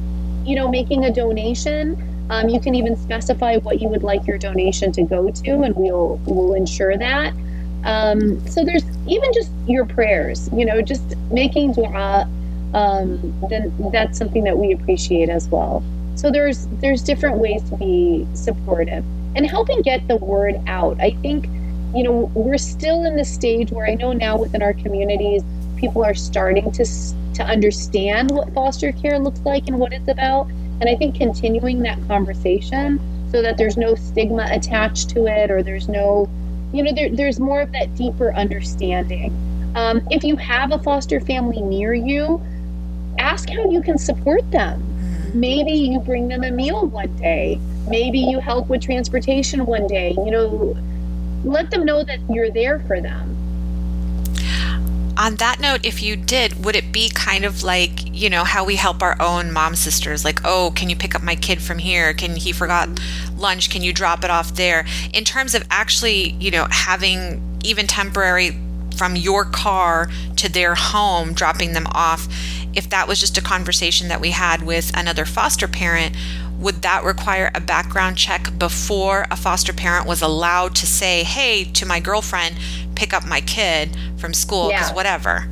you 0.45 0.55
know 0.55 0.69
making 0.69 1.05
a 1.05 1.11
donation 1.11 2.01
um, 2.29 2.49
you 2.49 2.59
can 2.59 2.73
even 2.73 2.95
specify 2.95 3.57
what 3.57 3.81
you 3.81 3.87
would 3.87 4.03
like 4.03 4.25
your 4.25 4.37
donation 4.37 4.91
to 4.91 5.03
go 5.03 5.29
to 5.29 5.61
and 5.61 5.75
we'll 5.75 6.19
we'll 6.25 6.53
ensure 6.53 6.97
that 6.97 7.33
um, 7.83 8.45
so 8.47 8.63
there's 8.63 8.83
even 9.07 9.31
just 9.33 9.51
your 9.67 9.85
prayers 9.85 10.49
you 10.53 10.65
know 10.65 10.81
just 10.81 11.15
making 11.31 11.73
dua 11.73 12.29
um, 12.75 13.33
then 13.49 13.73
that's 13.91 14.17
something 14.17 14.43
that 14.43 14.57
we 14.57 14.71
appreciate 14.73 15.29
as 15.29 15.47
well 15.47 15.83
so 16.15 16.29
there's 16.29 16.67
there's 16.81 17.01
different 17.01 17.37
ways 17.37 17.61
to 17.69 17.77
be 17.77 18.27
supportive 18.33 19.03
and 19.35 19.45
helping 19.49 19.81
get 19.81 20.07
the 20.07 20.17
word 20.17 20.55
out 20.67 20.99
i 21.01 21.11
think 21.21 21.47
you 21.95 22.03
know, 22.03 22.29
we're 22.33 22.57
still 22.57 23.05
in 23.05 23.15
the 23.15 23.23
stage 23.23 23.71
where 23.71 23.87
I 23.87 23.95
know 23.95 24.11
now 24.11 24.37
within 24.37 24.61
our 24.61 24.73
communities, 24.73 25.43
people 25.77 26.03
are 26.03 26.13
starting 26.13 26.71
to 26.73 26.85
to 26.85 27.43
understand 27.43 28.31
what 28.31 28.53
foster 28.53 28.91
care 28.91 29.17
looks 29.17 29.39
like 29.41 29.67
and 29.67 29.79
what 29.79 29.93
it's 29.93 30.07
about. 30.09 30.47
And 30.81 30.89
I 30.89 30.95
think 30.95 31.15
continuing 31.15 31.81
that 31.83 31.97
conversation 32.07 32.99
so 33.31 33.41
that 33.41 33.57
there's 33.57 33.77
no 33.77 33.95
stigma 33.95 34.47
attached 34.51 35.09
to 35.11 35.25
it 35.27 35.51
or 35.51 35.63
there's 35.63 35.89
no, 35.89 36.29
you 36.73 36.83
know, 36.83 36.93
there, 36.93 37.09
there's 37.09 37.39
more 37.39 37.61
of 37.61 37.71
that 37.71 37.93
deeper 37.95 38.33
understanding. 38.33 39.33
Um, 39.75 40.05
if 40.11 40.23
you 40.23 40.37
have 40.37 40.71
a 40.71 40.79
foster 40.79 41.19
family 41.19 41.61
near 41.61 41.93
you, 41.93 42.41
ask 43.19 43.49
how 43.49 43.69
you 43.69 43.81
can 43.81 43.97
support 43.97 44.49
them. 44.51 44.83
Maybe 45.33 45.71
you 45.71 45.99
bring 45.99 46.27
them 46.27 46.43
a 46.43 46.51
meal 46.51 46.87
one 46.87 47.15
day. 47.17 47.59
Maybe 47.89 48.19
you 48.19 48.39
help 48.39 48.69
with 48.69 48.81
transportation 48.81 49.65
one 49.65 49.87
day. 49.87 50.11
You 50.11 50.31
know, 50.31 50.77
let 51.43 51.71
them 51.71 51.85
know 51.85 52.03
that 52.03 52.19
you're 52.29 52.49
there 52.49 52.79
for 52.79 53.01
them. 53.01 53.31
On 55.17 55.35
that 55.35 55.61
note, 55.61 55.85
if 55.85 56.03
you 56.03 56.17
did, 56.17 56.65
would 56.65 56.75
it 56.75 56.91
be 56.91 57.09
kind 57.09 57.45
of 57.45 57.63
like, 57.63 57.91
you 58.13 58.29
know, 58.29 58.43
how 58.43 58.65
we 58.65 58.75
help 58.75 59.01
our 59.01 59.15
own 59.21 59.51
mom 59.51 59.75
sisters? 59.75 60.25
Like, 60.25 60.41
oh, 60.43 60.73
can 60.75 60.89
you 60.89 60.95
pick 60.95 61.15
up 61.15 61.23
my 61.23 61.35
kid 61.35 61.61
from 61.61 61.77
here? 61.77 62.13
Can 62.13 62.35
he 62.35 62.51
forgot 62.51 62.89
lunch? 63.37 63.69
Can 63.69 63.81
you 63.81 63.93
drop 63.93 64.25
it 64.25 64.29
off 64.29 64.55
there? 64.55 64.85
In 65.13 65.23
terms 65.23 65.55
of 65.55 65.63
actually, 65.69 66.31
you 66.31 66.51
know, 66.51 66.67
having 66.69 67.41
even 67.63 67.87
temporary 67.87 68.57
from 68.97 69.15
your 69.15 69.45
car 69.45 70.09
to 70.37 70.51
their 70.51 70.75
home, 70.75 71.33
dropping 71.33 71.73
them 71.73 71.87
off, 71.91 72.27
if 72.75 72.89
that 72.89 73.07
was 73.07 73.19
just 73.19 73.37
a 73.37 73.41
conversation 73.41 74.07
that 74.09 74.19
we 74.19 74.31
had 74.31 74.63
with 74.63 74.91
another 74.95 75.25
foster 75.25 75.67
parent, 75.67 76.15
would 76.59 76.81
that 76.81 77.03
require 77.03 77.51
a 77.53 77.59
background 77.59 78.17
check 78.17 78.57
before 78.57 79.25
a 79.29 79.35
foster 79.35 79.73
parent 79.73 80.07
was 80.07 80.21
allowed 80.21 80.75
to 80.75 80.85
say, 80.85 81.23
hey, 81.23 81.65
to 81.65 81.85
my 81.85 81.99
girlfriend, 81.99 82.55
pick 82.95 83.13
up 83.13 83.25
my 83.25 83.41
kid 83.41 83.95
from 84.17 84.33
school 84.33 84.69
because 84.69 84.89
yeah. 84.89 84.95
whatever? 84.95 85.47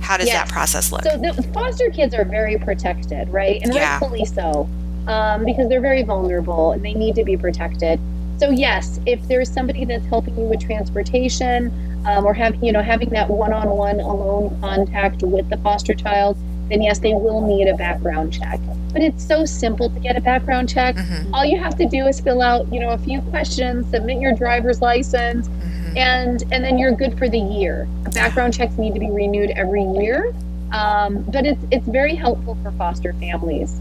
How 0.00 0.16
does 0.16 0.28
that 0.30 0.48
process 0.48 0.90
look? 0.90 1.04
So 1.04 1.16
the 1.16 1.42
foster 1.54 1.88
kids 1.90 2.12
are 2.14 2.24
very 2.24 2.58
protected, 2.58 3.28
right? 3.28 3.62
And 3.62 3.72
yeah. 3.72 3.92
rightfully 3.92 4.24
so, 4.24 4.68
um, 5.06 5.44
because 5.44 5.68
they're 5.68 5.80
very 5.80 6.02
vulnerable 6.02 6.72
and 6.72 6.84
they 6.84 6.94
need 6.94 7.14
to 7.14 7.24
be 7.24 7.36
protected. 7.36 8.00
So 8.38 8.50
yes, 8.50 8.98
if 9.06 9.22
there's 9.28 9.48
somebody 9.48 9.84
that's 9.84 10.04
helping 10.06 10.36
you 10.36 10.44
with 10.46 10.60
transportation 10.60 11.72
um, 12.04 12.26
or 12.26 12.34
have 12.34 12.62
you 12.62 12.72
know 12.72 12.82
having 12.82 13.10
that 13.10 13.30
one-on-one 13.30 14.00
alone 14.00 14.58
contact 14.60 15.22
with 15.22 15.48
the 15.48 15.56
foster 15.58 15.94
child, 15.94 16.36
then 16.72 16.80
yes, 16.80 16.98
they 17.00 17.12
will 17.12 17.46
need 17.46 17.68
a 17.68 17.76
background 17.76 18.32
check. 18.32 18.58
But 18.92 19.02
it's 19.02 19.24
so 19.24 19.44
simple 19.44 19.90
to 19.90 20.00
get 20.00 20.16
a 20.16 20.20
background 20.20 20.70
check. 20.70 20.96
Mm-hmm. 20.96 21.34
All 21.34 21.44
you 21.44 21.58
have 21.58 21.76
to 21.76 21.86
do 21.86 22.06
is 22.06 22.18
fill 22.18 22.40
out, 22.40 22.72
you 22.72 22.80
know, 22.80 22.90
a 22.90 22.98
few 22.98 23.20
questions, 23.22 23.90
submit 23.90 24.20
your 24.20 24.34
driver's 24.34 24.80
license, 24.80 25.48
mm-hmm. 25.48 25.98
and 25.98 26.42
and 26.50 26.64
then 26.64 26.78
you're 26.78 26.92
good 26.92 27.18
for 27.18 27.28
the 27.28 27.38
year. 27.38 27.86
Background 28.14 28.54
checks 28.54 28.78
need 28.78 28.94
to 28.94 29.00
be 29.00 29.10
renewed 29.10 29.50
every 29.50 29.84
year, 29.84 30.34
um, 30.72 31.22
but 31.24 31.44
it's 31.44 31.62
it's 31.70 31.86
very 31.86 32.14
helpful 32.14 32.56
for 32.62 32.72
foster 32.72 33.12
families. 33.14 33.78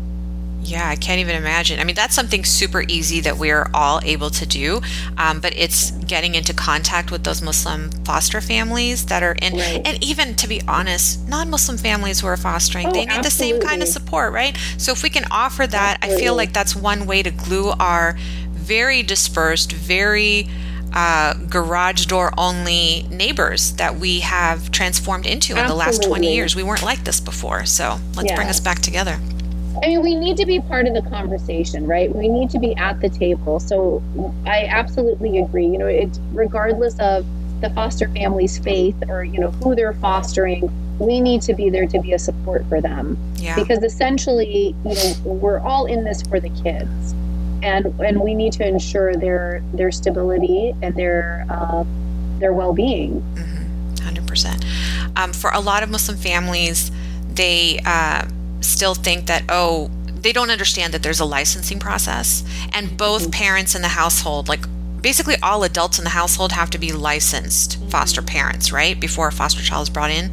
Yeah, 0.64 0.88
I 0.88 0.96
can't 0.96 1.20
even 1.20 1.36
imagine. 1.36 1.80
I 1.80 1.84
mean, 1.84 1.96
that's 1.96 2.14
something 2.14 2.44
super 2.46 2.84
easy 2.88 3.20
that 3.22 3.38
we're 3.38 3.70
all 3.74 4.00
able 4.04 4.30
to 4.30 4.46
do, 4.46 4.82
um, 5.18 5.40
but 5.40 5.54
it's 5.58 5.92
getting 5.92 6.36
into 6.36 6.54
contact 6.54 7.12
with 7.12 7.24
those 7.24 7.42
Muslim 7.42 7.92
foster 8.06 8.42
families 8.42 9.06
that 9.08 9.24
are 9.24 9.36
in, 9.42 9.54
right. 9.54 9.82
and 9.86 10.04
even 10.04 10.36
to 10.36 10.48
be 10.48 10.62
honest, 10.68 11.28
non 11.28 11.50
Muslim 11.50 11.78
families 11.78 12.22
who 12.22 12.28
are 12.28 12.38
fostering, 12.38 12.88
oh, 12.88 12.92
they 12.92 13.06
need 13.06 13.10
absolutely. 13.10 13.30
the 13.30 13.60
same 13.60 13.70
kind 13.70 13.82
of 13.82 13.88
support, 13.88 14.34
right? 14.34 14.58
So 14.78 14.92
if 14.92 15.04
we 15.04 15.10
can 15.10 15.26
offer 15.32 15.66
that, 15.66 15.98
absolutely. 15.98 16.16
I 16.16 16.26
feel 16.26 16.36
like 16.36 16.54
that's 16.54 16.76
one 16.76 17.06
way 17.06 17.24
to 17.24 17.32
glue 17.32 17.72
our 17.80 18.16
very 18.54 19.04
dispersed, 19.04 19.72
very 19.72 20.48
uh, 20.94 21.34
garage 21.50 22.06
door 22.06 22.34
only 22.38 23.04
neighbors 23.10 23.74
that 23.74 23.96
we 23.96 24.20
have 24.20 24.72
transformed 24.72 25.26
into 25.26 25.54
absolutely. 25.54 25.62
in 25.62 25.68
the 25.68 25.76
last 25.76 26.04
20 26.04 26.34
years. 26.34 26.56
We 26.56 26.64
weren't 26.64 26.84
like 26.84 27.04
this 27.04 27.20
before, 27.20 27.66
so 27.66 27.98
let's 28.16 28.32
bring 28.34 28.48
us 28.48 28.60
back 28.60 28.80
together. 28.80 29.20
I 29.84 29.88
mean, 29.88 30.02
we 30.02 30.16
need 30.16 30.38
to 30.38 30.46
be 30.46 30.60
part 30.60 30.88
of 30.88 30.94
the 30.94 31.02
conversation, 31.02 31.88
right? 31.88 32.14
We 32.14 32.28
need 32.28 32.50
to 32.52 32.60
be 32.60 32.76
at 32.76 33.00
the 33.00 33.10
table. 33.10 33.60
So 33.60 34.04
I 34.46 34.66
absolutely 34.66 35.40
agree. 35.40 35.66
You 35.66 35.78
know, 35.78 35.88
it's 35.88 36.20
regardless 36.34 37.00
of 37.00 37.26
the 37.62 37.70
foster 37.70 38.08
family's 38.10 38.58
faith 38.58 38.96
or, 39.08 39.24
you 39.24 39.40
know, 39.40 39.52
who 39.52 39.76
they're 39.76 39.94
fostering, 39.94 40.70
we 41.00 41.22
need 41.22 41.42
to 41.44 41.54
be 41.54 41.70
there 41.70 41.88
to 41.88 42.00
be 42.00 42.14
a 42.14 42.20
support 42.20 42.66
for 42.68 42.82
them. 42.82 43.18
Yeah. 43.36 43.56
Because 43.56 43.84
essentially, 43.84 44.76
you 44.86 44.94
know, 44.94 45.14
we're 45.24 45.60
all 45.60 45.86
in 45.86 46.04
this 46.04 46.22
for 46.22 46.40
the 46.40 46.50
kids. 46.50 47.14
And 47.64 47.86
and 48.00 48.22
we 48.22 48.34
need 48.34 48.54
to 48.54 48.68
ensure 48.68 49.16
their 49.16 49.64
their 49.74 49.92
stability 49.92 50.74
and 50.82 50.96
their 50.96 51.46
uh, 51.48 51.86
their 52.40 52.54
well 52.54 52.74
being. 52.74 53.22
Mm-hmm. 53.36 53.62
100%. 54.02 54.66
Um, 55.16 55.32
for 55.32 55.52
a 55.52 55.60
lot 55.60 55.84
of 55.84 55.90
Muslim 55.90 56.18
families, 56.18 56.92
they 57.30 57.80
uh, 57.86 58.26
still 58.62 58.96
think 58.96 59.28
that, 59.28 59.44
oh, 59.50 59.90
they 60.22 60.32
don't 60.32 60.50
understand 60.50 60.94
that 60.94 61.04
there's 61.04 61.20
a 61.20 61.26
licensing 61.26 61.80
process. 61.80 62.44
And 62.74 62.98
both 62.98 63.24
mm-hmm. 63.24 63.32
parents 63.32 63.76
in 63.76 63.82
the 63.82 63.90
household, 63.90 64.48
like 64.48 64.66
basically 65.02 65.36
all 65.42 65.64
adults 65.64 65.98
in 65.98 66.04
the 66.04 66.12
household, 66.12 66.52
have 66.52 66.70
to 66.72 66.78
be 66.78 66.92
licensed 66.92 67.80
mm-hmm. 67.80 67.90
foster 67.90 68.22
parents, 68.22 68.72
right? 68.72 69.00
Before 69.00 69.28
a 69.28 69.32
foster 69.32 69.62
child 69.62 69.84
is 69.84 69.90
brought 69.90 70.12
in. 70.12 70.32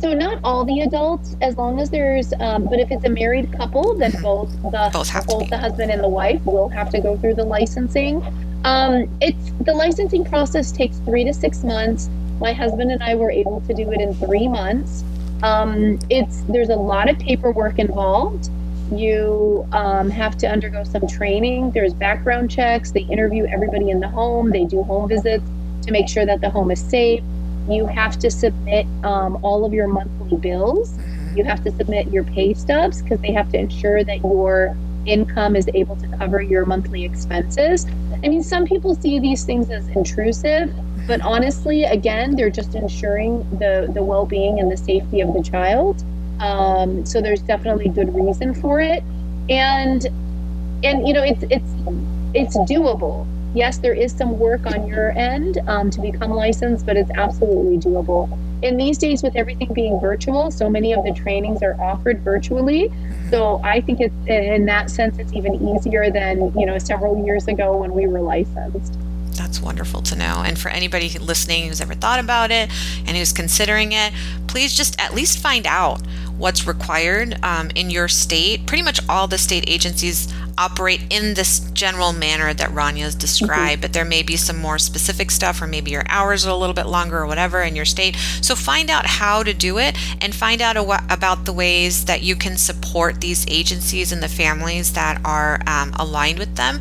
So 0.00 0.14
not 0.14 0.38
all 0.44 0.64
the 0.64 0.82
adults, 0.82 1.34
as 1.40 1.56
long 1.56 1.80
as 1.80 1.90
there's, 1.90 2.32
um, 2.38 2.66
but 2.66 2.78
if 2.78 2.92
it's 2.92 3.04
a 3.04 3.08
married 3.08 3.52
couple, 3.52 3.94
then 3.94 4.12
mm-hmm. 4.12 4.22
both 4.22 4.52
the 4.62 4.90
both, 4.92 5.26
both 5.26 5.50
the 5.50 5.58
husband 5.58 5.90
and 5.90 6.02
the 6.02 6.08
wife 6.08 6.40
will 6.44 6.68
have 6.68 6.90
to 6.90 7.00
go 7.00 7.16
through 7.16 7.34
the 7.34 7.44
licensing. 7.44 8.22
Um, 8.64 9.08
it's 9.20 9.50
the 9.64 9.72
licensing 9.72 10.24
process 10.24 10.70
takes 10.70 10.98
three 10.98 11.24
to 11.24 11.32
six 11.32 11.64
months. 11.64 12.08
My 12.40 12.52
husband 12.52 12.92
and 12.92 13.02
I 13.02 13.14
were 13.14 13.30
able 13.30 13.60
to 13.62 13.74
do 13.74 13.90
it 13.90 14.00
in 14.00 14.14
three 14.14 14.46
months. 14.46 15.02
Um, 15.42 15.98
it's 16.10 16.42
there's 16.42 16.68
a 16.68 16.76
lot 16.76 17.08
of 17.08 17.18
paperwork 17.18 17.78
involved. 17.78 18.50
You 18.92 19.66
um, 19.72 20.10
have 20.10 20.36
to 20.38 20.46
undergo 20.46 20.82
some 20.84 21.06
training. 21.06 21.72
There's 21.72 21.92
background 21.92 22.50
checks. 22.50 22.90
They 22.90 23.02
interview 23.02 23.46
everybody 23.46 23.90
in 23.90 24.00
the 24.00 24.08
home. 24.08 24.50
They 24.50 24.64
do 24.64 24.82
home 24.82 25.08
visits 25.08 25.44
to 25.82 25.92
make 25.92 26.08
sure 26.08 26.24
that 26.24 26.40
the 26.40 26.50
home 26.50 26.70
is 26.70 26.80
safe. 26.80 27.22
You 27.68 27.86
have 27.86 28.18
to 28.20 28.30
submit 28.30 28.86
um, 29.04 29.38
all 29.42 29.64
of 29.64 29.74
your 29.74 29.88
monthly 29.88 30.36
bills. 30.38 30.98
You 31.34 31.44
have 31.44 31.62
to 31.64 31.70
submit 31.72 32.08
your 32.08 32.24
pay 32.24 32.54
stubs 32.54 33.02
because 33.02 33.20
they 33.20 33.32
have 33.32 33.50
to 33.52 33.58
ensure 33.58 34.02
that 34.04 34.18
your 34.20 34.76
income 35.04 35.54
is 35.54 35.68
able 35.74 35.96
to 35.96 36.08
cover 36.16 36.40
your 36.40 36.64
monthly 36.64 37.04
expenses. 37.04 37.86
I 38.22 38.28
mean, 38.28 38.42
some 38.42 38.66
people 38.66 38.94
see 38.94 39.18
these 39.18 39.44
things 39.44 39.70
as 39.70 39.86
intrusive, 39.88 40.72
but 41.08 41.22
honestly, 41.22 41.84
again, 41.84 42.36
they're 42.36 42.50
just 42.50 42.74
ensuring 42.74 43.38
the, 43.58 43.90
the 43.92 44.02
well 44.02 44.26
being 44.26 44.60
and 44.60 44.70
the 44.70 44.76
safety 44.76 45.22
of 45.22 45.32
the 45.32 45.42
child. 45.42 46.04
Um, 46.38 47.04
so 47.04 47.20
there's 47.20 47.40
definitely 47.40 47.88
good 47.88 48.14
reason 48.14 48.54
for 48.54 48.80
it. 48.80 49.02
And 49.48 50.06
and 50.84 51.08
you 51.08 51.14
know 51.14 51.24
it's 51.24 51.42
it's 51.50 51.72
it's 52.34 52.56
doable. 52.70 53.26
yes, 53.54 53.78
there 53.78 53.94
is 53.94 54.12
some 54.12 54.38
work 54.38 54.66
on 54.66 54.86
your 54.86 55.10
end 55.18 55.58
um, 55.66 55.90
to 55.90 56.00
become 56.00 56.30
licensed, 56.30 56.84
but 56.84 56.96
it's 56.96 57.10
absolutely 57.12 57.78
doable. 57.78 58.30
In 58.62 58.76
these 58.76 58.98
days, 58.98 59.22
with 59.22 59.34
everything 59.34 59.72
being 59.72 59.98
virtual, 60.00 60.50
so 60.50 60.68
many 60.68 60.92
of 60.92 61.04
the 61.04 61.12
trainings 61.12 61.62
are 61.62 61.80
offered 61.80 62.20
virtually. 62.20 62.92
So 63.30 63.60
I 63.64 63.80
think 63.80 64.00
it's 64.00 64.14
in 64.26 64.66
that 64.66 64.90
sense, 64.90 65.18
it's 65.18 65.32
even 65.32 65.54
easier 65.74 66.10
than 66.10 66.52
you 66.58 66.66
know 66.66 66.76
several 66.76 67.24
years 67.24 67.48
ago 67.48 67.78
when 67.78 67.92
we 67.92 68.06
were 68.06 68.20
licensed. 68.20 68.94
That's 69.38 69.60
wonderful 69.60 70.02
to 70.02 70.16
know. 70.16 70.42
And 70.44 70.58
for 70.58 70.68
anybody 70.68 71.08
listening 71.18 71.68
who's 71.68 71.80
ever 71.80 71.94
thought 71.94 72.18
about 72.18 72.50
it 72.50 72.68
and 73.06 73.16
who's 73.16 73.32
considering 73.32 73.92
it, 73.92 74.12
please 74.48 74.74
just 74.74 75.00
at 75.00 75.14
least 75.14 75.38
find 75.38 75.66
out 75.66 76.00
what's 76.38 76.66
required 76.66 77.38
um, 77.42 77.70
in 77.74 77.90
your 77.90 78.08
state. 78.08 78.66
Pretty 78.66 78.82
much 78.82 79.00
all 79.08 79.26
the 79.26 79.38
state 79.38 79.68
agencies 79.68 80.32
operate 80.56 81.00
in 81.10 81.34
this 81.34 81.60
general 81.72 82.12
manner 82.12 82.52
that 82.52 82.70
Rania 82.70 83.16
described, 83.16 83.74
mm-hmm. 83.74 83.80
but 83.80 83.92
there 83.92 84.04
may 84.04 84.22
be 84.22 84.36
some 84.36 84.58
more 84.58 84.78
specific 84.78 85.30
stuff, 85.30 85.62
or 85.62 85.66
maybe 85.66 85.90
your 85.90 86.02
hours 86.08 86.46
are 86.46 86.50
a 86.50 86.56
little 86.56 86.74
bit 86.74 86.86
longer 86.86 87.18
or 87.18 87.26
whatever 87.26 87.62
in 87.62 87.76
your 87.76 87.84
state. 87.84 88.16
So 88.42 88.54
find 88.54 88.90
out 88.90 89.06
how 89.06 89.42
to 89.42 89.54
do 89.54 89.78
it 89.78 89.96
and 90.20 90.34
find 90.34 90.60
out 90.60 90.76
about 90.76 91.44
the 91.44 91.52
ways 91.52 92.06
that 92.06 92.22
you 92.22 92.34
can 92.34 92.56
support 92.56 93.20
these 93.20 93.46
agencies 93.48 94.12
and 94.12 94.22
the 94.22 94.28
families 94.28 94.92
that 94.94 95.20
are 95.24 95.60
um, 95.66 95.92
aligned 95.98 96.38
with 96.38 96.56
them 96.56 96.80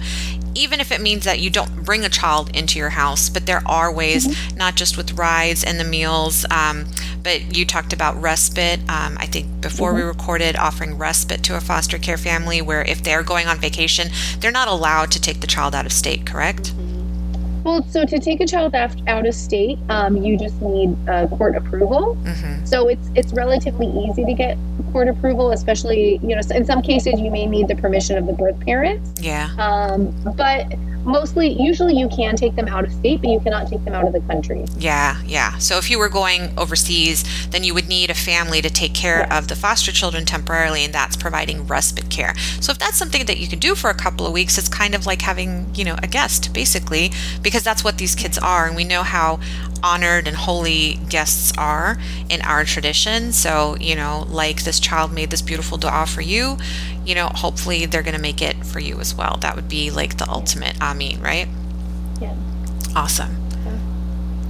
even 0.57 0.79
if 0.79 0.91
it 0.91 0.99
means 0.99 1.23
that 1.23 1.39
you 1.39 1.51
don't 1.51 1.85
bring 1.85 2.03
a 2.03 2.09
child 2.09 2.55
into 2.55 2.79
your 2.79 2.89
house. 2.89 3.29
But 3.29 3.45
there 3.45 3.61
are 3.67 3.93
ways, 3.93 4.27
mm-hmm. 4.27 4.57
not 4.57 4.75
just 4.75 4.97
with 4.97 5.13
rides 5.13 5.63
and 5.63 5.79
the 5.79 5.83
meals, 5.83 6.45
um, 6.49 6.85
but 7.23 7.55
you 7.55 7.65
talked 7.65 7.93
about 7.93 8.19
respite. 8.21 8.79
Um, 8.89 9.17
I 9.19 9.25
think 9.25 9.61
before 9.61 9.89
mm-hmm. 9.89 9.97
we 9.97 10.03
recorded, 10.03 10.55
offering 10.55 10.97
respite 10.97 11.43
to 11.43 11.57
a 11.57 11.61
foster 11.61 11.97
care 11.97 12.17
family 12.17 12.61
where 12.61 12.83
if 12.83 13.03
they're 13.03 13.23
going 13.23 13.47
on 13.47 13.57
vacation, 13.57 14.09
they're 14.39 14.51
not 14.51 14.67
allowed 14.67 15.11
to 15.11 15.21
take 15.21 15.41
the 15.41 15.47
child 15.47 15.75
out 15.75 15.85
of 15.85 15.91
state, 15.91 16.25
correct? 16.25 16.73
Well, 17.67 17.83
so 17.89 18.05
to 18.05 18.17
take 18.17 18.39
a 18.39 18.47
child 18.47 18.73
out 18.75 19.25
of 19.25 19.35
state, 19.35 19.77
um, 19.89 20.15
you 20.23 20.37
just 20.37 20.61
need 20.61 20.95
uh, 21.09 21.27
court 21.27 21.57
approval. 21.57 22.17
Mm-hmm. 22.23 22.65
So 22.65 22.87
it's 22.87 23.09
it's 23.13 23.33
relatively 23.33 23.87
easy 23.87 24.23
to 24.23 24.33
get 24.33 24.57
court 24.93 25.09
approval, 25.09 25.51
especially 25.51 26.17
you 26.23 26.33
know 26.33 26.41
in 26.55 26.63
some 26.63 26.81
cases 26.81 27.19
you 27.19 27.29
may 27.29 27.45
need 27.45 27.67
the 27.67 27.75
permission 27.75 28.17
of 28.17 28.25
the 28.25 28.31
birth 28.31 28.57
parents. 28.61 29.21
Yeah. 29.21 29.49
Um, 29.57 30.15
but 30.37 30.73
mostly, 31.07 31.49
usually 31.59 31.95
you 31.95 32.09
can 32.09 32.35
take 32.35 32.55
them 32.55 32.67
out 32.67 32.83
of 32.83 32.91
state, 32.91 33.21
but 33.21 33.29
you 33.29 33.39
cannot 33.39 33.67
take 33.67 33.83
them 33.85 33.93
out 33.93 34.05
of 34.05 34.13
the 34.13 34.19
country. 34.21 34.65
Yeah, 34.77 35.19
yeah. 35.25 35.57
So 35.57 35.77
if 35.77 35.89
you 35.89 35.97
were 35.97 36.09
going 36.09 36.51
overseas, 36.57 37.23
then 37.49 37.63
you 37.63 37.73
would 37.73 37.87
need 37.87 38.09
a 38.09 38.13
family 38.13 38.61
to 38.61 38.69
take 38.69 38.93
care 38.93 39.19
yes. 39.19 39.37
of 39.37 39.47
the 39.47 39.55
foster 39.55 39.91
children 39.91 40.25
temporarily, 40.25 40.83
and 40.83 40.93
that's 40.93 41.15
providing 41.15 41.65
respite 41.65 42.09
care. 42.09 42.35
So 42.59 42.71
if 42.71 42.77
that's 42.77 42.97
something 42.97 43.25
that 43.25 43.37
you 43.37 43.47
can 43.47 43.59
do 43.59 43.73
for 43.73 43.89
a 43.89 43.95
couple 43.95 44.27
of 44.27 44.33
weeks, 44.33 44.57
it's 44.57 44.69
kind 44.69 44.93
of 44.93 45.05
like 45.05 45.21
having 45.21 45.73
you 45.73 45.85
know 45.85 45.95
a 46.03 46.07
guest 46.07 46.53
basically, 46.53 47.11
because 47.41 47.63
that's 47.63 47.83
what 47.83 47.97
these 47.97 48.13
kids 48.13 48.37
are, 48.37 48.67
and 48.67 48.75
we 48.75 48.83
know 48.83 49.03
how 49.03 49.39
honored 49.83 50.27
and 50.27 50.35
holy 50.35 50.95
guests 51.09 51.53
are 51.57 51.97
in 52.29 52.41
our 52.41 52.63
tradition. 52.63 53.31
So, 53.31 53.75
you 53.79 53.95
know, 53.95 54.25
like 54.29 54.63
this 54.63 54.79
child 54.79 55.13
made 55.13 55.29
this 55.29 55.41
beautiful 55.41 55.77
dua 55.77 56.05
for 56.07 56.21
you, 56.21 56.57
you 57.05 57.15
know, 57.15 57.27
hopefully 57.27 57.85
they're 57.85 58.03
going 58.03 58.15
to 58.15 58.21
make 58.21 58.41
it 58.41 58.65
for 58.65 58.79
you 58.79 58.99
as 58.99 59.15
well. 59.15 59.37
That 59.41 59.55
would 59.55 59.69
be 59.69 59.91
like 59.91 60.17
the 60.17 60.29
ultimate 60.29 60.79
Amin, 60.81 61.21
right? 61.21 61.47
Yeah. 62.19 62.35
Awesome. 62.95 63.47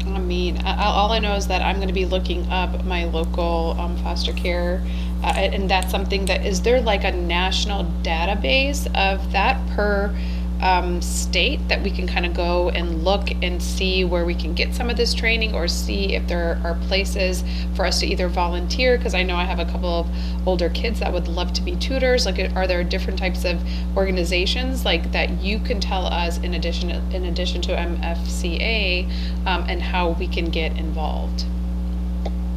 I 0.05 0.19
mean, 0.19 0.65
all 0.65 1.11
I 1.11 1.19
know 1.19 1.35
is 1.35 1.47
that 1.47 1.61
I'm 1.61 1.75
going 1.75 1.89
to 1.89 1.93
be 1.93 2.05
looking 2.05 2.49
up 2.49 2.83
my 2.85 3.05
local 3.05 3.75
um, 3.79 3.95
foster 3.97 4.33
care, 4.33 4.83
uh, 5.23 5.27
and 5.27 5.69
that's 5.69 5.91
something 5.91 6.25
that 6.25 6.45
is 6.45 6.61
there 6.61 6.81
like 6.81 7.03
a 7.03 7.11
national 7.11 7.85
database 8.01 8.87
of 8.95 9.31
that 9.31 9.57
per 9.75 10.15
um, 10.61 11.01
state 11.01 11.59
that 11.67 11.83
we 11.83 11.91
can 11.91 12.07
kind 12.07 12.25
of 12.25 12.33
go 12.33 12.69
and 12.69 13.03
look 13.03 13.29
and 13.43 13.61
see 13.61 14.03
where 14.03 14.25
we 14.25 14.33
can 14.33 14.53
get 14.53 14.73
some 14.73 14.89
of 14.89 14.97
this 14.97 15.13
training 15.13 15.53
or 15.53 15.67
see 15.67 16.15
if 16.15 16.27
there 16.27 16.59
are 16.63 16.75
places 16.87 17.43
for 17.75 17.85
us 17.85 17.99
to 17.99 18.07
either 18.07 18.27
volunteer 18.27 18.97
because 18.97 19.13
I 19.13 19.23
know 19.23 19.35
I 19.35 19.43
have 19.43 19.59
a 19.59 19.65
couple 19.65 19.89
of 19.89 20.07
older 20.47 20.69
kids 20.69 20.99
that 20.99 21.13
would 21.13 21.27
love 21.27 21.53
to 21.53 21.61
be 21.61 21.75
tutors. 21.75 22.25
Like 22.25 22.39
are 22.55 22.67
there 22.67 22.83
different 22.83 23.19
types 23.19 23.45
of 23.45 23.61
organizations 23.95 24.85
like 24.85 25.11
that 25.11 25.41
you 25.41 25.59
can 25.59 25.79
tell 25.79 26.05
us 26.05 26.37
in 26.39 26.53
addition 26.55 26.89
in 26.89 27.25
addition 27.25 27.61
to 27.63 27.75
MFCA 27.75 29.09
um, 29.45 29.63
and 29.67 29.81
how 29.81 30.11
we 30.11 30.27
can 30.27 30.49
get 30.49 30.75
involved? 30.77 31.45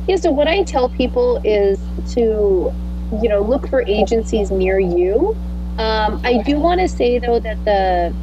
Yeah 0.09 0.17
so 0.17 0.31
what 0.31 0.49
I 0.49 0.63
tell 0.63 0.89
people 0.89 1.41
is 1.45 1.79
to 2.15 2.73
you 3.23 3.29
know 3.29 3.43
look 3.43 3.69
for 3.69 3.83
agencies 3.83 4.51
near 4.51 4.79
you 4.79 5.37
um, 5.81 6.21
I 6.25 6.43
do 6.43 6.59
want 6.59 6.81
to 6.81 6.89
say 6.89 7.19
though 7.19 7.41
that 7.41 7.65
the 7.65 8.15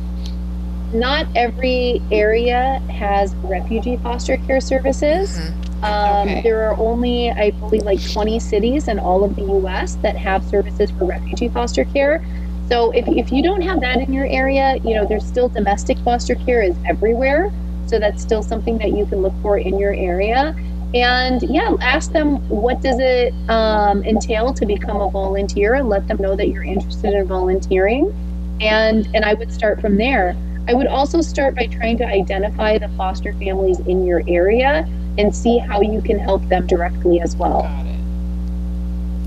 not 0.95 1.26
every 1.36 2.01
area 2.12 2.80
has 2.89 3.34
refugee 3.36 3.97
foster 3.97 4.38
care 4.38 4.62
services. 4.62 5.38
Mm-hmm. 5.38 5.84
Um, 5.84 6.28
okay. 6.28 6.41
There 6.43 6.70
are 6.70 6.78
only, 6.78 7.32
I 7.32 7.51
believe, 7.51 7.84
like 7.84 7.99
20 8.12 8.39
cities 8.39 8.88
in 8.88 8.99
all 8.99 9.24
of 9.24 9.36
the 9.36 9.41
U.S. 9.41 9.95
that 9.97 10.16
have 10.16 10.45
services 10.45 10.91
for 10.91 11.05
refugee 11.05 11.49
foster 11.49 11.84
care. 11.86 12.26
So 12.70 12.91
if, 12.91 13.08
if 13.08 13.32
you 13.32 13.43
don't 13.43 13.62
have 13.62 13.82
that 13.82 13.97
in 13.97 14.14
your 14.14 14.28
area, 14.28 14.78
you 14.84 14.93
know, 14.93 15.05
there's 15.05 15.26
still 15.26 15.49
domestic 15.49 15.97
foster 15.99 16.36
care 16.36 16.62
is 16.62 16.76
everywhere. 16.86 17.51
So 17.88 17.99
that's 17.99 18.22
still 18.22 18.43
something 18.43 18.78
that 18.80 18.91
you 18.91 19.05
can 19.05 19.22
look 19.22 19.34
for 19.41 19.58
in 19.58 19.80
your 19.80 19.93
area 19.93 20.55
and 20.94 21.44
yeah 21.44 21.76
ask 21.82 22.12
them 22.12 22.38
what 22.50 22.82
does 22.82 22.98
it 23.00 23.34
um, 23.50 24.04
entail 24.04 24.54
to 24.54 24.66
become 24.66 25.02
a 25.02 25.10
volunteer 25.10 25.76
and 25.76 25.90
let 25.90 26.08
them 26.08 26.18
know 26.18 26.36
that 26.36 26.48
you're 26.50 26.64
interested 26.64 27.14
in 27.14 27.28
volunteering. 27.28 28.14
And 28.60 29.08
and 29.14 29.24
i 29.26 29.34
would 29.34 29.52
start 29.52 29.82
from 29.82 29.98
there. 29.98 30.36
I 30.68 30.74
would 30.74 30.88
also 30.88 31.22
start 31.22 31.56
by 31.56 31.68
trying 31.68 31.98
to 32.00 32.06
identify 32.06 32.78
the 32.78 32.90
foster 32.90 33.32
families 33.34 33.80
in 33.82 34.06
your 34.06 34.22
area 34.28 34.86
and 35.18 35.34
see 35.34 35.58
how 35.58 35.82
you 35.82 36.02
can 36.02 36.20
help 36.20 36.46
them 36.50 36.68
directly 36.68 37.22
as 37.22 37.36
well. 37.36 37.62
Got 37.62 37.86
it. 37.86 38.00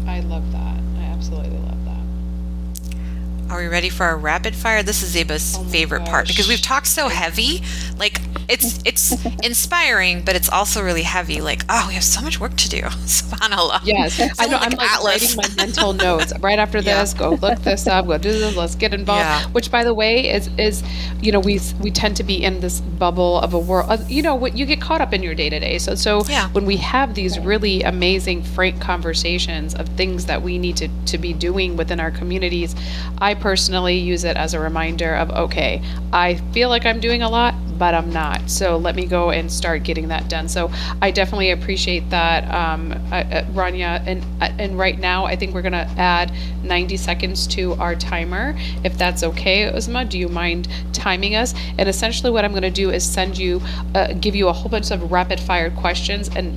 I 0.07 0.21
love 0.21 0.53
that. 0.53 0.79
I 0.99 1.05
absolutely 1.05 1.57
love 1.59 1.85
that. 1.87 3.53
Are 3.53 3.59
we 3.59 3.69
ready 3.69 3.89
for 3.89 4.05
our 4.05 4.19
rapid 4.19 4.55
fire? 4.55 4.83
This 4.83 5.03
is 5.03 5.11
zeba's 5.11 5.57
oh 5.59 5.65
favorite 5.65 6.01
gosh. 6.01 6.09
part 6.09 6.29
because 6.29 6.47
we've 6.47 6.61
talked 6.61 6.87
so 6.87 7.09
heavy. 7.09 7.63
Like 7.97 8.21
it's 8.51 8.81
it's 8.85 9.25
inspiring, 9.45 10.23
but 10.25 10.37
it's 10.37 10.49
also 10.49 10.83
really 10.83 11.03
heavy. 11.03 11.41
Like, 11.41 11.63
oh, 11.69 11.87
we 11.89 11.95
have 11.95 12.05
so 12.05 12.21
much 12.21 12.41
work 12.41 12.57
to 12.57 12.69
do. 12.69 12.81
Subhanallah. 12.83 13.81
Yes, 13.85 14.21
I 14.39 14.47
know. 14.47 14.59
Like 14.59 14.73
I'm 14.73 14.79
like 14.79 15.05
writing 15.05 15.37
my 15.37 15.49
mental 15.57 15.93
notes 15.93 16.33
right 16.41 16.59
after 16.59 16.81
this. 16.83 17.13
Yeah. 17.15 17.19
Go 17.19 17.31
look 17.37 17.61
this 17.61 17.87
up. 17.87 18.07
Go 18.07 18.19
do 18.19 18.33
this. 18.33 18.57
Let's 18.57 18.75
get 18.75 18.93
involved. 18.93 19.21
Yeah. 19.21 19.47
Which, 19.49 19.71
by 19.71 19.85
the 19.85 19.95
way, 19.95 20.31
is 20.31 20.51
is 20.59 20.83
you 21.21 21.33
know 21.33 21.41
we 21.41 21.61
we 21.81 21.91
tend 21.91 22.17
to 22.17 22.25
be 22.25 22.43
in 22.43 22.61
this 22.61 22.81
bubble 22.81 23.39
of 23.41 23.55
a 23.55 23.59
world. 23.59 23.91
Uh, 23.91 23.99
you 24.09 24.23
know, 24.23 24.35
what 24.35 24.57
you 24.57 24.67
get 24.67 24.81
caught 24.81 25.01
up 25.01 25.13
in 25.13 25.23
your 25.23 25.35
day 25.35 25.49
to 25.49 25.61
day. 25.61 25.79
So 25.79 25.95
so 25.95 26.25
yeah. 26.25 26.49
when 26.51 26.67
we 26.67 26.77
have 26.79 27.15
these 27.15 27.39
really 27.39 27.83
amazing, 27.83 28.43
frank 28.43 28.81
conversations 28.81 29.75
of 29.75 29.89
things 29.91 30.27
that 30.27 30.43
we 30.43 30.59
need 30.59 30.77
to 30.79 30.89
to 31.07 31.19
be 31.19 31.33
doing 31.33 31.77
within 31.77 32.01
our 32.01 32.11
communities, 32.11 32.75
I 33.19 33.35
personally 33.35 33.99
use 33.99 34.25
it 34.25 34.37
as 34.37 34.55
a 34.55 34.61
reminder 34.61 35.15
of 35.15 35.31
okay, 35.31 35.83
I 36.13 36.35
feel 36.53 36.69
like 36.69 36.85
I'm 36.85 37.01
doing 37.01 37.23
a 37.23 37.29
lot 37.29 37.55
but 37.81 37.95
I'm 37.95 38.11
not. 38.12 38.51
So 38.51 38.76
let 38.76 38.95
me 38.95 39.07
go 39.07 39.31
and 39.31 39.51
start 39.51 39.85
getting 39.85 40.09
that 40.09 40.28
done. 40.28 40.51
So 40.51 40.70
I 41.01 41.11
definitely 41.11 41.51
appreciate 41.51 42.11
that, 42.11 42.45
um, 42.55 42.93
uh, 43.11 43.14
uh 43.14 43.45
Rania. 43.53 44.07
And 44.07 44.22
uh, 44.43 44.53
and 44.59 44.78
right 44.78 44.99
now, 44.99 45.24
I 45.24 45.35
think 45.35 45.55
we're 45.55 45.62
gonna 45.62 45.91
add 45.97 46.31
90 46.62 46.99
seconds 46.99 47.47
to 47.49 47.72
our 47.74 47.95
timer, 47.95 48.55
if 48.85 48.99
that's 48.99 49.22
okay, 49.22 49.72
Uzma. 49.72 50.07
Do 50.07 50.18
you 50.18 50.28
mind 50.28 50.68
timing 50.93 51.35
us? 51.37 51.55
And 51.78 51.89
essentially, 51.89 52.31
what 52.31 52.45
I'm 52.45 52.53
gonna 52.53 52.70
do 52.70 52.91
is 52.91 53.03
send 53.03 53.39
you, 53.39 53.62
uh, 53.95 54.12
give 54.12 54.37
you 54.37 54.49
a 54.49 54.53
whole 54.53 54.70
bunch 54.70 54.91
of 54.91 55.11
rapid 55.11 55.41
fire 55.41 55.70
questions 55.70 56.28
and 56.37 56.55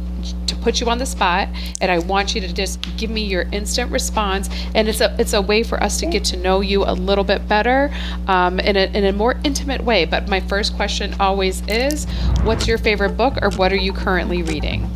put 0.64 0.80
you 0.80 0.90
on 0.90 0.98
the 0.98 1.06
spot 1.06 1.50
and 1.82 1.92
I 1.92 2.00
want 2.00 2.34
you 2.34 2.42
to 2.42 2.52
just 2.52 2.82
give 2.98 3.10
me 3.10 3.24
your 3.24 3.44
instant 3.52 3.92
response 3.92 4.50
and 4.74 4.88
it's 4.88 5.02
a 5.02 5.16
it's 5.20 5.34
a 5.34 5.42
way 5.42 5.64
for 5.64 5.82
us 5.84 6.00
to 6.00 6.06
get 6.06 6.24
to 6.26 6.38
know 6.38 6.62
you 6.62 6.84
a 6.84 6.94
little 6.94 7.24
bit 7.24 7.48
better 7.48 7.94
um, 8.28 8.60
in, 8.60 8.78
a, 8.78 8.86
in 8.98 9.06
a 9.06 9.12
more 9.12 9.36
intimate 9.44 9.84
way 9.84 10.06
but 10.06 10.28
my 10.28 10.40
first 10.40 10.76
question 10.76 11.14
always 11.20 11.62
is 11.68 12.06
what's 12.44 12.68
your 12.68 12.78
favorite 12.78 13.18
book 13.18 13.38
or 13.42 13.52
what 13.52 13.72
are 13.74 13.78
you 13.78 13.92
currently 13.92 14.42
reading 14.44 14.90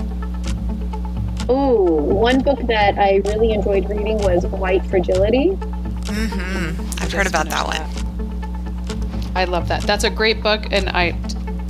Oh, 1.49 1.85
one 2.03 2.41
book 2.41 2.59
that 2.67 2.97
I 2.97 3.21
really 3.23 3.53
enjoyed 3.53 3.89
reading 3.89 4.17
was 4.17 4.45
White 4.47 4.85
Fragility. 4.87 5.51
Mm-hmm. 5.51 7.01
I've 7.01 7.11
heard 7.11 7.25
about 7.25 7.47
that 7.47 7.65
one. 7.65 9.33
I 9.33 9.45
love 9.45 9.69
that. 9.69 9.83
That's 9.83 10.03
a 10.03 10.09
great 10.09 10.43
book, 10.43 10.65
and 10.71 10.89
I 10.89 11.11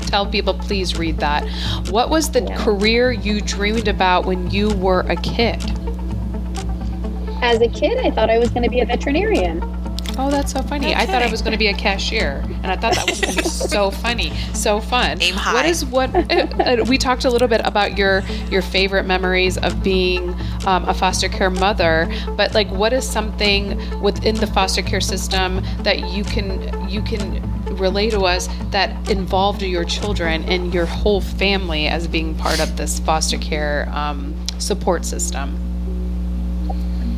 tell 0.08 0.26
people 0.26 0.53
please 0.53 0.97
read 0.97 1.18
that. 1.18 1.47
What 1.89 2.10
was 2.10 2.32
the 2.32 2.41
yeah. 2.41 2.64
career 2.64 3.12
you 3.12 3.41
dreamed 3.41 3.88
about 3.88 4.26
when 4.26 4.49
you 4.49 4.74
were 4.76 5.01
a 5.01 5.16
kid? 5.18 5.62
As 7.41 7.62
a 7.62 7.68
kid, 7.68 7.99
I 7.99 8.10
thought 8.10 8.30
I 8.30 8.39
was 8.39 8.49
going 8.49 8.64
to 8.64 8.70
be 8.70 8.80
a 8.80 8.86
veterinarian. 8.86 9.62
Oh, 10.20 10.32
that's 10.32 10.51
so 10.51 10.64
funny. 10.64 10.88
Okay. 10.88 10.95
I 10.95 11.05
thought 11.05 11.22
I 11.22 11.30
was 11.30 11.43
going 11.43 11.51
to 11.51 11.60
be 11.60 11.68
a 11.68 11.76
cashier, 11.76 12.43
and 12.64 12.68
I 12.68 12.76
thought 12.76 12.95
that 12.95 13.08
was 13.08 13.22
going 13.22 13.36
to 13.36 13.43
be 13.43 13.49
so 13.70 13.91
funny, 13.91 14.36
so 14.53 14.82
fun. 14.82 15.22
Aim 15.22 15.36
high. 15.36 15.53
What 15.53 15.66
is 15.66 15.86
what? 15.86 16.14
Uh, 16.16 16.20
uh, 16.60 16.86
we 16.88 16.97
talked 16.97 17.26
a 17.26 17.30
little 17.30 17.47
bit 17.47 17.62
about 17.64 17.97
your 17.97 18.22
your 18.49 18.64
favorite 18.64 19.05
memories 19.05 19.60
of 19.60 19.84
being 19.84 20.30
um, 20.66 20.89
a 20.89 20.93
foster 20.93 21.30
care 21.30 21.51
mother, 21.51 22.12
but 22.36 22.55
like, 22.55 22.70
what 22.72 22.93
is 22.93 23.08
something 23.08 23.78
within 24.01 24.36
the 24.36 24.47
foster 24.47 24.82
care 24.82 25.01
system 25.01 25.62
that 25.84 26.10
you 26.10 26.24
can 26.24 26.89
you 26.89 27.03
can 27.03 27.18
could 27.39 27.47
relay 27.80 28.10
to 28.10 28.22
us 28.22 28.48
that 28.72 29.10
involved 29.10 29.62
your 29.62 29.86
children 29.86 30.44
and 30.46 30.74
your 30.74 30.86
whole 30.86 31.22
family 31.22 31.88
as 31.88 32.08
being 32.08 32.36
part 32.36 32.60
of 32.60 32.78
this 32.78 33.00
foster 33.00 33.38
care 33.38 33.90
um, 33.94 34.36
support 34.60 35.06
system? 35.06 35.56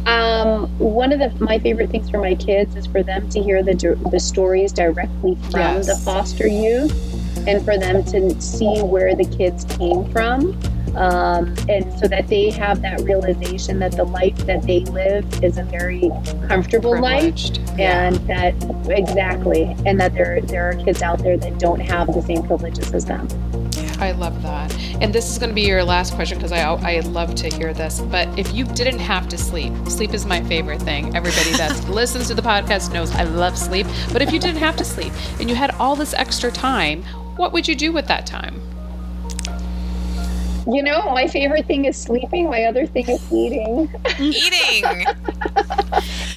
Um, 0.06 0.68
one 0.80 1.12
of 1.12 1.20
the 1.20 1.44
my 1.44 1.60
favorite 1.60 1.92
things 1.92 2.10
for 2.10 2.18
my 2.18 2.34
kids 2.34 2.76
is 2.76 2.88
for 2.88 3.04
them 3.04 3.30
to 3.30 3.44
hear 3.44 3.62
the 3.62 3.74
the 4.12 4.20
stories 4.20 4.72
directly 4.72 5.36
from 5.52 5.60
yes. 5.60 5.88
the 5.88 5.96
foster 6.04 6.48
youth, 6.48 7.48
and 7.48 7.64
for 7.64 7.78
them 7.78 8.04
to 8.06 8.42
see 8.42 8.82
where 8.82 9.16
the 9.16 9.26
kids 9.26 9.66
came 9.66 10.10
from, 10.12 10.60
um, 11.00 11.56
and 11.70 11.92
so 11.98 12.08
that 12.10 12.28
they 12.28 12.50
have 12.52 12.82
that 12.82 13.02
realization 13.02 13.80
that 13.80 13.94
the 13.94 14.04
life 14.04 14.36
that 14.46 14.64
they 14.64 14.82
live 14.82 15.26
is 15.42 15.58
a 15.58 15.64
very 15.64 16.12
comfortable 16.48 17.00
life, 17.00 17.40
and 17.80 18.16
that 18.28 18.54
exactly, 18.90 19.76
and 19.86 20.00
that 20.00 20.14
there 20.14 20.42
there 20.42 20.70
are 20.70 20.76
kids 20.76 21.02
out 21.02 21.20
there 21.20 21.38
that 21.38 21.58
don't 21.58 21.80
have 21.80 22.08
the 22.08 22.22
same 22.22 22.44
privileges 22.44 22.94
as 22.94 23.06
them. 23.06 23.28
I 24.00 24.12
love 24.12 24.42
that. 24.44 24.74
And 25.02 25.14
this 25.14 25.30
is 25.30 25.38
going 25.38 25.50
to 25.50 25.56
be 25.56 25.62
your 25.62 25.84
last 25.84 26.16
question 26.16 26.38
because 26.38 26.52
I 26.52 26.62
I 26.62 27.00
love 27.02 27.34
to 27.36 27.50
hear 27.50 27.74
this. 27.74 28.02
But 28.02 28.28
if 28.38 28.54
you 28.54 28.66
didn't 28.66 29.00
have 29.00 29.30
to 29.30 29.38
sleep, 29.38 29.74
sleep 29.88 30.14
is 30.14 30.26
my 30.26 30.44
favorite 30.44 30.82
thing. 30.82 31.16
Everybody 31.16 31.52
that 31.54 31.90
listens 31.90 32.28
to 32.28 32.34
the 32.34 32.42
podcast 32.42 32.94
knows 32.94 33.12
I 33.12 33.24
love 33.24 33.58
sleep. 33.58 33.88
But 34.12 34.22
if 34.22 34.34
you 34.34 34.40
didn't 34.40 34.60
have 34.60 34.76
to 34.78 34.86
sleep 34.86 35.14
and 35.40 35.50
you 35.50 35.56
had 35.56 35.72
all 35.76 35.96
this 35.96 36.14
extra 36.14 36.52
time, 36.52 37.04
what 37.36 37.54
would 37.54 37.68
you 37.68 37.76
do 37.76 37.94
with 37.94 38.08
that 38.08 38.26
time? 38.26 38.62
You 40.68 40.84
know, 40.84 41.10
my 41.12 41.28
favorite 41.28 41.66
thing 41.66 41.86
is 41.86 41.98
sleeping. 41.98 42.50
My 42.50 42.66
other 42.66 42.86
thing 42.86 43.10
is 43.10 43.32
eating. 43.32 43.90
eating. 44.20 44.86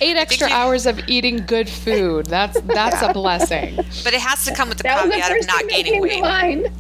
Eight 0.01 0.17
extra 0.17 0.49
you... 0.49 0.55
hours 0.55 0.87
of 0.87 1.01
eating 1.09 1.45
good 1.47 1.69
food. 1.69 2.27
That's 2.27 2.61
that's 2.63 3.03
yeah. 3.03 3.11
a 3.11 3.13
blessing. 3.13 3.77
But 4.05 4.15
it 4.15 4.21
has 4.21 4.45
to 4.47 4.55
come 4.55 4.69
with 4.69 4.79
the 4.79 4.85
that 4.85 5.05
caveat 5.05 5.41
of 5.41 5.47
not 5.47 5.69
gaining 5.69 6.01
weight. 6.01 6.71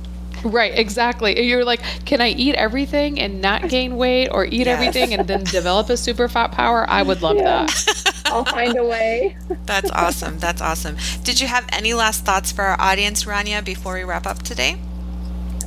Right, 0.45 0.76
exactly. 0.76 1.40
You're 1.47 1.64
like, 1.64 1.80
can 2.05 2.20
I 2.20 2.30
eat 2.30 2.55
everything 2.57 3.20
and 3.20 3.40
not 3.40 3.68
gain 3.68 3.97
weight 3.97 4.28
or 4.28 4.45
eat 4.45 4.66
yes. 4.66 4.68
everything 4.68 5.14
and 5.14 5.28
then 5.28 5.45
develop 5.45 5.88
a 5.88 5.97
super 5.97 6.28
fat 6.28 6.53
power? 6.53 6.88
I 6.88 7.03
would 7.03 7.22
love 7.22 7.36
yeah. 7.36 7.66
that. 7.66 8.22
I'll 8.26 8.45
find 8.45 8.76
a 8.76 8.84
way. 8.84 9.36
That's 9.66 9.90
awesome. 9.93 10.38
That's 10.38 10.61
awesome. 10.61 10.97
Did 11.22 11.40
you 11.40 11.47
have 11.47 11.66
any 11.72 11.95
last 11.95 12.24
thoughts 12.24 12.51
for 12.51 12.62
our 12.62 12.80
audience, 12.80 13.24
Rania, 13.24 13.64
before 13.64 13.95
we 13.95 14.05
wrap 14.05 14.26
up 14.26 14.43
today? 14.43 14.78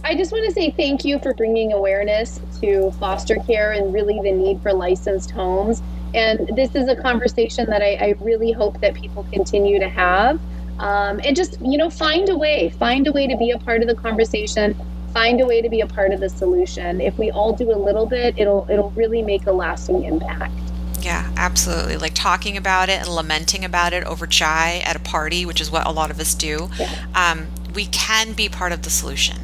I 0.06 0.16
just 0.16 0.32
want 0.32 0.46
to 0.46 0.52
say 0.52 0.70
thank 0.70 1.04
you 1.04 1.18
for 1.18 1.34
bringing 1.34 1.74
awareness 1.74 2.40
to 2.62 2.92
foster 2.92 3.38
care 3.38 3.72
and 3.72 3.92
really 3.92 4.20
the 4.22 4.32
need 4.32 4.62
for 4.62 4.72
licensed 4.72 5.32
homes. 5.32 5.82
And 6.14 6.56
this 6.56 6.76
is 6.76 6.88
a 6.88 6.96
conversation 6.96 7.66
that 7.72 7.82
I, 7.82 7.96
I 7.96 8.16
really 8.22 8.52
hope 8.52 8.80
that 8.82 8.94
people 8.94 9.26
continue 9.34 9.80
to 9.80 9.90
have 9.90 10.40
um, 10.80 11.20
and 11.24 11.36
just 11.36 11.60
you 11.62 11.78
know 11.78 11.90
find 11.90 12.30
a 12.30 12.38
way 12.38 12.70
find 12.70 13.08
a 13.08 13.12
way 13.12 13.28
to 13.28 13.38
be 13.38 13.52
a 13.52 13.58
part 13.58 13.82
of 13.82 13.88
the 13.88 13.96
conversation 13.96 14.76
find 15.14 15.40
a 15.40 15.46
way 15.46 15.62
to 15.62 15.70
be 15.70 15.82
a 15.82 15.88
part 15.88 16.12
of 16.12 16.20
the 16.20 16.30
solution 16.30 17.00
if 17.00 17.18
we 17.18 17.32
all 17.32 17.54
do 17.54 17.72
a 17.72 17.80
little 17.80 18.06
bit 18.06 18.36
it'll 18.38 18.68
it'll 18.70 18.92
really 18.92 19.22
make 19.22 19.46
a 19.46 19.52
lasting 19.52 20.04
impact 20.04 20.54
yeah, 21.02 21.32
absolutely. 21.38 21.98
Like 21.98 22.16
talking 22.16 22.58
about 22.58 22.90
it 22.90 23.00
and 23.00 23.08
lamenting 23.08 23.64
about 23.64 23.94
it 23.94 24.04
over 24.06 24.26
chai 24.26 24.82
at 24.84 24.96
a 24.96 25.00
party, 25.00 25.46
which 25.46 25.62
is 25.62 25.70
what 25.70 25.86
a 25.86 25.92
lot 25.92 26.10
of 26.10 26.20
us 26.20 26.34
do. 26.34 26.68
Yeah. 26.80 27.06
Um, 27.14 27.46
we 27.76 27.86
can 27.86 28.34
be 28.34 28.50
part 28.50 28.72
of 28.72 28.82
the 28.82 28.90
solution. 28.90 29.38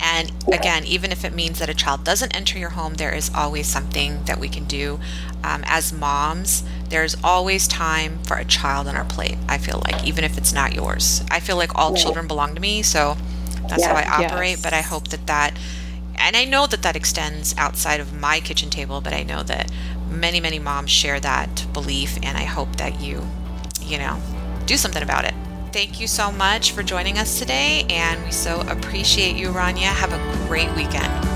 And 0.00 0.32
again, 0.52 0.84
even 0.84 1.10
if 1.10 1.24
it 1.24 1.34
means 1.34 1.58
that 1.58 1.68
a 1.68 1.74
child 1.74 2.04
doesn't 2.04 2.34
enter 2.34 2.58
your 2.58 2.70
home, 2.70 2.94
there 2.94 3.14
is 3.14 3.30
always 3.34 3.66
something 3.66 4.24
that 4.24 4.38
we 4.38 4.48
can 4.48 4.64
do. 4.64 5.00
Um, 5.42 5.62
as 5.66 5.92
moms, 5.92 6.64
there's 6.88 7.16
always 7.24 7.66
time 7.66 8.18
for 8.24 8.36
a 8.36 8.44
child 8.44 8.88
on 8.88 8.96
our 8.96 9.04
plate, 9.04 9.38
I 9.48 9.58
feel 9.58 9.82
like, 9.84 10.04
even 10.06 10.24
if 10.24 10.36
it's 10.36 10.52
not 10.52 10.74
yours. 10.74 11.22
I 11.30 11.40
feel 11.40 11.56
like 11.56 11.74
all 11.74 11.94
children 11.94 12.26
belong 12.26 12.54
to 12.54 12.60
me, 12.60 12.82
so 12.82 13.16
that's 13.68 13.84
how 13.84 13.94
I 13.94 14.04
operate. 14.04 14.50
Yes. 14.50 14.62
But 14.62 14.72
I 14.72 14.82
hope 14.82 15.08
that 15.08 15.26
that, 15.26 15.56
and 16.16 16.36
I 16.36 16.44
know 16.44 16.66
that 16.66 16.82
that 16.82 16.96
extends 16.96 17.54
outside 17.56 18.00
of 18.00 18.12
my 18.12 18.40
kitchen 18.40 18.70
table, 18.70 19.00
but 19.00 19.12
I 19.12 19.22
know 19.22 19.42
that 19.44 19.70
many, 20.10 20.40
many 20.40 20.58
moms 20.58 20.90
share 20.90 21.20
that 21.20 21.66
belief, 21.72 22.16
and 22.22 22.36
I 22.36 22.44
hope 22.44 22.76
that 22.76 23.00
you, 23.00 23.26
you 23.82 23.98
know, 23.98 24.20
do 24.66 24.76
something 24.76 25.02
about 25.02 25.24
it 25.24 25.34
thank 25.76 26.00
you 26.00 26.06
so 26.06 26.32
much 26.32 26.72
for 26.72 26.82
joining 26.82 27.18
us 27.18 27.38
today, 27.38 27.84
and 27.90 28.24
we 28.24 28.32
so 28.32 28.62
appreciate 28.62 29.36
you, 29.36 29.48
Rania. 29.48 29.92
Have 29.92 30.10
a 30.10 30.46
great 30.48 30.74
weekend. 30.74 31.35